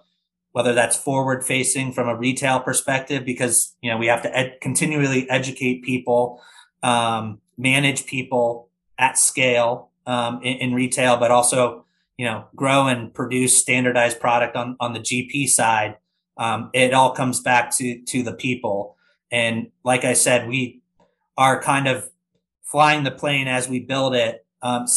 whether 0.57 0.73
that's 0.73 0.97
forward 0.97 1.45
facing 1.45 1.91
from 1.91 2.09
a 2.09 2.15
retail 2.15 2.59
perspective, 2.59 3.23
because 3.23 3.75
you 3.79 3.91
know 3.91 3.95
we 3.95 4.07
have 4.07 4.23
to 4.23 4.35
ed- 4.35 4.57
continually 4.59 5.29
educate 5.29 5.83
people, 5.83 6.41
um, 6.81 7.39
manage 7.59 8.07
people 8.07 8.67
at 8.97 9.19
scale 9.19 9.91
um, 10.07 10.41
in, 10.41 10.57
in, 10.57 10.73
retail, 10.73 11.15
but 11.15 11.29
also 11.29 11.85
you 12.17 12.25
know 12.25 12.47
grow 12.55 12.87
and 12.87 13.13
produce 13.13 13.55
standardized 13.55 14.19
product 14.19 14.55
on 14.55 14.75
on 14.79 14.93
the 14.93 14.99
GP 14.99 15.47
side. 15.47 15.97
Um, 16.39 16.71
it 16.73 16.91
all 16.91 17.11
comes 17.11 17.39
back 17.39 17.69
to 17.77 18.01
to 18.05 18.23
the 18.23 18.33
people, 18.33 18.97
and 19.31 19.67
like 19.83 20.05
I 20.05 20.13
said, 20.13 20.47
we 20.47 20.81
are 21.37 21.61
kind 21.61 21.87
of 21.87 22.09
flying 22.63 23.03
the 23.03 23.11
plane 23.11 23.47
as 23.47 23.69
we 23.69 23.79
build 23.79 24.15
it 24.15 24.43
um, 24.63 24.87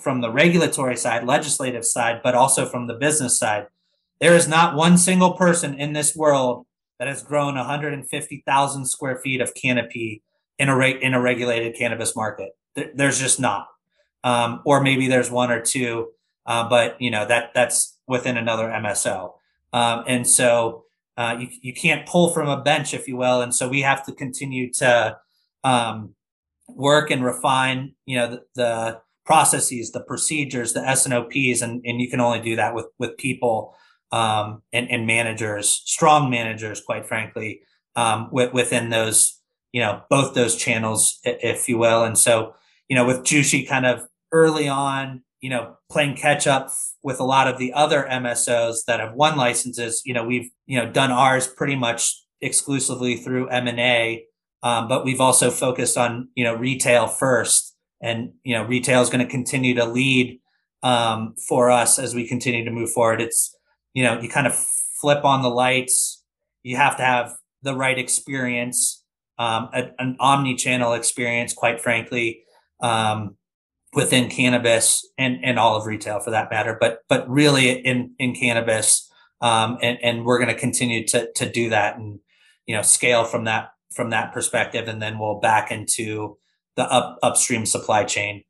from 0.00 0.22
the 0.22 0.32
regulatory 0.32 0.96
side, 0.96 1.22
legislative 1.22 1.84
side, 1.84 2.20
but 2.24 2.34
also 2.34 2.66
from 2.66 2.88
the 2.88 2.94
business 2.94 3.38
side 3.38 3.68
there 4.20 4.34
is 4.34 4.48
not 4.48 4.76
one 4.76 4.98
single 4.98 5.32
person 5.32 5.74
in 5.78 5.92
this 5.92 6.14
world 6.16 6.66
that 6.98 7.08
has 7.08 7.22
grown 7.22 7.54
150,000 7.54 8.86
square 8.86 9.18
feet 9.18 9.40
of 9.40 9.54
canopy 9.54 10.22
in 10.58 10.68
a 10.68 10.76
re- 10.76 11.00
in 11.00 11.14
a 11.14 11.20
regulated 11.20 11.76
cannabis 11.76 12.16
market. 12.16 12.56
there's 12.94 13.18
just 13.18 13.40
not, 13.40 13.68
um, 14.24 14.60
or 14.64 14.80
maybe 14.80 15.08
there's 15.08 15.30
one 15.30 15.50
or 15.50 15.60
two, 15.60 16.08
uh, 16.46 16.68
but 16.68 17.00
you 17.00 17.10
know 17.10 17.26
that 17.26 17.52
that's 17.54 17.96
within 18.06 18.36
another 18.36 18.68
MSO, 18.68 19.34
um, 19.72 20.04
and 20.06 20.26
so 20.26 20.84
uh, 21.16 21.36
you 21.38 21.48
you 21.62 21.72
can't 21.72 22.06
pull 22.06 22.30
from 22.30 22.48
a 22.48 22.60
bench, 22.62 22.94
if 22.94 23.06
you 23.06 23.16
will, 23.16 23.40
and 23.40 23.54
so 23.54 23.68
we 23.68 23.82
have 23.82 24.04
to 24.06 24.12
continue 24.12 24.72
to 24.72 25.16
um, 25.64 26.14
work 26.68 27.10
and 27.10 27.24
refine, 27.24 27.94
you 28.06 28.16
know, 28.16 28.30
the, 28.30 28.42
the 28.54 29.00
processes, 29.24 29.92
the 29.92 30.00
procedures, 30.00 30.72
the 30.72 30.80
SNOPs, 30.80 31.62
and 31.62 31.82
and 31.84 32.00
you 32.00 32.10
can 32.10 32.20
only 32.20 32.40
do 32.40 32.56
that 32.56 32.74
with 32.74 32.86
with 32.98 33.16
people 33.16 33.74
um, 34.12 34.62
and, 34.72 34.90
and 34.90 35.06
managers, 35.06 35.82
strong 35.84 36.30
managers, 36.30 36.80
quite 36.80 37.06
frankly, 37.06 37.60
um, 37.96 38.24
w- 38.26 38.50
within 38.52 38.90
those, 38.90 39.40
you 39.72 39.80
know, 39.80 40.02
both 40.08 40.34
those 40.34 40.56
channels, 40.56 41.18
if 41.24 41.68
you 41.68 41.78
will. 41.78 42.04
And 42.04 42.16
so, 42.16 42.54
you 42.88 42.96
know, 42.96 43.06
with 43.06 43.24
Jushi 43.24 43.68
kind 43.68 43.86
of 43.86 44.06
early 44.32 44.68
on, 44.68 45.22
you 45.40 45.50
know, 45.50 45.76
playing 45.90 46.16
catch 46.16 46.46
up 46.46 46.70
with 47.02 47.20
a 47.20 47.24
lot 47.24 47.48
of 47.48 47.58
the 47.58 47.72
other 47.72 48.06
MSOs 48.10 48.78
that 48.86 49.00
have 49.00 49.14
won 49.14 49.36
licenses, 49.36 50.02
you 50.04 50.14
know, 50.14 50.24
we've, 50.24 50.50
you 50.66 50.78
know, 50.78 50.90
done 50.90 51.10
ours 51.10 51.46
pretty 51.46 51.76
much 51.76 52.14
exclusively 52.40 53.16
through 53.16 53.48
M&A, 53.48 54.24
um, 54.62 54.88
but 54.88 55.04
we've 55.04 55.20
also 55.20 55.50
focused 55.50 55.96
on, 55.96 56.28
you 56.34 56.44
know, 56.44 56.54
retail 56.54 57.06
first. 57.06 57.74
And, 58.00 58.32
you 58.44 58.54
know, 58.54 58.64
retail 58.64 59.02
is 59.02 59.10
going 59.10 59.24
to 59.24 59.30
continue 59.30 59.74
to 59.74 59.84
lead 59.84 60.40
um, 60.82 61.34
for 61.48 61.70
us 61.70 61.98
as 61.98 62.14
we 62.14 62.26
continue 62.26 62.64
to 62.64 62.70
move 62.70 62.92
forward. 62.92 63.20
It's, 63.20 63.56
you 63.94 64.02
know, 64.02 64.20
you 64.20 64.28
kind 64.28 64.46
of 64.46 64.54
flip 65.00 65.24
on 65.24 65.42
the 65.42 65.48
lights. 65.48 66.22
You 66.62 66.76
have 66.76 66.96
to 66.96 67.02
have 67.02 67.34
the 67.62 67.74
right 67.74 67.98
experience, 67.98 69.02
um, 69.38 69.68
a, 69.72 69.90
an 69.98 70.16
omni-channel 70.20 70.92
experience, 70.92 71.52
quite 71.52 71.80
frankly, 71.80 72.42
um, 72.80 73.36
within 73.92 74.28
cannabis 74.28 75.08
and, 75.16 75.44
and 75.44 75.58
all 75.58 75.76
of 75.76 75.86
retail 75.86 76.20
for 76.20 76.30
that 76.30 76.50
matter. 76.50 76.76
But 76.78 77.00
but 77.08 77.28
really 77.28 77.70
in 77.70 78.14
in 78.18 78.34
cannabis, 78.34 79.10
um, 79.40 79.78
and 79.82 79.98
and 80.02 80.24
we're 80.24 80.38
going 80.38 80.54
to 80.54 80.60
continue 80.60 81.06
to 81.08 81.30
to 81.32 81.50
do 81.50 81.70
that 81.70 81.96
and 81.96 82.20
you 82.66 82.74
know 82.74 82.82
scale 82.82 83.24
from 83.24 83.44
that 83.44 83.70
from 83.94 84.10
that 84.10 84.32
perspective, 84.32 84.88
and 84.88 85.00
then 85.00 85.18
we'll 85.18 85.40
back 85.40 85.70
into 85.70 86.38
the 86.76 86.84
up 86.90 87.18
upstream 87.22 87.66
supply 87.66 88.04
chain. 88.04 88.44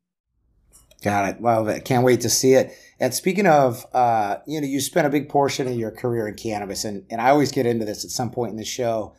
Got 1.01 1.29
it. 1.29 1.41
Love 1.41 1.69
it. 1.69 1.85
Can't 1.85 2.03
wait 2.03 2.21
to 2.21 2.29
see 2.29 2.53
it. 2.53 2.77
And 2.99 3.13
speaking 3.13 3.47
of, 3.47 3.85
uh, 3.93 4.37
you 4.45 4.59
know, 4.59 4.67
you 4.67 4.81
spent 4.81 5.07
a 5.07 5.09
big 5.09 5.29
portion 5.29 5.67
of 5.67 5.75
your 5.75 5.91
career 5.91 6.27
in 6.27 6.35
cannabis, 6.35 6.83
and, 6.83 7.05
and 7.09 7.21
I 7.21 7.29
always 7.29 7.51
get 7.51 7.65
into 7.65 7.85
this 7.85 8.03
at 8.03 8.11
some 8.11 8.29
point 8.29 8.51
in 8.51 8.57
the 8.57 8.65
show. 8.65 9.15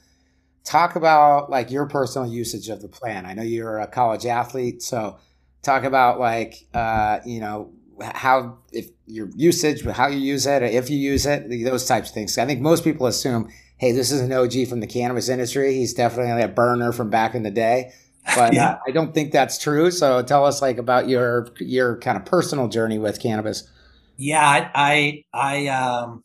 Talk 0.65 0.97
about 0.97 1.51
like 1.51 1.71
your 1.71 1.87
personal 1.87 2.29
usage 2.29 2.69
of 2.69 2.83
the 2.83 2.89
plant. 2.89 3.27
I 3.27 3.33
know 3.33 3.43
you're 3.43 3.79
a 3.79 3.87
college 3.87 4.27
athlete, 4.27 4.83
so 4.83 5.19
talk 5.63 5.85
about 5.85 6.21
like, 6.21 6.67
uh, 6.75 7.21
you 7.25 7.41
know, 7.41 7.73
how 8.03 8.59
if 8.71 8.89
your 9.07 9.31
usage, 9.35 9.85
how 9.85 10.09
you 10.09 10.19
use 10.19 10.47
it, 10.47 10.63
if 10.63 10.91
you 10.91 10.99
use 10.99 11.25
it, 11.25 11.49
those 11.65 11.87
types 11.87 12.11
of 12.11 12.15
things. 12.15 12.37
I 12.37 12.45
think 12.45 12.61
most 12.61 12.85
people 12.85 13.07
assume, 13.07 13.51
hey, 13.79 13.93
this 13.93 14.11
is 14.11 14.21
an 14.21 14.33
OG 14.33 14.69
from 14.69 14.81
the 14.81 14.87
cannabis 14.87 15.31
industry. 15.31 15.75
He's 15.75 15.95
definitely 15.95 16.43
a 16.43 16.49
burner 16.49 16.93
from 16.93 17.09
back 17.09 17.35
in 17.35 17.43
the 17.43 17.51
day 17.51 17.93
but 18.35 18.53
yeah. 18.55 18.79
I 18.87 18.91
don't 18.91 19.15
think 19.15 19.33
that's 19.33 19.59
true. 19.59 19.91
So 19.91 20.23
tell 20.23 20.45
us 20.45 20.63
like 20.63 20.79
about 20.79 21.09
your 21.09 21.49
your 21.59 21.99
kind 21.99 22.17
of 22.17 22.25
personal 22.25 22.69
journey 22.69 22.99
with 22.99 23.21
cannabis. 23.21 23.69
Yeah, 24.17 24.47
I 24.47 24.71
I, 24.75 25.25
I 25.33 25.67
um 25.69 26.25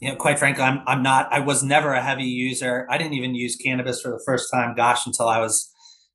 you 0.00 0.08
know 0.10 0.16
quite 0.16 0.38
frankly 0.38 0.62
I'm 0.62 0.80
I'm 0.86 1.02
not 1.02 1.32
I 1.32 1.40
was 1.40 1.62
never 1.62 1.92
a 1.92 2.02
heavy 2.02 2.24
user. 2.24 2.86
I 2.90 2.98
didn't 2.98 3.14
even 3.14 3.34
use 3.34 3.56
cannabis 3.56 4.00
for 4.00 4.10
the 4.10 4.22
first 4.24 4.50
time 4.52 4.74
gosh 4.74 5.06
until 5.06 5.28
I 5.28 5.40
was 5.40 5.70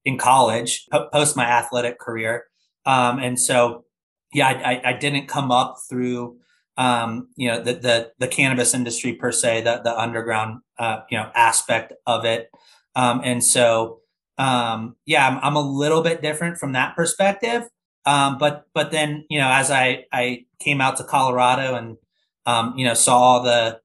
in 0.05 0.17
college 0.17 0.86
post 1.13 1.36
my 1.36 1.45
athletic 1.45 1.99
career. 1.99 2.45
Um 2.86 3.19
and 3.19 3.39
so 3.39 3.86
yeah, 4.34 4.47
I 4.47 4.82
I, 4.86 4.93
didn't 4.93 5.27
come 5.27 5.51
up 5.51 5.77
through 5.89 6.38
um, 6.77 7.30
you 7.36 7.49
know 7.49 7.61
the, 7.61 7.73
the 7.73 8.11
the 8.19 8.27
cannabis 8.27 8.73
industry 8.73 9.13
per 9.13 9.32
se, 9.32 9.61
the 9.61 9.82
the 9.84 9.97
underground 9.97 10.61
uh, 10.77 11.01
you 11.09 11.17
know 11.17 11.30
aspect 11.36 11.93
of 12.05 12.25
it, 12.25 12.49
um, 12.95 13.21
and 13.23 13.43
so 13.43 13.99
um, 14.40 14.96
yeah, 15.06 15.28
I'm, 15.28 15.38
I'm, 15.44 15.56
a 15.56 15.62
little 15.62 16.02
bit 16.02 16.22
different 16.22 16.58
from 16.58 16.72
that 16.72 16.96
perspective. 16.96 17.64
Um, 18.06 18.38
but 18.38 18.66
but 18.74 18.92
then 18.92 19.26
you 19.30 19.38
know, 19.38 19.52
as 19.52 19.70
I 19.70 20.06
I 20.12 20.46
came 20.60 20.82
out 20.82 20.98
to 20.98 21.04
Colorado 21.04 21.76
and 21.76 21.98
um, 22.46 22.74
you 22.78 22.86
know 22.86 22.94
saw 22.94 23.40
the 23.44 23.82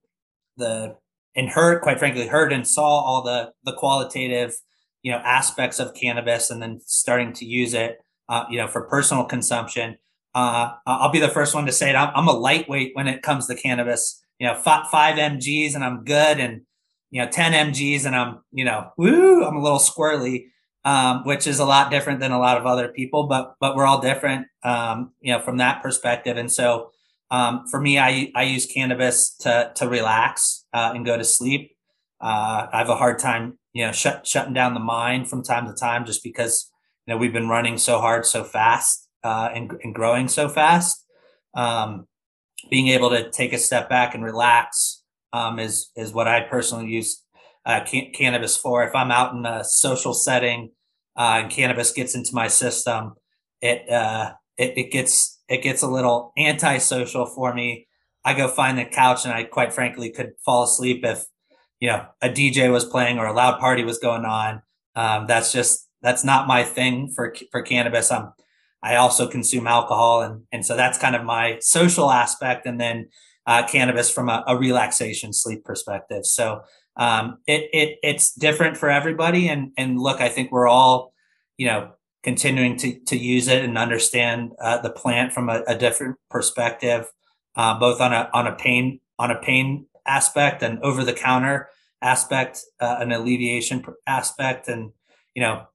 the 0.56 0.96
and 1.34 1.48
heard 1.48 1.82
quite 1.82 1.98
frankly 1.98 2.28
heard 2.28 2.52
and 2.52 2.66
saw 2.66 3.00
all 3.00 3.22
the 3.22 3.52
the 3.64 3.72
qualitative 3.72 4.54
you 5.02 5.10
know 5.10 5.18
aspects 5.18 5.80
of 5.80 5.92
cannabis 5.94 6.50
and 6.50 6.62
then 6.62 6.80
starting 6.86 7.32
to 7.32 7.44
use 7.44 7.74
it 7.74 7.98
uh, 8.28 8.44
you 8.48 8.56
know 8.56 8.68
for 8.68 8.82
personal 8.82 9.24
consumption 9.24 9.98
uh, 10.34 10.72
I'll 10.86 11.12
be 11.12 11.20
the 11.20 11.28
first 11.28 11.54
one 11.54 11.66
to 11.66 11.72
say 11.72 11.90
it. 11.90 11.94
I'm, 11.94 12.10
I'm, 12.14 12.26
a 12.26 12.32
lightweight 12.32 12.90
when 12.94 13.06
it 13.06 13.22
comes 13.22 13.46
to 13.46 13.54
cannabis. 13.54 14.20
You 14.40 14.48
know, 14.48 14.56
five, 14.56 14.88
five 14.90 15.16
mg's 15.16 15.76
and 15.76 15.84
I'm 15.84 16.02
good, 16.02 16.40
and 16.40 16.62
you 17.14 17.22
know, 17.22 17.28
10 17.30 17.52
mg's 17.52 18.06
and 18.06 18.16
I'm 18.16 18.40
you 18.50 18.64
know, 18.64 18.90
woo, 18.98 19.44
I'm 19.44 19.54
a 19.54 19.62
little 19.62 19.78
squirrely, 19.78 20.46
um, 20.84 21.22
which 21.24 21.46
is 21.46 21.60
a 21.60 21.64
lot 21.64 21.88
different 21.88 22.18
than 22.18 22.32
a 22.32 22.40
lot 22.40 22.58
of 22.58 22.66
other 22.66 22.88
people. 22.88 23.28
But 23.28 23.54
but 23.60 23.76
we're 23.76 23.86
all 23.86 24.00
different, 24.00 24.48
um, 24.64 25.12
you 25.20 25.32
know, 25.32 25.38
from 25.38 25.58
that 25.58 25.80
perspective. 25.80 26.36
And 26.36 26.50
so 26.50 26.90
um, 27.30 27.66
for 27.70 27.80
me, 27.80 28.00
I 28.00 28.32
I 28.34 28.42
use 28.42 28.66
cannabis 28.66 29.36
to 29.42 29.70
to 29.76 29.88
relax 29.88 30.66
uh, 30.74 30.90
and 30.92 31.06
go 31.06 31.16
to 31.16 31.22
sleep. 31.22 31.76
Uh, 32.20 32.66
I 32.72 32.78
have 32.78 32.88
a 32.88 32.96
hard 32.96 33.20
time, 33.20 33.60
you 33.72 33.86
know, 33.86 33.92
shut, 33.92 34.26
shutting 34.26 34.52
down 34.52 34.74
the 34.74 34.80
mind 34.80 35.30
from 35.30 35.44
time 35.44 35.68
to 35.68 35.72
time, 35.72 36.06
just 36.06 36.24
because 36.24 36.68
you 37.06 37.14
know 37.14 37.18
we've 37.18 37.32
been 37.32 37.48
running 37.48 37.78
so 37.78 38.00
hard, 38.00 38.26
so 38.26 38.42
fast, 38.42 39.08
uh, 39.22 39.50
and, 39.54 39.72
and 39.84 39.94
growing 39.94 40.26
so 40.26 40.48
fast. 40.48 41.06
Um, 41.54 42.08
being 42.70 42.88
able 42.88 43.10
to 43.10 43.30
take 43.30 43.52
a 43.52 43.58
step 43.58 43.88
back 43.88 44.16
and 44.16 44.24
relax 44.24 45.03
um, 45.34 45.58
is 45.58 45.90
is 45.96 46.12
what 46.12 46.28
I 46.28 46.40
personally 46.42 46.86
use 46.86 47.22
uh, 47.66 47.80
can- 47.84 48.12
cannabis 48.14 48.56
for. 48.56 48.84
If 48.84 48.94
I'm 48.94 49.10
out 49.10 49.34
in 49.34 49.44
a 49.44 49.64
social 49.64 50.14
setting 50.14 50.70
uh, 51.18 51.40
and 51.42 51.50
cannabis 51.50 51.90
gets 51.90 52.14
into 52.14 52.34
my 52.34 52.46
system, 52.46 53.14
it 53.60 53.90
uh, 53.90 54.32
it, 54.56 54.78
it 54.78 54.92
gets 54.92 55.42
it 55.48 55.62
gets 55.62 55.82
a 55.82 55.88
little 55.88 56.32
antisocial 56.38 57.26
for 57.26 57.52
me. 57.52 57.88
I 58.24 58.34
go 58.34 58.48
find 58.48 58.78
the 58.78 58.84
couch, 58.84 59.24
and 59.24 59.34
I 59.34 59.42
quite 59.42 59.72
frankly 59.72 60.10
could 60.10 60.32
fall 60.44 60.62
asleep 60.62 61.04
if 61.04 61.24
you 61.80 61.88
know 61.88 62.06
a 62.22 62.28
DJ 62.28 62.72
was 62.72 62.84
playing 62.84 63.18
or 63.18 63.26
a 63.26 63.34
loud 63.34 63.58
party 63.58 63.84
was 63.84 63.98
going 63.98 64.24
on. 64.24 64.62
Um, 64.94 65.26
that's 65.26 65.52
just 65.52 65.88
that's 66.00 66.22
not 66.22 66.46
my 66.46 66.62
thing 66.62 67.12
for 67.14 67.34
for 67.50 67.60
cannabis. 67.60 68.12
I'm 68.12 68.32
I 68.84 68.96
also 68.96 69.26
consume 69.26 69.66
alcohol, 69.66 70.22
and 70.22 70.42
and 70.52 70.64
so 70.64 70.76
that's 70.76 70.96
kind 70.96 71.16
of 71.16 71.24
my 71.24 71.58
social 71.60 72.12
aspect, 72.12 72.66
and 72.66 72.80
then 72.80 73.08
uh, 73.46 73.66
cannabis 73.66 74.10
from 74.10 74.28
a, 74.28 74.42
a, 74.46 74.56
relaxation 74.56 75.32
sleep 75.32 75.64
perspective. 75.64 76.24
So 76.24 76.62
um, 76.96 77.38
it 77.46 77.68
it 77.72 77.98
it's 78.02 78.32
different 78.32 78.76
for 78.76 78.90
everybody, 78.90 79.48
and 79.48 79.72
and 79.76 80.00
look, 80.00 80.20
I 80.20 80.28
think 80.28 80.50
we're 80.50 80.68
all 80.68 81.12
you 81.56 81.66
know 81.66 81.92
continuing 82.22 82.76
to 82.78 82.98
to 83.00 83.16
use 83.16 83.48
it 83.48 83.64
and 83.64 83.76
understand 83.76 84.52
uh, 84.60 84.80
the 84.80 84.90
plant 84.90 85.32
from 85.32 85.48
a, 85.48 85.62
a 85.66 85.76
different 85.76 86.16
perspective, 86.30 87.06
uh, 87.56 87.78
both 87.78 88.00
on 88.00 88.12
a 88.12 88.30
on 88.32 88.46
a 88.46 88.54
pain 88.54 89.00
on 89.18 89.30
a 89.30 89.40
pain 89.40 89.86
aspect 90.06 90.62
and 90.62 90.78
over 90.80 91.04
the 91.04 91.12
counter 91.12 91.68
aspect, 92.02 92.60
uh, 92.80 92.96
an 93.00 93.12
alleviation 93.12 93.84
aspect, 94.06 94.68
and 94.68 94.92
you 95.34 95.42
know 95.42 95.66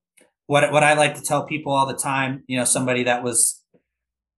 what 0.48 0.72
what 0.72 0.84
I 0.84 0.94
like 0.94 1.16
to 1.16 1.22
tell 1.22 1.46
people 1.46 1.74
all 1.74 1.86
the 1.86 1.94
time. 1.94 2.44
You 2.48 2.58
know, 2.58 2.66
somebody 2.66 3.04
that 3.04 3.24
was 3.24 3.59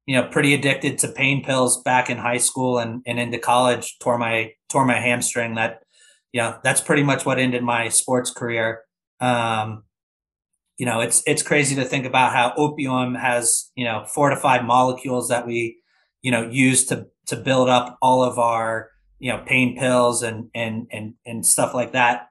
you 0.06 0.16
know 0.16 0.28
pretty 0.28 0.54
addicted 0.54 0.97
to 0.99 1.08
pain 1.08 1.43
pills 1.43 1.82
back 1.84 2.10
in 2.10 2.18
high 2.18 2.38
school 2.38 2.80
and 2.80 3.02
and 3.06 3.20
into 3.20 3.38
college 3.38 3.97
tore 3.99 4.18
my 4.18 4.52
tore 4.70 4.86
my 4.86 4.99
hamstring. 4.99 5.56
That 5.56 5.84
you 6.32 6.41
know 6.41 6.58
that's 6.64 6.82
pretty 6.82 7.04
much 7.04 7.26
what 7.26 7.39
ended 7.39 7.64
my 7.64 7.89
sports 7.89 8.32
career. 8.32 8.82
Um, 9.20 9.84
you 10.78 10.86
know, 10.86 10.99
it's 10.99 11.22
it's 11.28 11.43
crazy 11.43 11.76
to 11.76 11.86
think 11.86 12.06
about 12.06 12.34
how 12.34 12.54
opium 12.58 13.16
has 13.16 13.72
you 13.76 13.86
know 13.86 14.06
four 14.06 14.30
to 14.30 14.36
five 14.36 14.66
molecules 14.66 15.30
that 15.30 15.45
we 15.45 15.78
you 16.22 16.32
know 16.32 16.49
use 16.49 16.86
to 16.86 17.08
to 17.28 17.36
build 17.36 17.70
up 17.70 17.97
all 18.02 18.24
of 18.24 18.39
our 18.39 18.89
you 19.20 19.32
know 19.32 19.43
pain 19.45 19.78
pills 19.78 20.24
and 20.24 20.49
and 20.56 20.88
and 20.91 21.14
and 21.26 21.45
stuff 21.45 21.74
like 21.74 21.93
that 21.93 22.28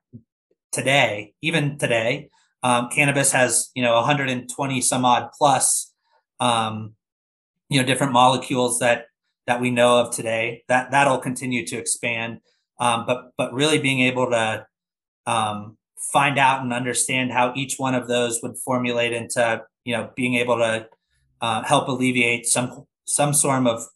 today 0.72 1.32
even 1.40 1.78
today 1.78 2.28
um, 2.62 2.88
cannabis 2.90 3.32
has 3.32 3.70
you 3.74 3.82
know 3.82 3.94
120 3.94 4.80
some 4.80 5.04
odd 5.04 5.30
plus 5.38 5.92
um, 6.40 6.94
you 7.70 7.80
know 7.80 7.86
different 7.86 8.12
molecules 8.12 8.78
that 8.78 9.06
that 9.46 9.60
we 9.60 9.70
know 9.70 9.98
of 10.00 10.14
today 10.14 10.62
that 10.68 10.90
that'll 10.90 11.18
continue 11.18 11.66
to 11.66 11.76
expand 11.76 12.40
um, 12.78 13.04
but 13.06 13.30
but 13.38 13.52
really 13.54 13.78
being 13.78 14.00
able 14.00 14.28
to 14.30 14.66
um, 15.26 15.78
find 16.12 16.38
out 16.38 16.62
and 16.62 16.72
understand 16.72 17.32
how 17.32 17.52
each 17.56 17.76
one 17.78 17.94
of 17.94 18.08
those 18.08 18.40
would 18.42 18.56
formulate 18.58 19.12
into 19.12 19.62
you 19.84 19.96
know 19.96 20.10
being 20.14 20.34
able 20.34 20.56
to 20.56 20.86
uh, 21.40 21.62
help 21.62 21.88
alleviate 21.88 22.46
some 22.46 22.86
some 23.06 23.32
form 23.32 23.66
of 23.66 23.86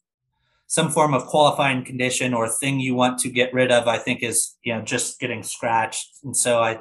some 0.66 0.90
form 0.90 1.14
of 1.14 1.26
qualifying 1.26 1.84
condition 1.84 2.34
or 2.34 2.48
thing 2.48 2.80
you 2.80 2.94
want 2.94 3.18
to 3.18 3.28
get 3.28 3.52
rid 3.52 3.70
of, 3.70 3.86
I 3.86 3.98
think 3.98 4.22
is, 4.22 4.56
you 4.64 4.74
know, 4.74 4.82
just 4.82 5.20
getting 5.20 5.42
scratched. 5.42 6.18
And 6.24 6.36
so 6.36 6.60
I, 6.60 6.80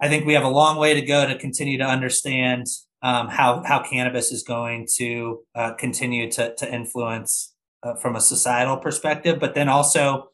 I 0.00 0.08
think 0.08 0.26
we 0.26 0.34
have 0.34 0.44
a 0.44 0.48
long 0.48 0.78
way 0.78 0.94
to 0.94 1.02
go 1.02 1.26
to 1.26 1.38
continue 1.38 1.78
to 1.78 1.84
understand 1.84 2.66
um, 3.02 3.28
how, 3.28 3.62
how 3.64 3.82
cannabis 3.82 4.32
is 4.32 4.42
going 4.42 4.86
to 4.96 5.40
uh, 5.54 5.74
continue 5.74 6.30
to, 6.32 6.54
to 6.56 6.72
influence 6.72 7.54
uh, 7.82 7.94
from 7.94 8.16
a 8.16 8.20
societal 8.20 8.76
perspective, 8.76 9.38
but 9.38 9.54
then 9.54 9.68
also, 9.68 10.30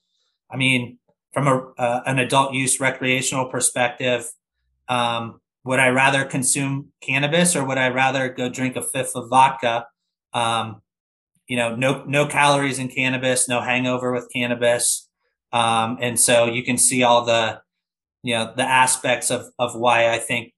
I 0.50 0.56
mean, 0.56 0.98
from 1.32 1.48
a, 1.48 1.72
uh, 1.78 2.02
an 2.06 2.18
adult 2.18 2.54
use 2.54 2.80
recreational 2.80 3.46
perspective, 3.46 4.26
um, 4.88 5.40
would 5.64 5.80
I 5.80 5.88
rather 5.88 6.24
consume 6.24 6.92
cannabis 7.00 7.56
or 7.56 7.64
would 7.64 7.78
I 7.78 7.88
rather 7.88 8.28
go 8.28 8.48
drink 8.48 8.76
a 8.76 8.82
fifth 8.82 9.12
of 9.14 9.28
vodka? 9.28 9.86
Um, 10.32 10.82
you 11.46 11.56
know, 11.56 11.74
no 11.74 12.04
no 12.04 12.26
calories 12.26 12.78
in 12.78 12.88
cannabis, 12.88 13.48
no 13.48 13.60
hangover 13.60 14.12
with 14.12 14.28
cannabis, 14.32 15.08
um, 15.52 15.98
and 16.00 16.18
so 16.18 16.46
you 16.46 16.62
can 16.62 16.78
see 16.78 17.02
all 17.02 17.24
the 17.24 17.60
you 18.22 18.34
know 18.34 18.52
the 18.56 18.62
aspects 18.62 19.30
of 19.30 19.46
of 19.58 19.74
why 19.74 20.10
I 20.10 20.18
think 20.18 20.52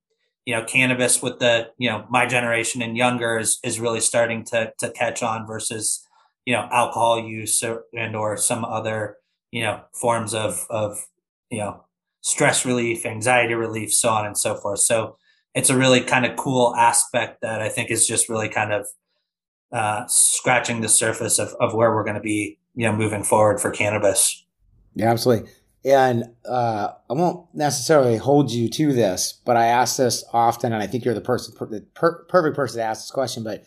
you 0.47 0.55
know 0.55 0.65
cannabis 0.65 1.23
with 1.23 1.39
the 1.39 1.69
you 1.77 1.91
know 1.91 2.07
my 2.09 2.25
generation 2.25 2.81
and 2.81 2.97
younger 2.97 3.39
is 3.39 3.59
is 3.63 3.79
really 3.79 4.01
starting 4.01 4.45
to 4.45 4.73
to 4.79 4.91
catch 4.91 5.23
on 5.23 5.47
versus 5.47 6.07
you 6.47 6.55
know 6.55 6.67
alcohol 6.73 7.21
use 7.21 7.63
or, 7.63 7.85
and 7.97 8.17
or 8.17 8.37
some 8.37 8.65
other 8.65 9.17
you 9.51 9.63
know 9.63 9.83
forms 9.93 10.33
of 10.33 10.67
of 10.71 11.07
you 11.51 11.59
know 11.59 11.85
stress 12.23 12.65
relief 12.65 13.05
anxiety 13.05 13.55
relief 13.55 13.93
so 13.93 14.09
on 14.09 14.25
and 14.25 14.39
so 14.39 14.55
forth 14.57 14.81
so 14.81 15.17
it's 15.55 15.71
a 15.71 15.77
really 15.77 16.01
kind 16.01 16.25
of 16.25 16.37
cool 16.37 16.75
aspect 16.77 17.43
that 17.43 17.61
i 17.61 17.69
think 17.69 17.91
is 17.91 18.07
just 18.07 18.29
really 18.29 18.49
kind 18.49 18.73
of 18.73 18.87
uh, 19.73 20.07
scratching 20.07 20.81
the 20.81 20.89
surface 20.89 21.39
of, 21.39 21.55
of 21.61 21.75
where 21.75 21.95
we're 21.95 22.05
going 22.05 22.17
to 22.17 22.23
be, 22.23 22.59
you 22.75 22.87
know, 22.87 22.97
moving 22.97 23.23
forward 23.23 23.61
for 23.61 23.71
cannabis. 23.71 24.45
Yeah, 24.95 25.11
absolutely. 25.11 25.51
And 25.87 26.34
uh, 26.45 26.89
I 27.09 27.12
won't 27.12 27.47
necessarily 27.55 28.16
hold 28.16 28.51
you 28.51 28.68
to 28.68 28.93
this, 28.93 29.41
but 29.45 29.57
I 29.57 29.66
ask 29.66 29.99
this 29.99 30.24
often, 30.32 30.72
and 30.72 30.82
I 30.82 30.89
think 30.89 31.05
you're 31.05 31.14
the 31.14 31.20
person, 31.20 31.55
the 31.70 31.82
per- 31.95 32.24
perfect 32.24 32.57
person 32.57 32.78
to 32.78 32.84
ask 32.84 33.05
this 33.05 33.12
question. 33.12 33.45
But 33.45 33.64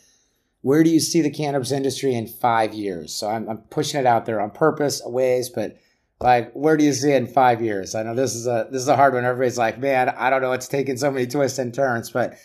where 0.62 0.84
do 0.84 0.90
you 0.90 1.00
see 1.00 1.22
the 1.22 1.30
cannabis 1.30 1.72
industry 1.72 2.14
in 2.14 2.28
five 2.28 2.74
years? 2.74 3.16
So 3.16 3.30
I'm, 3.30 3.48
I'm 3.48 3.60
pushing 3.70 4.02
it 4.02 4.06
out 4.06 4.26
there 4.26 4.42
on 4.42 4.52
purpose, 4.52 5.02
a 5.04 5.10
ways, 5.10 5.50
but 5.50 5.78
like, 6.20 6.52
where 6.52 6.76
do 6.76 6.84
you 6.84 6.92
see 6.92 7.14
it 7.14 7.24
in 7.24 7.28
five 7.28 7.62
years? 7.62 7.96
I 7.96 8.04
know 8.04 8.14
this 8.14 8.36
is 8.36 8.46
a 8.46 8.68
this 8.70 8.82
is 8.82 8.90
a 8.90 8.98
hard 8.98 9.14
one. 9.14 9.24
Everybody's 9.24 9.58
like, 9.58 9.80
man, 9.80 10.10
I 10.10 10.30
don't 10.30 10.42
know. 10.42 10.52
It's 10.52 10.68
taking 10.68 10.98
so 10.98 11.10
many 11.10 11.26
twists 11.26 11.58
and 11.58 11.74
turns, 11.74 12.12
but 12.12 12.38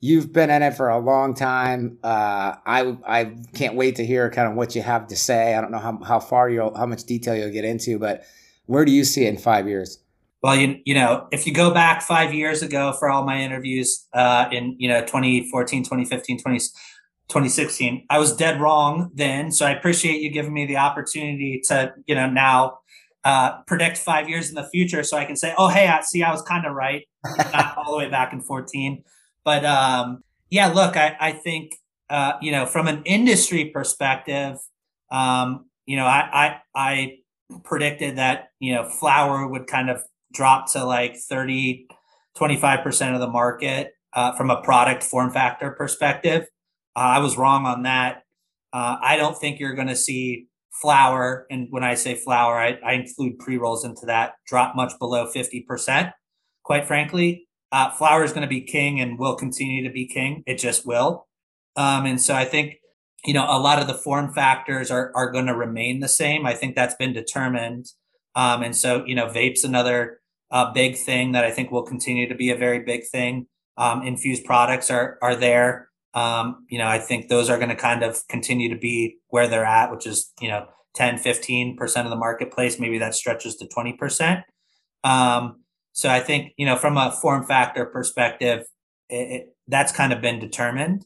You've 0.00 0.34
been 0.34 0.50
in 0.50 0.62
it 0.62 0.72
for 0.72 0.90
a 0.90 0.98
long 0.98 1.32
time. 1.32 1.96
Uh, 2.04 2.56
I 2.66 2.94
I 3.06 3.36
can't 3.54 3.74
wait 3.74 3.96
to 3.96 4.04
hear 4.04 4.28
kind 4.28 4.46
of 4.46 4.54
what 4.54 4.74
you 4.74 4.82
have 4.82 5.06
to 5.06 5.16
say. 5.16 5.54
I 5.54 5.62
don't 5.62 5.70
know 5.70 5.78
how, 5.78 5.98
how 6.04 6.20
far 6.20 6.50
you'll 6.50 6.76
how 6.76 6.84
much 6.84 7.04
detail 7.04 7.34
you'll 7.34 7.50
get 7.50 7.64
into, 7.64 7.98
but 7.98 8.24
where 8.66 8.84
do 8.84 8.92
you 8.92 9.04
see 9.04 9.26
it 9.26 9.28
in 9.28 9.36
five 9.38 9.68
years? 9.68 9.98
Well, 10.42 10.56
you 10.56 10.78
you 10.84 10.94
know, 10.94 11.26
if 11.32 11.46
you 11.46 11.54
go 11.54 11.72
back 11.72 12.02
five 12.02 12.34
years 12.34 12.62
ago 12.62 12.92
for 12.98 13.08
all 13.08 13.24
my 13.24 13.40
interviews 13.40 14.06
uh, 14.12 14.46
in 14.52 14.76
you 14.78 14.88
know 14.88 15.00
2014, 15.00 15.84
2015, 15.84 16.38
20, 16.42 16.58
2016, 16.58 18.06
I 18.10 18.18
was 18.18 18.36
dead 18.36 18.60
wrong 18.60 19.10
then. 19.14 19.50
So 19.50 19.64
I 19.64 19.70
appreciate 19.70 20.20
you 20.20 20.30
giving 20.30 20.52
me 20.52 20.66
the 20.66 20.76
opportunity 20.76 21.62
to 21.68 21.94
you 22.06 22.14
know 22.14 22.28
now 22.28 22.80
uh, 23.24 23.62
predict 23.62 23.96
five 23.96 24.28
years 24.28 24.50
in 24.50 24.54
the 24.54 24.68
future, 24.68 25.02
so 25.02 25.16
I 25.16 25.24
can 25.24 25.36
say, 25.36 25.54
oh 25.56 25.68
hey, 25.68 25.88
I 25.88 26.02
see, 26.02 26.22
I 26.22 26.30
was 26.30 26.42
kind 26.42 26.66
of 26.66 26.74
right, 26.74 27.04
not 27.52 27.78
all 27.78 27.92
the 27.92 27.98
way 27.98 28.10
back 28.10 28.34
in 28.34 28.42
14. 28.42 29.02
But 29.46 29.64
um, 29.64 30.22
yeah, 30.50 30.66
look, 30.66 30.96
I, 30.96 31.16
I 31.18 31.32
think 31.32 31.76
uh, 32.10 32.34
you 32.42 32.52
know 32.52 32.66
from 32.66 32.86
an 32.86 33.02
industry 33.06 33.70
perspective, 33.72 34.58
um, 35.10 35.70
you 35.86 35.96
know, 35.96 36.04
I, 36.04 36.28
I 36.32 36.60
I 36.74 37.18
predicted 37.62 38.16
that 38.16 38.48
you 38.60 38.74
know 38.74 38.88
flour 38.88 39.46
would 39.46 39.66
kind 39.66 39.90
of 39.90 40.02
drop 40.32 40.70
to 40.72 40.84
like 40.84 41.16
30 41.16 41.86
25% 42.36 43.14
of 43.14 43.20
the 43.20 43.28
market 43.28 43.92
uh, 44.12 44.32
from 44.32 44.50
a 44.50 44.60
product 44.62 45.04
form 45.04 45.30
factor 45.30 45.70
perspective 45.70 46.42
uh, 46.96 46.98
i 46.98 47.18
was 47.18 47.36
wrong 47.36 47.66
on 47.66 47.82
that 47.82 48.22
uh, 48.72 48.96
i 49.02 49.16
don't 49.16 49.38
think 49.38 49.60
you're 49.60 49.74
going 49.74 49.88
to 49.88 49.96
see 49.96 50.46
flour 50.72 51.46
and 51.50 51.68
when 51.70 51.84
i 51.84 51.94
say 51.94 52.14
flour 52.14 52.58
I, 52.58 52.78
I 52.84 52.94
include 52.94 53.38
pre-rolls 53.38 53.84
into 53.84 54.06
that 54.06 54.34
drop 54.46 54.74
much 54.74 54.98
below 54.98 55.30
50% 55.32 56.12
quite 56.64 56.86
frankly 56.86 57.46
uh, 57.74 57.90
flower 57.90 58.22
is 58.22 58.30
going 58.30 58.42
to 58.42 58.48
be 58.48 58.60
king 58.60 59.00
and 59.00 59.18
will 59.18 59.34
continue 59.34 59.82
to 59.82 59.92
be 59.92 60.06
king. 60.06 60.44
It 60.46 60.58
just 60.58 60.86
will. 60.86 61.26
Um, 61.74 62.06
and 62.06 62.20
so 62.20 62.32
I 62.32 62.44
think, 62.44 62.74
you 63.24 63.32
know, 63.32 63.46
a 63.48 63.58
lot 63.58 63.80
of 63.80 63.86
the 63.86 63.94
form 63.94 64.32
factors 64.32 64.90
are, 64.90 65.12
are 65.14 65.30
going 65.30 65.46
to 65.46 65.56
remain 65.56 66.00
the 66.00 66.08
same. 66.08 66.46
I 66.46 66.54
think 66.54 66.74
that's 66.74 66.94
been 66.94 67.12
determined. 67.12 67.86
Um, 68.34 68.62
and 68.62 68.76
so, 68.76 69.04
you 69.06 69.14
know, 69.14 69.28
vape's 69.28 69.64
another 69.64 70.20
uh, 70.50 70.72
big 70.72 70.96
thing 70.96 71.32
that 71.32 71.44
I 71.44 71.50
think 71.50 71.70
will 71.70 71.82
continue 71.82 72.28
to 72.28 72.34
be 72.34 72.50
a 72.50 72.56
very 72.56 72.80
big 72.80 73.06
thing. 73.06 73.46
Um, 73.76 74.02
infused 74.02 74.44
products 74.44 74.90
are, 74.90 75.18
are 75.22 75.34
there. 75.34 75.88
Um, 76.12 76.66
you 76.68 76.78
know, 76.78 76.86
I 76.86 76.98
think 76.98 77.28
those 77.28 77.50
are 77.50 77.56
going 77.56 77.70
to 77.70 77.76
kind 77.76 78.02
of 78.02 78.26
continue 78.28 78.68
to 78.68 78.76
be 78.76 79.16
where 79.28 79.48
they're 79.48 79.64
at, 79.64 79.90
which 79.90 80.06
is, 80.06 80.32
you 80.40 80.48
know, 80.48 80.66
10, 80.94 81.16
15% 81.16 81.80
of 82.04 82.10
the 82.10 82.16
marketplace. 82.16 82.78
Maybe 82.78 82.98
that 82.98 83.14
stretches 83.14 83.56
to 83.56 83.66
20%. 83.66 84.44
Um, 85.02 85.62
so 85.92 86.08
I 86.08 86.20
think, 86.20 86.52
you 86.56 86.66
know, 86.66 86.76
from 86.76 86.96
a 86.96 87.10
form 87.10 87.44
factor 87.44 87.86
perspective, 87.86 88.64
it, 89.08 89.14
it, 89.14 89.56
that's 89.66 89.92
kind 89.92 90.12
of 90.12 90.20
been 90.20 90.38
determined. 90.38 91.04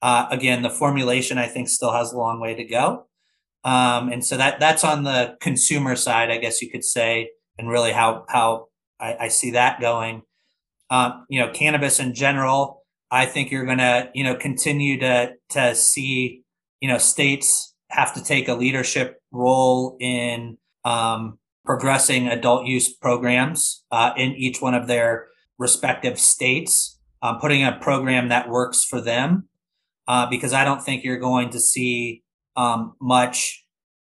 Uh, 0.00 0.26
again, 0.30 0.62
the 0.62 0.70
formulation 0.70 1.38
I 1.38 1.46
think 1.46 1.68
still 1.68 1.92
has 1.92 2.12
a 2.12 2.18
long 2.18 2.40
way 2.40 2.54
to 2.54 2.64
go. 2.64 3.06
Um, 3.64 4.10
and 4.10 4.24
so 4.24 4.36
that 4.36 4.60
that's 4.60 4.84
on 4.84 5.02
the 5.04 5.36
consumer 5.40 5.96
side, 5.96 6.30
I 6.30 6.38
guess 6.38 6.62
you 6.62 6.70
could 6.70 6.84
say, 6.84 7.30
and 7.58 7.68
really 7.68 7.92
how 7.92 8.24
how 8.28 8.68
I, 9.00 9.16
I 9.20 9.28
see 9.28 9.50
that 9.52 9.80
going. 9.80 10.22
Um, 10.90 11.26
you 11.28 11.40
know, 11.40 11.50
cannabis 11.50 12.00
in 12.00 12.14
general, 12.14 12.84
I 13.10 13.26
think 13.26 13.50
you're 13.50 13.66
going 13.66 13.78
to 13.78 14.10
you 14.14 14.24
know 14.24 14.36
continue 14.36 14.98
to 15.00 15.32
to 15.50 15.74
see 15.74 16.42
you 16.80 16.88
know 16.88 16.98
states 16.98 17.74
have 17.90 18.14
to 18.14 18.22
take 18.22 18.48
a 18.48 18.54
leadership 18.54 19.20
role 19.32 19.96
in 20.00 20.58
um, 20.84 21.38
progressing 21.64 22.28
adult 22.28 22.66
use 22.66 22.92
programs 22.92 23.84
uh, 23.90 24.12
in 24.16 24.32
each 24.32 24.62
one 24.62 24.74
of 24.74 24.86
their 24.86 25.28
respective 25.58 26.18
states, 26.18 26.98
um, 27.22 27.38
putting 27.38 27.64
a 27.64 27.78
program 27.80 28.28
that 28.28 28.48
works 28.48 28.84
for 28.84 29.00
them, 29.00 29.48
uh, 30.08 30.26
because 30.28 30.54
I 30.54 30.64
don't 30.64 30.82
think 30.82 31.04
you're 31.04 31.18
going 31.18 31.50
to 31.50 31.60
see 31.60 32.22
um, 32.56 32.94
much 33.00 33.64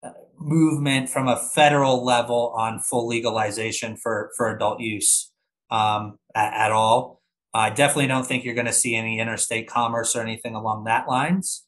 uh, 0.05 0.11
movement 0.39 1.09
from 1.09 1.26
a 1.26 1.36
federal 1.36 2.05
level 2.05 2.53
on 2.57 2.78
full 2.78 3.09
legalization 3.09 3.97
for 3.97 4.30
for 4.36 4.55
adult 4.55 4.80
use 4.80 5.32
um, 5.70 6.18
at, 6.34 6.53
at, 6.53 6.70
all. 6.70 7.22
I 7.55 7.70
definitely 7.70 8.07
don't 8.07 8.26
think 8.26 8.45
you're 8.45 8.55
going 8.55 8.66
to 8.66 8.72
see 8.72 8.95
any 8.95 9.18
interstate 9.18 9.66
commerce 9.66 10.14
or 10.14 10.20
anything 10.20 10.55
along 10.55 10.84
that 10.84 11.09
lines. 11.09 11.64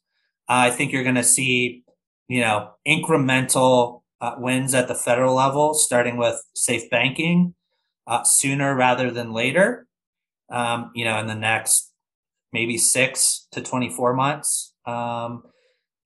I 0.47 0.69
think 0.69 0.91
you're 0.91 1.03
going 1.03 1.15
to 1.15 1.23
see, 1.23 1.83
you 2.27 2.41
know, 2.41 2.71
incremental 2.87 4.03
uh, 4.21 4.35
wins 4.37 4.75
at 4.75 4.87
the 4.87 4.95
federal 4.95 5.33
level, 5.33 5.73
starting 5.73 6.17
with 6.17 6.41
safe 6.55 6.89
banking 6.91 7.55
uh, 8.05 8.23
sooner 8.23 8.75
rather 8.75 9.09
than 9.09 9.33
later. 9.33 9.87
Um, 10.49 10.91
you 10.93 11.05
know, 11.05 11.17
in 11.17 11.27
the 11.27 11.35
next 11.35 11.90
maybe 12.53 12.77
six 12.77 13.47
to 13.51 13.61
24 13.61 14.13
months. 14.13 14.73
Um, 14.85 15.43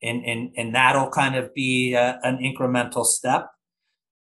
and, 0.01 0.23
and, 0.25 0.51
and 0.55 0.75
that'll 0.75 1.09
kind 1.09 1.35
of 1.35 1.53
be 1.53 1.93
a, 1.93 2.19
an 2.23 2.37
incremental 2.37 3.05
step. 3.05 3.49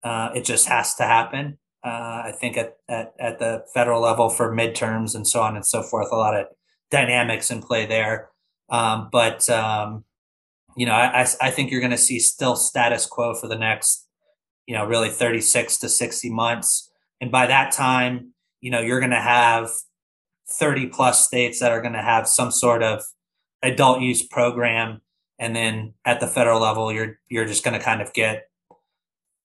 Uh, 0.03 0.29
it 0.35 0.45
just 0.45 0.67
has 0.67 0.95
to 0.95 1.03
happen. 1.03 1.57
Uh, 1.85 2.23
I 2.25 2.33
think 2.39 2.55
at, 2.55 2.77
at, 2.87 3.13
at 3.19 3.39
the 3.39 3.65
federal 3.73 4.01
level 4.01 4.29
for 4.29 4.55
midterms 4.55 5.15
and 5.15 5.27
so 5.27 5.41
on 5.41 5.55
and 5.55 5.65
so 5.65 5.83
forth, 5.83 6.07
a 6.11 6.15
lot 6.15 6.35
of 6.35 6.47
dynamics 6.89 7.51
in 7.51 7.61
play 7.61 7.85
there. 7.85 8.29
Um, 8.69 9.09
but, 9.11 9.49
um, 9.49 10.05
you 10.77 10.85
know, 10.85 10.93
I, 10.93 11.27
I 11.41 11.51
think 11.51 11.71
you're 11.71 11.81
going 11.81 11.91
to 11.91 11.97
see 11.97 12.19
still 12.19 12.55
status 12.55 13.05
quo 13.05 13.33
for 13.33 13.47
the 13.47 13.57
next, 13.57 14.07
you 14.65 14.75
know, 14.75 14.85
really 14.85 15.09
36 15.09 15.77
to 15.79 15.89
60 15.89 16.29
months. 16.29 16.89
And 17.19 17.31
by 17.31 17.47
that 17.47 17.71
time, 17.73 18.33
you 18.61 18.71
know, 18.71 18.79
you're 18.79 18.99
going 18.99 19.11
to 19.11 19.17
have 19.19 19.69
30 20.49 20.87
plus 20.87 21.25
states 21.25 21.59
that 21.59 21.71
are 21.71 21.81
going 21.81 21.93
to 21.93 22.01
have 22.01 22.27
some 22.27 22.51
sort 22.51 22.83
of 22.83 23.03
adult 23.61 24.01
use 24.01 24.25
program. 24.25 25.01
And 25.39 25.55
then 25.55 25.93
at 26.05 26.19
the 26.19 26.27
federal 26.27 26.61
level 26.61 26.91
you're 26.91 27.19
you're 27.27 27.45
just 27.45 27.63
going 27.63 27.77
to 27.77 27.83
kind 27.83 28.01
of 28.01 28.13
get 28.13 28.49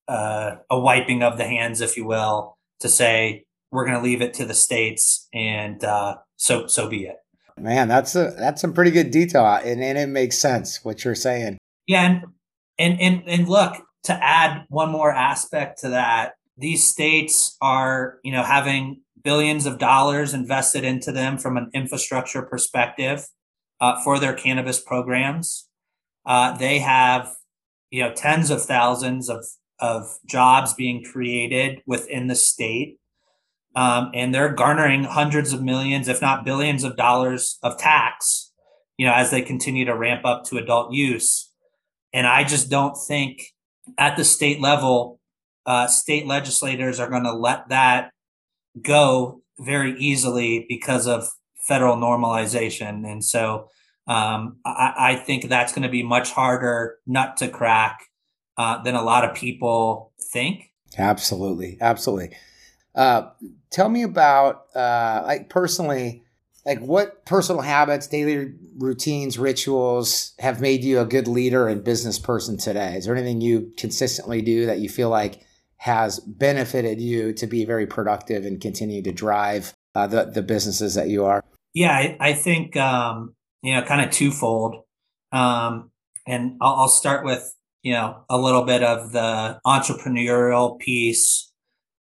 uh, 0.07 0.57
a 0.71 0.79
wiping 0.79 1.23
of 1.23 1.39
the 1.39 1.45
hands 1.45 1.81
if 1.81 1.97
you 1.97 2.05
will 2.05 2.57
to 2.81 2.89
say 2.89 3.45
we're 3.71 3.85
going 3.85 3.97
to 3.97 4.03
leave 4.03 4.23
it 4.23 4.33
to 4.35 4.45
the 4.45 4.55
states 4.55 5.29
and 5.35 5.85
uh, 5.85 6.17
so 6.37 6.67
so 6.67 6.89
be 6.89 7.05
it. 7.05 7.17
Man 7.59 7.89
that's 7.89 8.15
a 8.15 8.35
that's 8.39 8.61
some 8.61 8.73
pretty 8.73 8.91
good 8.91 9.11
detail 9.11 9.45
and, 9.45 9.83
and 9.83 9.99
it 9.99 10.09
makes 10.09 10.39
sense 10.39 10.85
what 10.85 11.05
you're 11.05 11.15
saying. 11.15 11.59
Yeah 11.87 12.07
and 12.07 12.25
and 12.79 13.01
and, 13.01 13.23
and 13.27 13.49
look 13.49 13.77
to 14.05 14.13
add 14.25 14.65
one 14.69 14.91
more 14.91 15.13
aspect 15.13 15.81
to 15.81 15.89
that 15.91 16.35
these 16.57 16.87
states 16.87 17.57
are 17.61 18.19
you 18.23 18.33
know 18.33 18.43
having 18.43 19.01
billions 19.29 19.65
of 19.67 19.79
dollars 19.79 20.35
invested 20.35 20.85
into 20.85 21.11
them 21.13 21.39
from 21.39 21.57
an 21.57 21.71
infrastructure 21.75 22.43
perspective 22.43 23.19
uh, 23.81 23.95
for 24.03 24.19
their 24.19 24.35
cannabis 24.35 24.81
programs 24.81 25.69
uh, 26.29 26.57
they 26.59 26.79
have, 26.79 27.35
you 27.91 28.03
know, 28.03 28.13
tens 28.13 28.51
of 28.51 28.63
thousands 28.63 29.31
of 29.31 29.45
of 29.81 30.19
jobs 30.27 30.75
being 30.75 31.03
created 31.03 31.81
within 31.87 32.27
the 32.27 32.35
state, 32.35 32.99
um, 33.75 34.11
and 34.13 34.35
they're 34.35 34.53
garnering 34.53 35.05
hundreds 35.05 35.53
of 35.55 35.63
millions, 35.63 36.07
if 36.07 36.21
not 36.21 36.45
billions, 36.45 36.85
of 36.85 36.97
dollars 36.97 37.59
of 37.63 37.79
tax. 37.79 38.53
You 38.99 39.07
know, 39.07 39.15
as 39.15 39.31
they 39.31 39.41
continue 39.41 39.87
to 39.87 39.97
ramp 39.97 40.27
up 40.27 40.45
to 40.47 40.59
adult 40.59 40.93
use, 40.93 41.51
and 42.13 42.27
I 42.27 42.45
just 42.45 42.69
don't 42.69 42.97
think 42.97 43.55
at 43.97 44.19
the 44.19 44.25
state 44.25 44.61
level, 44.61 45.19
uh, 45.65 45.87
state 45.87 46.27
legislators 46.27 47.01
are 47.01 47.09
going 47.09 47.25
to 47.25 47.33
let 47.33 47.71
that 47.71 48.11
go 48.83 49.43
very 49.59 49.99
easily 49.99 50.67
because 50.69 51.07
of 51.07 51.29
federal 51.57 51.97
normalization, 51.97 53.11
and 53.11 53.25
so 53.25 53.69
um, 54.07 54.59
I, 54.65 54.95
I, 54.97 55.17
think 55.17 55.49
that's 55.49 55.73
going 55.75 55.83
to 55.83 55.91
be 55.91 56.03
much 56.03 56.31
harder 56.31 56.97
nut 57.07 57.37
to 57.39 57.49
crack 57.49 58.01
uh, 58.57 58.83
than 58.83 58.95
a 58.95 59.03
lot 59.03 59.23
of 59.23 59.35
people 59.37 60.13
think. 60.33 60.73
Absolutely, 60.97 61.77
absolutely. 61.81 62.35
Uh, 62.95 63.29
tell 63.71 63.91
me 63.91 64.03
about 64.03 64.65
uh, 64.75 65.23
like 65.27 65.51
personally, 65.51 66.23
like 66.65 66.81
what 66.81 67.27
personal 67.27 67.61
habits, 67.61 68.07
daily 68.07 68.55
routines, 68.79 69.39
rituals 69.39 70.33
have 70.39 70.61
made 70.61 70.83
you 70.83 71.01
a 71.01 71.05
good 71.05 71.29
leader 71.29 71.69
and 71.69 71.85
business 71.85 72.19
person 72.19 72.57
today? 72.57 72.97
Is 72.97 73.05
there 73.05 73.15
anything 73.15 73.41
you 73.41 73.73
consistently 73.77 74.43
do 74.43 74.67
that 74.67 74.79
you 74.79 74.89
feel 74.89 75.11
like 75.11 75.41
has 75.79 76.21
benefited 76.21 77.01
you 77.01 77.33
to 77.33 77.47
be 77.47 77.65
very 77.65 77.87
productive 77.87 78.45
and 78.45 78.61
continue 78.61 79.03
to 79.03 79.13
drive 79.13 79.73
uh, 79.95 80.07
the 80.07 80.27
the 80.27 80.43
businesses 80.43 80.95
that 80.95 81.09
you 81.09 81.25
are? 81.25 81.45
Yeah, 81.75 81.93
I, 81.93 82.17
I 82.21 82.33
think 82.33 82.77
um, 82.77 83.35
you 83.63 83.75
know, 83.75 83.83
kind 83.83 84.05
of 84.05 84.11
twofold. 84.11 84.83
Um, 85.33 85.91
and 86.27 86.57
I'll, 86.61 86.75
I'll 86.75 86.89
start 86.89 87.25
with, 87.25 87.53
you 87.83 87.93
know, 87.93 88.25
a 88.29 88.39
little 88.39 88.65
bit 88.65 88.83
of 88.83 89.13
the 89.13 89.61
entrepreneurial 89.67 90.79
piece 90.79 91.53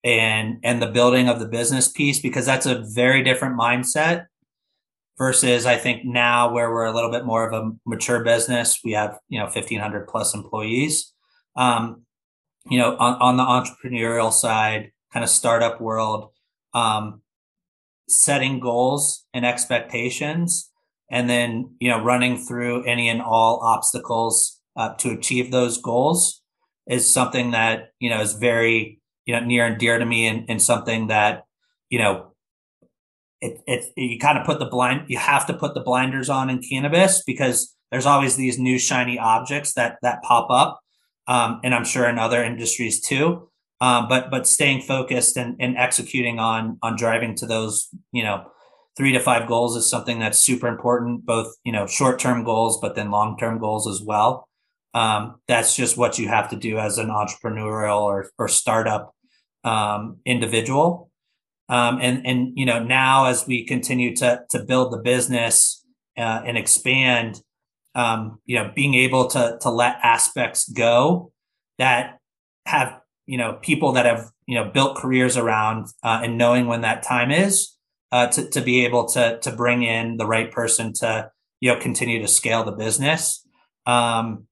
and 0.03 0.59
and 0.63 0.82
the 0.82 0.88
building 0.88 1.28
of 1.28 1.39
the 1.39 1.47
business 1.47 1.89
piece 1.89 2.22
because 2.22 2.45
that's 2.45 2.65
a 2.65 2.86
very 2.93 3.22
different 3.22 3.59
mindset 3.59 4.28
versus 5.17 5.65
I 5.65 5.76
think 5.76 6.05
now 6.05 6.53
where 6.53 6.72
we're 6.72 6.86
a 6.86 6.93
little 6.93 7.11
bit 7.11 7.26
more 7.26 7.45
of 7.45 7.53
a 7.53 7.72
mature 7.86 8.24
business. 8.24 8.80
We 8.84 8.93
have 8.93 9.17
you 9.28 9.39
know 9.39 9.49
fifteen 9.49 9.80
hundred 9.80 10.07
plus 10.07 10.34
employees. 10.34 11.13
Um, 11.55 12.03
you 12.70 12.78
know, 12.78 12.95
on, 12.97 13.15
on 13.22 13.38
the 13.38 13.43
entrepreneurial 13.43 14.32
side, 14.32 14.91
kind 15.11 15.24
of 15.24 15.30
startup 15.30 15.82
world, 15.82 16.32
um, 16.74 17.22
setting 18.07 18.59
goals 18.59 19.26
and 19.34 19.45
expectations 19.45 20.70
and 21.09 21.30
then 21.30 21.76
you 21.80 21.89
know 21.89 22.03
running 22.03 22.38
through 22.38 22.84
any 22.84 23.09
and 23.09 23.22
all 23.22 23.59
obstacles 23.63 24.59
uh, 24.76 24.93
to 24.95 25.11
achieve 25.11 25.51
those 25.51 25.78
goals 25.78 26.41
is 26.88 27.09
something 27.09 27.51
that 27.51 27.91
you 27.99 28.09
know 28.09 28.22
is 28.22 28.34
very 28.34 28.99
you 29.26 29.34
know 29.34 29.45
near 29.45 29.65
and 29.65 29.78
dear 29.78 29.99
to 29.99 30.05
me 30.05 30.28
and, 30.28 30.45
and 30.49 30.61
something 30.61 31.07
that 31.07 31.43
you 31.89 31.99
know 31.99 32.34
it, 33.41 33.61
it 33.67 33.86
you 33.95 34.20
kind 34.20 34.38
of 34.38 34.45
put 34.45 34.59
the 34.59 34.65
blind 34.65 35.03
you 35.07 35.17
have 35.17 35.45
to 35.45 35.53
put 35.53 35.74
the 35.74 35.82
blinders 35.82 36.30
on 36.30 36.49
in 36.49 36.61
cannabis 36.61 37.24
because 37.26 37.76
there's 37.91 38.05
always 38.05 38.36
these 38.36 38.59
new 38.59 38.78
shiny 38.78 39.17
objects 39.17 39.74
that 39.74 39.97
that 40.01 40.22
pop 40.24 40.49
up 40.49 40.80
um, 41.30 41.61
and 41.63 41.73
i'm 41.73 41.86
sure 41.86 42.09
in 42.09 42.19
other 42.19 42.43
industries 42.43 42.99
too 42.99 43.49
um, 43.82 44.09
but 44.09 44.30
but 44.30 44.45
staying 44.45 44.82
focused 44.82 45.38
and, 45.38 45.55
and 45.61 45.77
executing 45.77 46.39
on 46.39 46.77
on 46.84 46.97
driving 46.97 47.34
to 47.36 47.45
those 47.45 47.88
you 48.11 48.23
know 48.23 48.45
three 48.99 49.13
to 49.13 49.19
five 49.21 49.47
goals 49.47 49.77
is 49.77 49.89
something 49.89 50.19
that's 50.19 50.38
super 50.38 50.67
important, 50.67 51.25
both, 51.25 51.55
you 51.63 51.71
know, 51.71 51.88
short 51.88 52.19
term 52.19 52.43
goals, 52.43 52.82
but 52.82 52.95
then 52.95 53.09
long 53.09 53.38
term 53.38 53.57
goals 53.57 53.88
as 53.88 54.01
well. 54.01 54.49
Um, 54.93 55.39
that's 55.47 55.73
just 55.73 55.95
what 55.95 56.19
you 56.19 56.27
have 56.27 56.49
to 56.49 56.57
do 56.57 56.77
as 56.77 56.97
an 56.97 57.07
entrepreneurial 57.07 58.01
or, 58.01 58.30
or 58.38 58.49
startup 58.49 59.15
um, 59.63 60.17
individual. 60.25 61.09
Um, 61.69 61.99
and, 62.01 62.27
and, 62.27 62.51
you 62.55 62.65
know, 62.65 62.84
now 62.84 63.27
as 63.27 63.47
we 63.47 63.65
continue 63.65 64.13
to, 64.17 64.41
to 64.49 64.59
build 64.59 64.91
the 64.91 64.97
business 64.97 65.86
uh, 66.17 66.41
and 66.45 66.57
expand, 66.57 67.41
um, 67.99 68.39
you 68.45 68.55
know, 68.55 68.71
being 68.73 68.93
able 68.93 69.27
to, 69.27 69.57
to 69.61 69.69
let 69.69 69.97
aspects 70.03 70.69
go 70.69 71.31
that 71.79 72.19
have, 72.65 72.99
you 73.25 73.37
know, 73.37 73.59
people 73.61 73.91
that 73.93 74.05
have, 74.05 74.31
you 74.45 74.55
know, 74.55 74.69
built 74.69 74.95
careers 74.95 75.35
around 75.35 75.87
uh, 76.03 76.21
and 76.23 76.37
knowing 76.37 76.67
when 76.67 76.81
that 76.81 77.03
time 77.03 77.29
is 77.29 77.75
uh, 78.11 78.27
to 78.27 78.49
to 78.49 78.61
be 78.61 78.85
able 78.85 79.05
to 79.05 79.39
to 79.39 79.51
bring 79.51 79.83
in 79.83 80.17
the 80.17 80.25
right 80.25 80.51
person 80.51 80.93
to 80.93 81.29
you 81.59 81.71
know 81.71 81.79
continue 81.79 82.21
to 82.21 82.27
scale 82.27 82.63
the 82.63 82.71
business 82.71 83.45
um, 83.85 84.47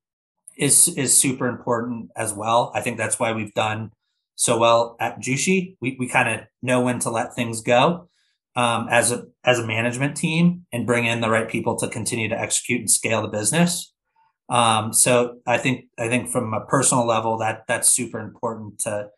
is 0.57 0.87
is 0.89 1.17
super 1.17 1.47
important 1.47 2.09
as 2.15 2.33
well. 2.33 2.71
I 2.75 2.81
think 2.81 2.97
that's 2.97 3.19
why 3.19 3.31
we've 3.31 3.53
done 3.53 3.91
so 4.35 4.57
well 4.57 4.95
at 4.99 5.19
Jushi. 5.19 5.75
We 5.81 5.95
we 5.99 6.07
kind 6.07 6.29
of 6.29 6.47
know 6.61 6.81
when 6.81 6.99
to 6.99 7.09
let 7.09 7.33
things 7.33 7.61
go. 7.61 8.09
Um, 8.57 8.87
as 8.89 9.11
a 9.11 9.23
as 9.45 9.59
a 9.59 9.67
management 9.67 10.17
team 10.17 10.65
and 10.73 10.87
bring 10.87 11.05
in 11.05 11.21
the 11.21 11.29
right 11.29 11.47
people 11.47 11.77
to 11.77 11.87
continue 11.87 12.27
to 12.27 12.37
execute 12.37 12.81
and 12.81 12.91
scale 12.91 13.21
the 13.21 13.27
business. 13.29 13.93
Um, 14.49 14.91
so 14.91 15.37
I 15.45 15.57
think 15.59 15.85
I 15.97 16.09
think 16.09 16.29
from 16.29 16.53
a 16.53 16.65
personal 16.65 17.05
level 17.05 17.37
that 17.37 17.63
that's 17.67 17.91
super 17.91 18.19
important 18.19 18.79
to 18.79 19.09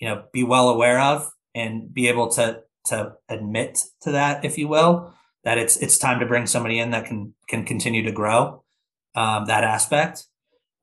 you 0.00 0.08
know 0.08 0.24
be 0.32 0.42
well 0.42 0.70
aware 0.70 0.98
of 0.98 1.30
and 1.54 1.92
be 1.92 2.08
able 2.08 2.28
to 2.32 2.62
to 2.86 3.12
admit 3.28 3.80
to 4.02 4.12
that, 4.12 4.44
if 4.44 4.56
you 4.56 4.66
will, 4.66 5.12
that 5.44 5.58
it's 5.58 5.76
it's 5.76 5.98
time 5.98 6.18
to 6.20 6.26
bring 6.26 6.46
somebody 6.46 6.78
in 6.78 6.90
that 6.92 7.04
can 7.04 7.34
can 7.48 7.64
continue 7.64 8.02
to 8.02 8.12
grow 8.12 8.64
um, 9.14 9.44
that 9.44 9.62
aspect. 9.62 10.24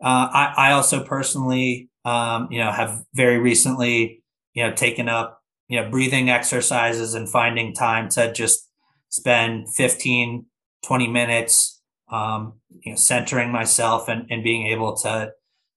Uh, 0.03 0.27
I, 0.31 0.53
I 0.57 0.71
also 0.73 1.03
personally, 1.03 1.89
um, 2.05 2.49
you 2.51 2.59
know, 2.59 2.71
have 2.71 3.03
very 3.13 3.39
recently, 3.39 4.21
you 4.53 4.63
know, 4.63 4.73
taken 4.73 5.07
up 5.07 5.42
you 5.73 5.81
know 5.81 5.89
breathing 5.89 6.29
exercises 6.29 7.15
and 7.15 7.27
finding 7.27 7.73
time 7.73 8.07
to 8.07 8.31
just 8.31 8.69
spend 9.09 9.73
15 9.73 10.45
20 10.85 11.07
minutes 11.07 11.81
um, 12.11 12.59
you 12.81 12.91
know 12.91 12.95
centering 12.95 13.51
myself 13.51 14.07
and, 14.07 14.27
and 14.29 14.43
being 14.43 14.67
able 14.67 14.95
to 14.97 15.31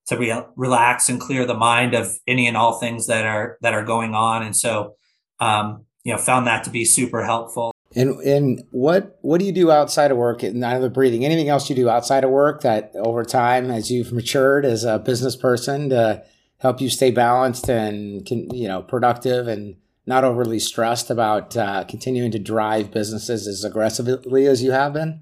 to 0.08 0.16
re- 0.18 0.44
relax 0.54 1.08
and 1.08 1.18
clear 1.18 1.46
the 1.46 1.54
mind 1.54 1.94
of 1.94 2.18
any 2.26 2.46
and 2.46 2.58
all 2.58 2.78
things 2.78 3.06
that 3.06 3.24
are 3.24 3.56
that 3.62 3.72
are 3.72 3.84
going 3.84 4.14
on. 4.14 4.42
And 4.42 4.54
so 4.54 4.96
um, 5.40 5.86
you 6.04 6.12
know 6.12 6.18
found 6.18 6.46
that 6.46 6.62
to 6.64 6.70
be 6.70 6.84
super 6.84 7.24
helpful. 7.24 7.72
And 7.94 8.20
and 8.20 8.62
what 8.72 9.18
what 9.22 9.38
do 9.38 9.46
you 9.46 9.52
do 9.52 9.70
outside 9.70 10.10
of 10.10 10.18
work? 10.18 10.42
Not 10.42 10.78
the 10.82 10.90
breathing 10.90 11.24
anything 11.24 11.48
else 11.48 11.70
you 11.70 11.76
do 11.76 11.88
outside 11.88 12.22
of 12.22 12.30
work 12.30 12.60
that 12.60 12.92
over 12.96 13.24
time 13.24 13.70
as 13.70 13.90
you've 13.90 14.12
matured 14.12 14.66
as 14.66 14.84
a 14.84 14.98
business 14.98 15.36
person 15.36 15.88
to 15.88 16.22
help 16.58 16.82
you 16.82 16.90
stay 16.90 17.10
balanced 17.10 17.70
and 17.70 18.26
can, 18.26 18.50
you 18.54 18.68
know 18.68 18.82
productive 18.82 19.48
and 19.48 19.76
not 20.06 20.24
overly 20.24 20.58
stressed 20.58 21.10
about 21.10 21.56
uh, 21.56 21.84
continuing 21.84 22.30
to 22.30 22.38
drive 22.38 22.92
businesses 22.92 23.46
as 23.46 23.64
aggressively 23.64 24.46
as 24.46 24.62
you 24.62 24.70
have 24.70 24.92
been? 24.92 25.20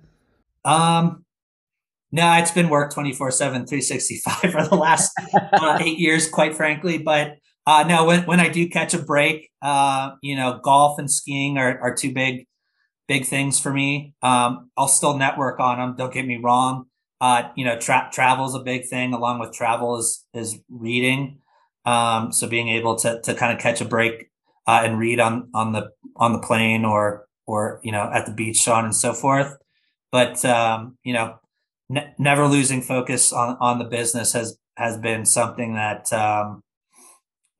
Um, 0.65 1.25
no, 2.13 2.33
it's 2.35 2.51
been 2.51 2.69
work 2.69 2.93
24 2.93 3.31
7, 3.31 3.67
365 3.67 4.35
for 4.53 4.69
the 4.69 4.77
last 4.77 5.13
uh, 5.53 5.79
eight 5.81 5.99
years, 5.99 6.29
quite 6.29 6.55
frankly. 6.55 6.99
But 6.99 7.39
uh, 7.67 7.85
no, 7.89 8.05
when, 8.05 8.25
when 8.27 8.41
I 8.41 8.49
do 8.49 8.69
catch 8.69 8.95
a 8.95 9.03
break, 9.03 9.51
uh, 9.63 10.13
you 10.23 10.37
know, 10.37 10.61
golf 10.63 10.99
and 10.99 11.11
skiing 11.11 11.57
are, 11.59 11.79
are 11.81 11.95
two 11.95 12.13
big, 12.13 12.47
big 13.09 13.25
things 13.25 13.59
for 13.59 13.73
me. 13.73 14.15
Um, 14.23 14.71
I'll 14.77 14.89
still 14.89 15.17
network 15.17 15.61
on 15.61 15.79
them. 15.79 15.97
Don't 15.97 16.13
get 16.13 16.27
me 16.27 16.37
wrong. 16.37 16.87
Uh, 17.21 17.49
you 17.57 17.65
know, 17.65 17.79
tra- 17.79 18.11
travel 18.13 18.47
is 18.47 18.55
a 18.55 18.61
big 18.61 18.87
thing. 18.87 19.15
Along 19.15 19.39
with 19.39 19.53
travel 19.53 19.97
is 19.97 20.25
is 20.35 20.61
reading. 20.69 21.39
Um, 21.87 22.33
so 22.33 22.47
being 22.47 22.69
able 22.69 22.97
to 22.97 23.21
to 23.23 23.35
kind 23.35 23.53
of 23.53 23.59
catch 23.59 23.81
a 23.81 23.87
break 23.87 24.31
uh, 24.67 24.83
and 24.85 24.99
read 24.99 25.21
on 25.21 25.51
on 25.55 25.73
the 25.73 25.91
on 26.17 26.33
the 26.33 26.39
plane 26.39 26.85
or 26.85 27.27
or 27.47 27.81
you 27.83 27.93
know 27.93 28.11
at 28.13 28.27
the 28.27 28.33
beach, 28.33 28.63
so 28.63 28.73
on 28.73 28.85
and 28.85 28.95
so 28.95 29.13
forth. 29.13 29.57
But 30.13 30.45
um, 30.45 30.99
you 31.05 31.13
know, 31.13 31.39
ne- 31.89 32.15
never 32.19 32.47
losing 32.47 32.83
focus 32.83 33.33
on 33.33 33.57
on 33.61 33.79
the 33.79 33.85
business 33.85 34.33
has 34.33 34.59
has 34.77 34.97
been 34.99 35.25
something 35.25 35.75
that 35.75 36.13
um, 36.13 36.63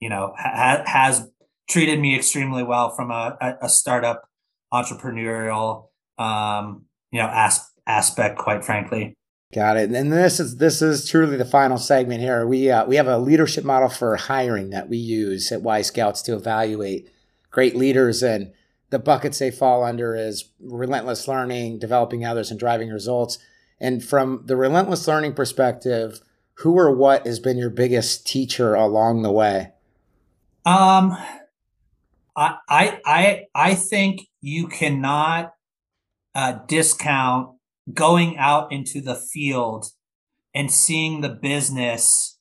you 0.01 0.09
know 0.09 0.35
ha- 0.39 0.83
has 0.87 1.29
treated 1.69 2.01
me 2.01 2.15
extremely 2.17 2.63
well 2.63 2.91
from 2.95 3.11
a, 3.11 3.37
a 3.63 3.69
startup 3.69 4.29
entrepreneurial 4.73 5.89
um, 6.19 6.85
you 7.11 7.21
know 7.21 7.31
as- 7.33 7.71
aspect, 7.87 8.39
quite 8.39 8.65
frankly. 8.65 9.17
Got 9.55 9.77
it. 9.77 9.93
And 9.93 10.13
this 10.13 10.41
is 10.41 10.57
this 10.57 10.83
is 10.83 11.09
truly 11.09 11.37
the 11.37 11.45
final 11.45 11.79
segment 11.79 12.21
here. 12.21 12.45
We 12.45 12.73
uh, 12.73 12.87
we 12.87 12.97
have 12.97 13.07
a 13.07 13.19
leadership 13.19 13.63
model 13.63 13.89
for 13.89 14.17
hiring 14.17 14.71
that 14.71 14.89
we 14.89 14.97
use 14.97 15.53
at 15.53 15.63
Y 15.63 15.81
Scouts 15.83 16.23
to 16.23 16.35
evaluate 16.35 17.09
great 17.53 17.77
leaders, 17.77 18.21
and 18.21 18.53
the 18.91 18.99
buckets 18.99 19.39
they 19.39 19.53
fall 19.53 19.85
under 19.85 20.17
is 20.17 20.51
relentless 20.59 21.29
learning, 21.29 21.79
developing 21.79 22.25
others, 22.25 22.51
and 22.51 22.59
driving 22.59 22.91
results. 22.91 23.39
And 23.79 24.05
from 24.05 24.43
the 24.47 24.57
relentless 24.57 25.07
learning 25.07 25.35
perspective, 25.35 26.21
who 26.55 26.77
or 26.77 26.91
what 26.91 27.25
has 27.25 27.39
been 27.39 27.57
your 27.57 27.71
biggest 27.71 28.27
teacher 28.27 28.75
along 28.75 29.23
the 29.23 29.31
way? 29.31 29.71
Um, 30.65 31.17
I 32.35 32.57
I 32.69 33.01
I 33.07 33.45
I 33.55 33.75
think 33.77 34.23
you 34.41 34.67
cannot 34.67 35.55
uh, 36.35 36.59
discount 36.67 37.54
going 37.93 38.37
out 38.39 38.73
into 38.73 39.01
the 39.01 39.15
field 39.15 39.87
and 40.55 40.71
seeing 40.71 41.21
the 41.21 41.29
business 41.29 42.39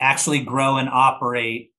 actually 0.00 0.40
grow 0.40 0.76
and 0.76 0.88
operate 0.88 1.72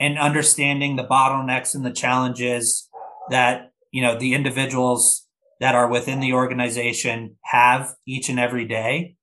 and 0.00 0.18
understanding 0.18 0.96
the 0.96 1.04
bottlenecks 1.04 1.74
and 1.74 1.84
the 1.84 1.92
challenges 1.92 2.88
that 3.30 3.72
you 3.92 4.02
know 4.02 4.18
the 4.18 4.34
individuals 4.34 5.26
that 5.60 5.74
are 5.74 5.88
within 5.88 6.18
the 6.18 6.32
organization 6.32 7.36
have 7.44 7.94
each 8.06 8.28
and 8.28 8.40
every 8.40 8.66
day. 8.66 9.16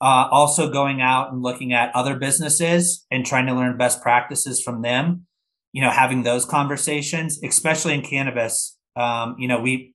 Uh, 0.00 0.26
also 0.30 0.70
going 0.70 1.00
out 1.00 1.32
and 1.32 1.42
looking 1.42 1.72
at 1.72 1.94
other 1.94 2.18
businesses 2.18 3.06
and 3.10 3.24
trying 3.24 3.46
to 3.46 3.54
learn 3.54 3.78
best 3.78 4.02
practices 4.02 4.60
from 4.60 4.82
them 4.82 5.26
you 5.74 5.82
know 5.82 5.90
having 5.90 6.22
those 6.22 6.46
conversations 6.46 7.38
especially 7.42 7.92
in 7.92 8.00
cannabis. 8.00 8.78
Um, 8.96 9.36
you 9.38 9.48
know 9.48 9.60
we 9.60 9.93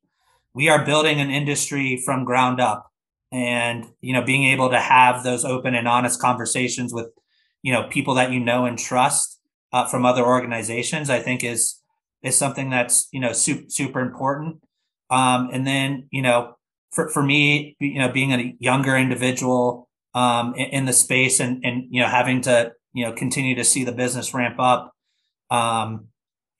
we 0.53 0.69
are 0.69 0.85
building 0.85 1.19
an 1.19 1.29
industry 1.29 2.01
from 2.05 2.25
ground 2.25 2.59
up. 2.59 2.85
And 3.31 3.85
you 4.01 4.13
know 4.13 4.23
being 4.23 4.45
able 4.45 4.71
to 4.71 4.79
have 4.79 5.23
those 5.23 5.45
open 5.45 5.75
and 5.75 5.87
honest 5.87 6.19
conversations 6.19 6.91
with 6.91 7.11
you 7.61 7.71
know 7.71 7.83
people 7.83 8.15
that 8.15 8.31
you 8.31 8.39
know 8.39 8.65
and 8.65 8.75
trust 8.75 9.39
uh, 9.71 9.85
from 9.85 10.03
other 10.03 10.25
organizations 10.25 11.11
i 11.11 11.19
think 11.19 11.43
is 11.43 11.79
is 12.23 12.37
something 12.37 12.69
that's 12.69 13.07
you 13.11 13.19
know 13.19 13.33
super 13.33 13.69
super 13.69 13.99
important. 13.99 14.61
Um, 15.09 15.49
and 15.51 15.65
then 15.65 16.07
you 16.11 16.21
know 16.21 16.55
for, 16.91 17.09
for 17.09 17.23
me 17.23 17.75
you 17.79 17.99
know 17.99 18.11
being 18.11 18.33
a 18.33 18.55
younger 18.59 18.95
individual 18.95 19.89
um, 20.13 20.53
in, 20.55 20.69
in, 20.69 20.85
the 20.85 20.93
space 20.93 21.39
and 21.39 21.63
and 21.63 21.85
you 21.89 22.01
know 22.01 22.07
having 22.07 22.41
to 22.41 22.73
you 22.93 23.05
know 23.05 23.13
continue 23.13 23.55
to 23.55 23.63
see 23.63 23.83
the 23.83 23.91
business 23.91 24.33
ramp 24.33 24.59
up 24.59 24.93
um, 25.49 26.07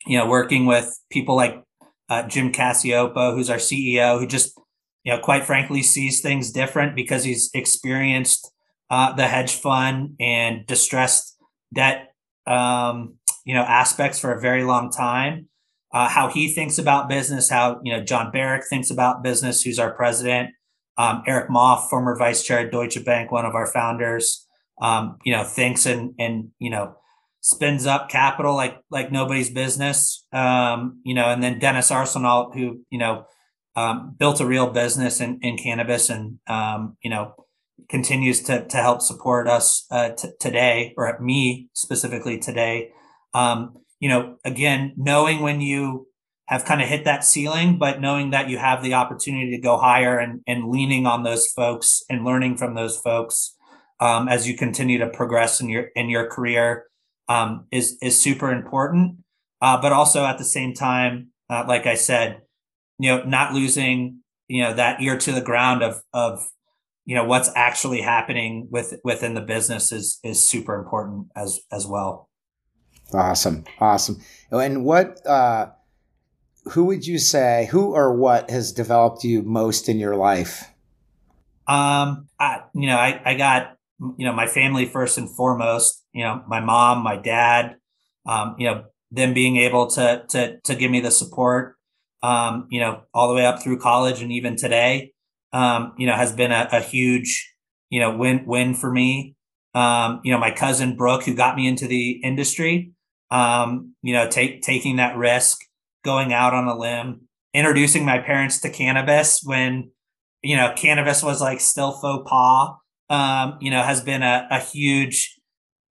you 0.05 0.17
know 0.17 0.27
working 0.27 0.65
with 0.65 0.99
people 1.11 1.35
like 1.35 1.61
uh, 2.09 2.23
Jim 2.27 2.51
Cacioppo, 2.51 3.33
who's 3.33 3.49
our 3.49 3.57
CEO, 3.57 4.19
who 4.19 4.25
just, 4.25 4.57
you 5.03 5.13
know, 5.13 5.19
quite 5.19 5.45
frankly, 5.45 5.83
sees 5.83 6.21
things 6.21 6.51
different 6.51 6.95
because 6.95 7.23
he's 7.23 7.49
experienced 7.53 8.51
uh, 8.89 9.13
the 9.13 9.27
hedge 9.27 9.55
fund 9.55 10.15
and 10.19 10.65
distressed 10.65 11.37
debt, 11.73 12.13
um, 12.47 13.15
you 13.45 13.53
know, 13.53 13.61
aspects 13.61 14.19
for 14.19 14.33
a 14.33 14.41
very 14.41 14.63
long 14.63 14.91
time. 14.91 15.47
Uh, 15.91 16.07
how 16.07 16.27
he 16.27 16.53
thinks 16.53 16.77
about 16.77 17.09
business, 17.09 17.49
how 17.49 17.79
you 17.83 17.91
know 17.91 18.03
John 18.03 18.31
Barack 18.31 18.63
thinks 18.69 18.91
about 18.91 19.23
business, 19.23 19.63
who's 19.63 19.79
our 19.79 19.91
president. 19.91 20.51
Um, 20.97 21.23
Eric 21.25 21.49
Mauff, 21.49 21.89
former 21.89 22.15
vice 22.15 22.43
chair 22.43 22.59
at 22.59 22.71
Deutsche 22.71 23.03
Bank, 23.03 23.31
one 23.31 23.45
of 23.45 23.55
our 23.55 23.65
founders, 23.65 24.45
um, 24.81 25.17
you 25.23 25.31
know, 25.31 25.43
thinks 25.43 25.87
and 25.87 26.13
and 26.19 26.49
you 26.59 26.69
know 26.69 26.95
spins 27.41 27.85
up 27.85 28.09
capital 28.09 28.55
like 28.55 28.77
like 28.89 29.11
nobody's 29.11 29.49
business. 29.49 30.25
Um, 30.31 31.01
you 31.03 31.13
know, 31.13 31.25
and 31.29 31.41
then 31.41 31.59
Denis 31.59 31.91
Arsenault, 31.91 32.53
who 32.53 32.81
you 32.89 32.99
know 32.99 33.25
um, 33.75 34.15
built 34.17 34.41
a 34.41 34.45
real 34.45 34.69
business 34.71 35.21
in, 35.21 35.39
in 35.41 35.57
cannabis, 35.57 36.09
and 36.09 36.39
um, 36.47 36.97
you 37.01 37.09
know 37.09 37.33
continues 37.89 38.41
to 38.43 38.65
to 38.65 38.77
help 38.77 39.01
support 39.01 39.47
us 39.47 39.85
uh, 39.91 40.09
t- 40.09 40.29
today, 40.39 40.93
or 40.97 41.17
me 41.19 41.69
specifically 41.73 42.37
today. 42.37 42.91
Um, 43.33 43.75
you 43.99 44.09
know, 44.09 44.37
again, 44.45 44.93
knowing 44.97 45.41
when 45.41 45.61
you 45.61 46.07
have 46.47 46.65
kind 46.65 46.81
of 46.81 46.87
hit 46.87 47.05
that 47.05 47.23
ceiling, 47.23 47.77
but 47.77 48.01
knowing 48.01 48.31
that 48.31 48.49
you 48.49 48.57
have 48.57 48.81
the 48.81 48.95
opportunity 48.95 49.51
to 49.51 49.61
go 49.61 49.77
higher 49.77 50.17
and, 50.17 50.41
and 50.47 50.69
leaning 50.69 51.05
on 51.05 51.21
those 51.21 51.45
folks 51.47 52.01
and 52.09 52.25
learning 52.25 52.57
from 52.57 52.73
those 52.73 52.97
folks 52.97 53.55
um, 53.99 54.27
as 54.27 54.47
you 54.47 54.57
continue 54.57 54.97
to 54.97 55.07
progress 55.09 55.61
in 55.61 55.69
your 55.69 55.89
in 55.95 56.09
your 56.09 56.27
career 56.27 56.85
um, 57.29 57.67
is 57.71 57.97
is 58.01 58.19
super 58.21 58.51
important. 58.51 59.19
Uh, 59.61 59.79
but 59.81 59.91
also 59.91 60.25
at 60.25 60.37
the 60.37 60.43
same 60.43 60.73
time, 60.73 61.29
uh, 61.49 61.65
like 61.67 61.85
I 61.85 61.95
said, 61.95 62.41
you 62.97 63.09
know, 63.09 63.23
not 63.23 63.53
losing 63.53 64.19
you 64.49 64.63
know 64.63 64.73
that 64.73 65.01
ear 65.01 65.17
to 65.17 65.31
the 65.31 65.41
ground 65.41 65.81
of 65.81 66.01
of 66.13 66.49
you 67.05 67.15
know 67.15 67.23
what's 67.23 67.49
actually 67.55 68.01
happening 68.01 68.67
with 68.69 68.99
within 69.03 69.35
the 69.35 69.41
business 69.41 69.91
is 69.93 70.19
is 70.23 70.45
super 70.45 70.75
important 70.77 71.27
as 71.35 71.61
as 71.71 71.87
well. 71.87 72.29
Awesome, 73.13 73.63
awesome. 73.79 74.21
And 74.51 74.83
what 74.83 75.25
uh, 75.25 75.67
who 76.71 76.85
would 76.85 77.07
you 77.07 77.17
say 77.17 77.67
who 77.71 77.93
or 77.93 78.13
what 78.13 78.49
has 78.49 78.71
developed 78.71 79.23
you 79.23 79.41
most 79.43 79.87
in 79.87 79.97
your 79.97 80.15
life? 80.15 80.65
Um, 81.67 82.27
I, 82.39 82.63
you 82.73 82.87
know, 82.87 82.97
I 82.97 83.21
I 83.23 83.35
got 83.35 83.77
you 83.99 84.25
know 84.25 84.33
my 84.33 84.47
family 84.47 84.85
first 84.85 85.17
and 85.17 85.29
foremost 85.35 86.05
you 86.13 86.23
know 86.23 86.41
my 86.47 86.59
mom 86.59 87.03
my 87.03 87.17
dad 87.17 87.75
um, 88.25 88.55
you 88.57 88.65
know 88.65 88.85
them 89.11 89.33
being 89.33 89.57
able 89.57 89.87
to 89.87 90.23
to 90.29 90.59
to 90.61 90.75
give 90.75 90.91
me 90.91 90.99
the 90.99 91.11
support 91.11 91.75
um, 92.23 92.67
you 92.69 92.79
know 92.79 93.01
all 93.13 93.27
the 93.27 93.33
way 93.33 93.45
up 93.45 93.61
through 93.61 93.79
college 93.79 94.21
and 94.21 94.31
even 94.31 94.55
today 94.55 95.13
um, 95.53 95.93
you 95.97 96.05
know 96.05 96.13
has 96.13 96.31
been 96.31 96.51
a, 96.51 96.67
a, 96.71 96.81
huge 96.81 97.53
you 97.89 97.99
know 97.99 98.15
win 98.15 98.43
win 98.45 98.73
for 98.73 98.91
me. 98.91 99.35
Um, 99.73 100.21
you 100.23 100.31
know 100.31 100.39
my 100.39 100.51
cousin 100.51 100.95
brooke 100.95 101.23
who 101.23 101.35
got 101.35 101.55
me 101.55 101.67
into 101.67 101.87
the 101.87 102.11
industry 102.23 102.91
um, 103.31 103.93
you 104.01 104.13
know 104.13 104.27
take 104.27 104.61
taking 104.61 104.95
that 104.97 105.15
risk 105.15 105.59
going 106.03 106.33
out 106.33 106.53
on 106.53 106.67
a 106.67 106.77
limb 106.77 107.21
introducing 107.53 108.05
my 108.05 108.19
parents 108.19 108.59
to 108.61 108.69
cannabis 108.69 109.41
when 109.43 109.91
you 110.41 110.55
know 110.55 110.73
cannabis 110.75 111.21
was 111.21 111.41
like 111.41 111.59
still 111.59 111.91
faux 111.91 112.27
pas 112.27 112.78
um, 113.09 113.57
you 113.61 113.71
know 113.71 113.81
has 113.81 114.01
been 114.01 114.23
a, 114.23 114.47
a 114.51 114.59
huge 114.59 115.35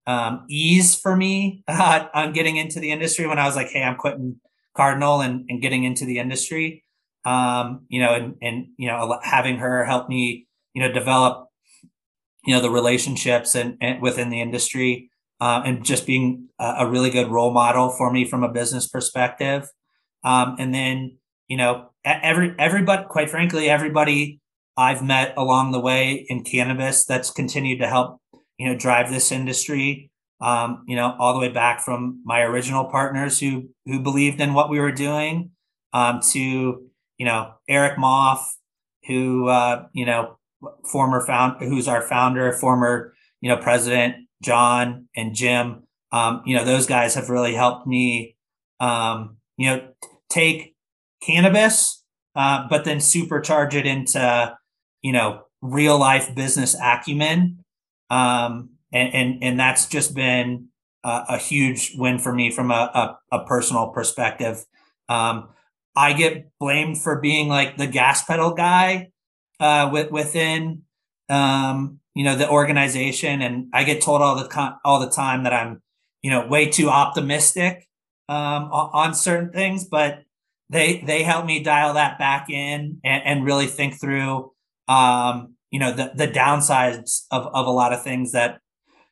um, 0.07 0.45
ease 0.49 0.95
for 0.95 1.17
me 1.17 1.63
uh, 1.69 2.07
on 2.15 2.33
getting 2.33 2.57
into 2.57 2.81
the 2.81 2.91
industry. 2.91 3.27
When 3.27 3.39
i 3.39 3.47
was 3.47 3.57
like 3.57 3.69
hey 3.69 3.83
i'm 3.83 3.97
quitting 3.97 4.41
cardinal 4.77 5.21
and, 5.21 5.45
and 5.49 5.61
getting 5.61 5.85
into 5.85 6.05
the 6.05 6.19
industry 6.19 6.85
um, 7.25 7.87
you 7.89 8.01
know 8.01 8.15
and, 8.15 8.35
and 8.43 8.69
you 8.77 8.87
know 8.87 9.19
having 9.23 9.59
her 9.59 9.85
help 9.85 10.09
me 10.09 10.47
you 10.75 10.83
know 10.83 10.93
develop 10.93 11.49
you 12.45 12.55
know 12.55 12.61
the 12.61 12.71
relationships 12.71 13.55
and, 13.55 13.77
and 13.81 14.01
within 14.01 14.31
the 14.31 14.41
industry 14.41 15.11
uh, 15.41 15.63
and 15.65 15.85
just 15.85 16.07
being 16.07 16.49
a, 16.59 16.77
a, 16.81 16.91
really 16.91 17.11
good 17.11 17.29
role 17.29 17.53
model 17.53 17.91
for 17.91 18.11
me 18.11 18.25
from 18.25 18.43
a 18.43 18.49
business 18.49 18.89
perspective. 18.89 19.69
Um, 20.25 20.57
and 20.59 20.75
then 20.75 21.19
you 21.49 21.57
know, 21.57 21.91
every 22.05 22.55
everybody, 22.59 23.05
quite 23.09 23.31
frankly, 23.31 23.71
everybody 23.71 24.41
I've 24.79 25.03
met 25.03 25.35
along 25.37 25.73
the 25.73 25.81
way 25.81 26.25
in 26.29 26.45
cannabis 26.45 27.05
that's 27.05 27.31
continued 27.31 27.81
to 27.81 27.89
help, 27.89 28.21
you 28.59 28.69
know, 28.69 28.79
drive 28.79 29.11
this 29.11 29.33
industry. 29.33 30.11
Um, 30.41 30.85
you 30.87 30.95
know, 30.95 31.17
all 31.19 31.35
the 31.35 31.41
way 31.41 31.49
back 31.49 31.81
from 31.85 32.23
my 32.25 32.43
original 32.43 32.85
partners 32.85 33.41
who 33.41 33.71
who 33.87 34.01
believed 34.01 34.41
in 34.41 34.55
what 34.55 34.71
we 34.71 34.79
were 34.79 34.93
doing, 34.93 35.51
um, 35.93 36.21
to 36.31 36.39
you 36.39 37.27
know 37.27 37.55
Eric 37.69 37.99
Mauff, 37.99 38.45
who 39.09 39.49
uh, 39.49 39.87
you 39.93 40.07
know 40.07 40.39
former 40.91 41.27
found 41.27 41.61
who's 41.61 41.89
our 41.89 42.03
founder, 42.03 42.53
former 42.53 43.15
you 43.41 43.51
know 43.51 43.57
president 43.57 44.29
John 44.43 45.09
and 45.17 45.35
Jim. 45.35 45.83
Um, 46.13 46.43
you 46.47 46.57
know, 46.57 46.65
those 46.65 46.87
guys 46.87 47.15
have 47.17 47.29
really 47.29 47.55
helped 47.55 47.87
me, 47.87 48.37
um, 48.81 49.39
you 49.57 49.69
know, 49.69 49.89
take 50.31 50.75
cannabis, 51.23 52.03
uh, 52.35 52.67
but 52.71 52.85
then 52.85 52.99
supercharge 52.99 53.75
it 53.75 53.87
into, 53.87 54.57
you 55.03 55.13
know, 55.13 55.43
real 55.61 55.99
life 55.99 56.35
business 56.35 56.77
acumen. 56.81 57.65
Um, 58.11 58.71
and, 58.93 59.15
and, 59.15 59.45
and 59.45 59.61
that's 59.61 59.87
just 59.87 60.15
been 60.15 60.69
a, 61.05 61.25
a 61.31 61.39
huge 61.39 61.95
win 61.97 62.19
for 62.19 62.33
me 62.33 62.51
from 62.51 62.71
a, 62.71 63.19
a, 63.33 63.37
a 63.39 63.45
personal 63.45 63.89
perspective. 63.89 64.65
Um, 65.09 65.49
I 65.97 66.13
get 66.13 66.51
blamed 66.59 67.03
for 67.03 67.21
being 67.21 67.49
like 67.49 67.77
the 67.77 67.87
gas 67.87 68.25
pedal 68.25 68.53
guy 68.53 69.11
uh, 69.61 69.91
with, 69.93 70.11
within 70.11 70.83
um, 71.29 72.01
you 72.15 72.25
know 72.25 72.37
the 72.37 72.49
organization, 72.49 73.43
and 73.43 73.69
I 73.73 73.85
get 73.85 74.01
told 74.01 74.23
all 74.23 74.37
the 74.37 74.75
all 74.85 75.01
the 75.01 75.11
time 75.11 75.45
that 75.45 75.53
I'm 75.53 75.83
you 76.23 76.31
know 76.31 76.47
way 76.47 76.69
too 76.69 76.89
optimistic 76.89 77.87
um, 78.29 78.65
on, 78.73 78.91
on 78.93 79.15
certain 79.15 79.53
things. 79.53 79.85
But 79.85 80.25
they 80.71 81.03
they 81.07 81.23
help 81.23 81.47
me 81.47 81.63
dial 81.63 81.95
that 81.95 82.19
back 82.19 82.51
in 82.51 83.01
and, 83.05 83.23
and 83.25 83.45
really 83.45 83.67
think 83.67 84.01
through 84.01 84.53
um, 84.89 85.55
you 85.71 85.79
know 85.79 85.93
the 85.93 86.13
the 86.15 86.29
downsides 86.29 87.27
of 87.31 87.47
of 87.47 87.67
a 87.67 87.71
lot 87.71 87.93
of 87.93 88.03
things 88.03 88.33
that 88.33 88.61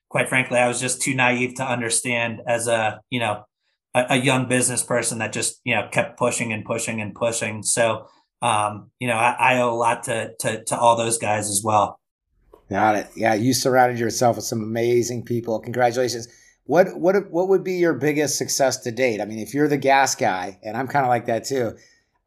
quite 0.09 0.29
frankly 0.29 0.59
I 0.59 0.69
was 0.69 0.81
just 0.81 1.03
too 1.03 1.15
naive 1.15 1.55
to 1.57 1.65
understand 1.65 2.41
as 2.47 2.67
a 2.67 3.01
you 3.11 3.21
know 3.21 3.45
a, 3.95 4.07
a 4.11 4.17
young 4.17 4.49
business 4.49 4.83
person 4.83 5.19
that 5.19 5.33
just 5.33 5.61
you 5.65 5.75
know 5.75 5.89
kept 5.91 6.19
pushing 6.19 6.53
and 6.53 6.65
pushing 6.65 7.01
and 7.01 7.15
pushing. 7.15 7.63
So 7.63 8.07
um, 8.43 8.91
you 8.99 9.09
know 9.09 9.17
I, 9.17 9.37
I 9.39 9.59
owe 9.61 9.73
a 9.73 9.77
lot 9.77 10.05
to, 10.05 10.33
to 10.41 10.65
to 10.65 10.79
all 10.79 10.97
those 10.97 11.19
guys 11.19 11.49
as 11.51 11.63
well. 11.63 12.01
Got 12.71 12.97
it. 12.97 13.09
Yeah 13.15 13.35
you 13.35 13.53
surrounded 13.53 13.99
yourself 13.99 14.37
with 14.37 14.45
some 14.45 14.63
amazing 14.63 15.25
people. 15.25 15.59
Congratulations. 15.61 16.29
What 16.65 16.99
what 16.99 17.31
what 17.31 17.49
would 17.49 17.63
be 17.63 17.75
your 17.75 17.95
biggest 17.95 18.39
success 18.39 18.79
to 18.79 18.91
date? 18.91 19.21
I 19.21 19.25
mean, 19.25 19.39
if 19.39 19.55
you're 19.55 19.69
the 19.69 19.77
gas 19.77 20.15
guy, 20.15 20.59
and 20.63 20.77
I'm 20.77 20.89
kind 20.89 21.05
of 21.05 21.11
like 21.11 21.27
that 21.27 21.45
too, 21.45 21.77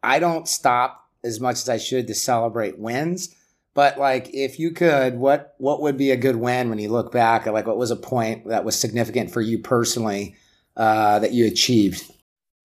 I 0.01 0.19
don't 0.19 0.47
stop 0.47 1.03
as 1.23 1.41
much 1.41 1.55
as 1.55 1.67
I 1.67 1.77
should 1.77 2.07
to 2.07 2.15
celebrate 2.15 2.79
wins. 2.79 3.35
But 3.79 3.97
like, 3.97 4.29
if 4.33 4.59
you 4.59 4.71
could, 4.71 5.15
what 5.15 5.55
what 5.57 5.81
would 5.81 5.95
be 5.95 6.11
a 6.11 6.17
good 6.17 6.35
win 6.35 6.69
when 6.69 6.79
you 6.79 6.89
look 6.89 7.13
back? 7.13 7.47
Or 7.47 7.53
like, 7.53 7.65
what 7.65 7.77
was 7.77 7.91
a 7.91 7.95
point 7.95 8.49
that 8.49 8.65
was 8.65 8.77
significant 8.77 9.31
for 9.31 9.39
you 9.39 9.57
personally 9.57 10.35
uh, 10.75 11.19
that 11.19 11.31
you 11.31 11.45
achieved? 11.45 12.03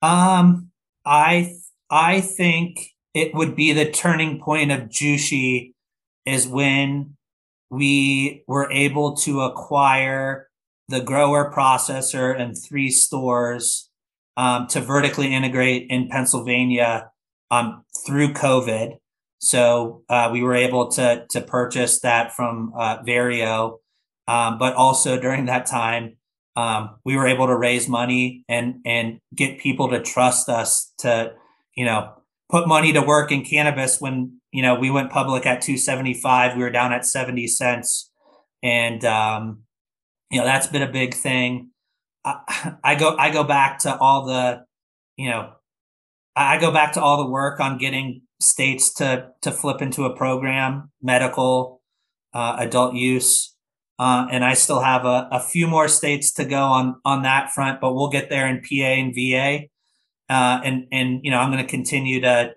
Um, 0.02 0.72
I 1.06 1.54
I 1.88 2.20
think 2.20 2.96
it 3.14 3.32
would 3.32 3.54
be 3.54 3.72
the 3.72 3.88
turning 3.88 4.40
point 4.40 4.72
of 4.72 4.88
Jushi 4.88 5.74
is 6.26 6.48
when 6.48 7.14
we 7.70 8.42
were 8.48 8.68
able 8.72 9.14
to 9.18 9.42
acquire 9.42 10.48
the 10.88 11.00
grower 11.00 11.52
processor 11.54 12.36
and 12.36 12.56
three 12.58 12.90
stores 12.90 13.88
um, 14.36 14.66
to 14.66 14.80
vertically 14.80 15.32
integrate 15.32 15.86
in 15.90 16.08
Pennsylvania 16.08 17.12
um, 17.52 17.84
through 18.04 18.32
COVID. 18.32 18.98
So 19.44 20.02
uh, 20.08 20.30
we 20.32 20.42
were 20.42 20.54
able 20.54 20.88
to 20.92 21.26
to 21.30 21.40
purchase 21.40 22.00
that 22.00 22.32
from 22.34 22.72
uh, 22.76 23.02
Vario, 23.02 23.78
um, 24.26 24.58
but 24.58 24.74
also 24.74 25.20
during 25.20 25.44
that 25.46 25.66
time 25.66 26.16
um, 26.56 26.96
we 27.04 27.16
were 27.16 27.26
able 27.26 27.46
to 27.46 27.56
raise 27.56 27.88
money 27.88 28.44
and 28.48 28.76
and 28.86 29.20
get 29.34 29.58
people 29.58 29.90
to 29.90 30.00
trust 30.00 30.48
us 30.48 30.92
to 30.98 31.34
you 31.76 31.84
know 31.84 32.14
put 32.50 32.66
money 32.66 32.92
to 32.92 33.02
work 33.02 33.30
in 33.30 33.44
cannabis. 33.44 34.00
When 34.00 34.40
you 34.50 34.62
know 34.62 34.76
we 34.76 34.90
went 34.90 35.10
public 35.10 35.44
at 35.44 35.60
275, 35.60 36.56
we 36.56 36.62
were 36.62 36.70
down 36.70 36.92
at 36.92 37.04
70 37.04 37.46
cents, 37.48 38.10
and 38.62 39.04
um, 39.04 39.64
you 40.30 40.38
know 40.38 40.44
that's 40.46 40.68
been 40.68 40.82
a 40.82 40.90
big 40.90 41.14
thing 41.14 41.70
I, 42.24 42.74
I, 42.82 42.94
go 42.94 43.16
i 43.16 43.30
go 43.30 43.44
back 43.44 43.80
to 43.80 43.96
all 43.96 44.26
the 44.26 44.64
you 45.16 45.30
know 45.30 45.52
i 46.34 46.58
go 46.58 46.72
back 46.72 46.94
to 46.94 47.02
all 47.02 47.22
the 47.22 47.30
work 47.30 47.60
on 47.60 47.78
getting 47.78 48.22
states 48.44 48.92
to 48.92 49.28
to 49.42 49.50
flip 49.50 49.82
into 49.82 50.04
a 50.04 50.16
program 50.16 50.90
medical 51.02 51.80
uh, 52.32 52.56
adult 52.58 52.94
use 52.94 53.54
uh, 53.98 54.26
and 54.30 54.44
i 54.44 54.54
still 54.54 54.80
have 54.80 55.04
a, 55.04 55.28
a 55.30 55.40
few 55.40 55.66
more 55.66 55.88
states 55.88 56.32
to 56.32 56.44
go 56.44 56.62
on 56.62 56.96
on 57.04 57.22
that 57.22 57.50
front 57.50 57.80
but 57.80 57.94
we'll 57.94 58.10
get 58.10 58.28
there 58.30 58.46
in 58.46 58.60
pa 58.60 58.84
and 58.84 59.14
va 59.14 59.66
uh, 60.30 60.60
and 60.64 60.86
and 60.92 61.20
you 61.22 61.30
know 61.30 61.38
i'm 61.38 61.50
going 61.50 61.64
to 61.64 61.70
continue 61.70 62.20
to 62.20 62.52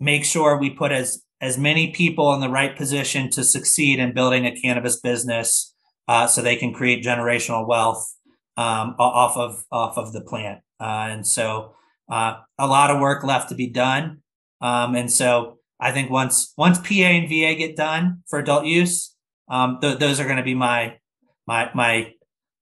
make 0.00 0.24
sure 0.24 0.58
we 0.58 0.70
put 0.70 0.92
as 0.92 1.22
as 1.40 1.56
many 1.56 1.92
people 1.92 2.34
in 2.34 2.40
the 2.40 2.48
right 2.48 2.76
position 2.76 3.30
to 3.30 3.44
succeed 3.44 3.98
in 3.98 4.12
building 4.12 4.44
a 4.44 4.60
cannabis 4.60 4.98
business 5.00 5.74
uh, 6.08 6.26
so 6.26 6.42
they 6.42 6.56
can 6.56 6.72
create 6.72 7.04
generational 7.04 7.66
wealth 7.66 8.14
um, 8.56 8.96
off 8.98 9.36
of 9.36 9.64
off 9.70 9.96
of 9.96 10.12
the 10.12 10.20
plant. 10.20 10.60
Uh, 10.80 11.08
and 11.10 11.26
so 11.26 11.74
uh, 12.10 12.38
a 12.58 12.66
lot 12.66 12.90
of 12.90 13.00
work 13.00 13.22
left 13.22 13.50
to 13.50 13.54
be 13.54 13.68
done. 13.68 14.22
Um, 14.60 14.94
and 14.94 15.10
so 15.10 15.58
I 15.80 15.92
think 15.92 16.10
once 16.10 16.52
once 16.56 16.78
PA 16.78 16.94
and 16.94 17.28
VA 17.28 17.54
get 17.54 17.76
done 17.76 18.22
for 18.28 18.38
adult 18.38 18.66
use, 18.66 19.14
um, 19.48 19.78
th- 19.80 19.98
those 19.98 20.20
are 20.20 20.24
going 20.24 20.36
to 20.36 20.42
be 20.42 20.54
my 20.54 20.98
my 21.46 21.70
my 21.74 22.12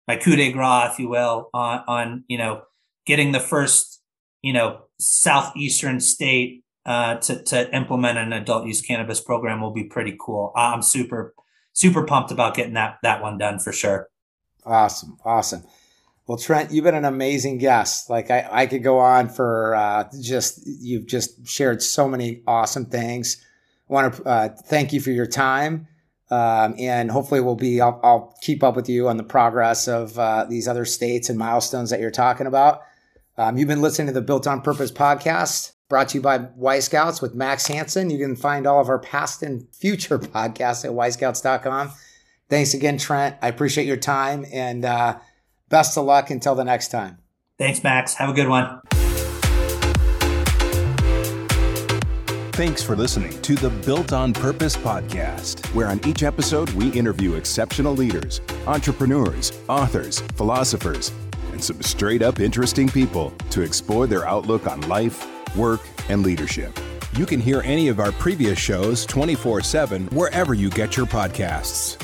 my 0.07 0.17
coup 0.17 0.37
de 0.37 0.53
grace, 0.53 0.93
if 0.93 0.99
you 0.99 1.09
will, 1.09 1.51
on 1.55 1.83
on 1.89 2.25
you 2.29 2.39
know 2.39 2.63
getting 3.07 3.33
the 3.33 3.41
first 3.41 4.03
you 4.43 4.53
know 4.53 4.83
southeastern 4.99 6.01
state 6.01 6.63
uh, 6.85 7.17
to 7.17 7.43
to 7.45 7.75
implement 7.75 8.19
an 8.19 8.33
adult 8.33 8.67
use 8.67 8.81
cannabis 8.83 9.21
program 9.21 9.61
will 9.61 9.73
be 9.73 9.85
pretty 9.85 10.17
cool. 10.21 10.53
I'm 10.55 10.83
super 10.83 11.35
super 11.73 12.05
pumped 12.05 12.31
about 12.31 12.55
getting 12.55 12.75
that 12.75 12.99
that 13.03 13.23
one 13.23 13.39
done 13.39 13.59
for 13.59 13.73
sure. 13.73 14.09
Awesome, 14.65 15.17
awesome. 15.25 15.63
Well, 16.27 16.39
Trent, 16.39 16.73
you've 16.73 16.85
been 16.85 16.95
an 16.95 17.05
amazing 17.05 17.59
guest. 17.59 18.11
Like 18.11 18.31
I, 18.31 18.49
I 18.51 18.67
could 18.67 18.83
go 18.83 18.99
on 18.99 19.29
for 19.29 19.75
uh, 19.75 20.09
just 20.21 20.67
you've 20.67 21.07
just 21.07 21.47
shared 21.47 21.83
so 21.83 22.09
many 22.09 22.43
awesome 22.47 22.87
things. 22.87 23.43
I 23.89 23.93
want 23.93 24.15
to 24.15 24.25
uh, 24.25 24.49
thank 24.49 24.93
you 24.93 25.01
for 25.01 25.11
your 25.11 25.27
time, 25.27 25.87
um, 26.31 26.75
and 26.79 27.11
hopefully 27.11 27.41
we'll 27.41 27.55
be. 27.55 27.81
I'll, 27.81 28.01
I'll, 28.03 28.37
keep 28.41 28.65
up 28.65 28.75
with 28.75 28.89
you 28.89 29.09
on 29.09 29.17
the 29.17 29.23
progress 29.23 29.87
of 29.87 30.19
uh, 30.19 30.45
these 30.45 30.67
other 30.67 30.85
states 30.85 31.29
and 31.29 31.39
milestones 31.39 31.91
that 31.91 32.01
you're 32.01 32.11
talking 32.11 32.49
about. 32.49 32.83
Um, 33.39 33.57
you've 33.57 33.69
been 33.69 33.83
listening 33.83 34.09
to 34.09 34.13
the 34.13 34.23
Built 34.23 34.47
on 34.47 34.63
Purpose 34.63 34.91
podcast 34.91 35.73
brought 35.89 36.09
to 36.09 36.19
you 36.19 36.23
by 36.23 36.39
Y 36.57 36.79
Scouts 36.81 37.23
with 37.23 37.35
Max 37.35 37.67
Hanson. 37.67 38.11
You 38.11 38.19
can 38.19 38.37
find 38.37 38.67
all 38.67 38.81
of 38.81 38.89
our 38.89 38.99
past 38.99 39.43
and 39.43 39.67
future 39.75 40.19
podcasts 40.19 40.85
at 40.85 40.91
yscouts.com. 40.91 41.93
Thanks 42.49 42.75
again, 42.75 42.99
Trent. 42.99 43.37
I 43.43 43.49
appreciate 43.49 43.87
your 43.87 43.97
time 43.97 44.45
and 44.53 44.85
uh, 44.85 45.19
best 45.69 45.97
of 45.97 46.05
luck 46.05 46.31
until 46.31 46.55
the 46.55 46.65
next 46.65 46.89
time. 46.89 47.19
Thanks, 47.59 47.83
Max. 47.83 48.15
Have 48.15 48.29
a 48.29 48.33
good 48.33 48.49
one. 48.49 48.81
Thanks 52.53 52.83
for 52.83 52.97
listening 52.97 53.41
to 53.43 53.55
the 53.55 53.71
Built 53.85 54.13
on 54.13 54.33
Purpose 54.33 54.77
podcast, 54.77 55.65
where 55.75 55.89
on 55.89 56.01
each 56.07 56.23
episode 56.23 56.71
we 56.71 56.89
interview 56.91 57.35
exceptional 57.35 57.95
leaders, 57.95 58.41
entrepreneurs, 58.67 59.53
authors, 59.69 60.21
philosophers, 60.37 61.13
and 61.53 61.63
some 61.63 61.83
straight 61.83 62.23
up 62.23 62.41
interesting 62.41 62.89
people 62.89 63.31
to 63.51 63.61
explore 63.61 64.07
their 64.07 64.27
outlook 64.27 64.67
on 64.67 64.81
life 64.89 65.27
work, 65.57 65.81
and 66.09 66.23
leadership. 66.23 66.79
You 67.15 67.27
can 67.27 67.41
hear 67.41 67.63
any 67.63 67.89
of 67.89 67.99
our 67.99 68.13
previous 68.13 68.59
shows 68.59 69.07
24 69.07 69.63
7 69.63 70.07
wherever 70.09 70.55
you 70.55 70.71
get 70.71 70.97
your 70.97 71.07
podcasts. 71.07 72.01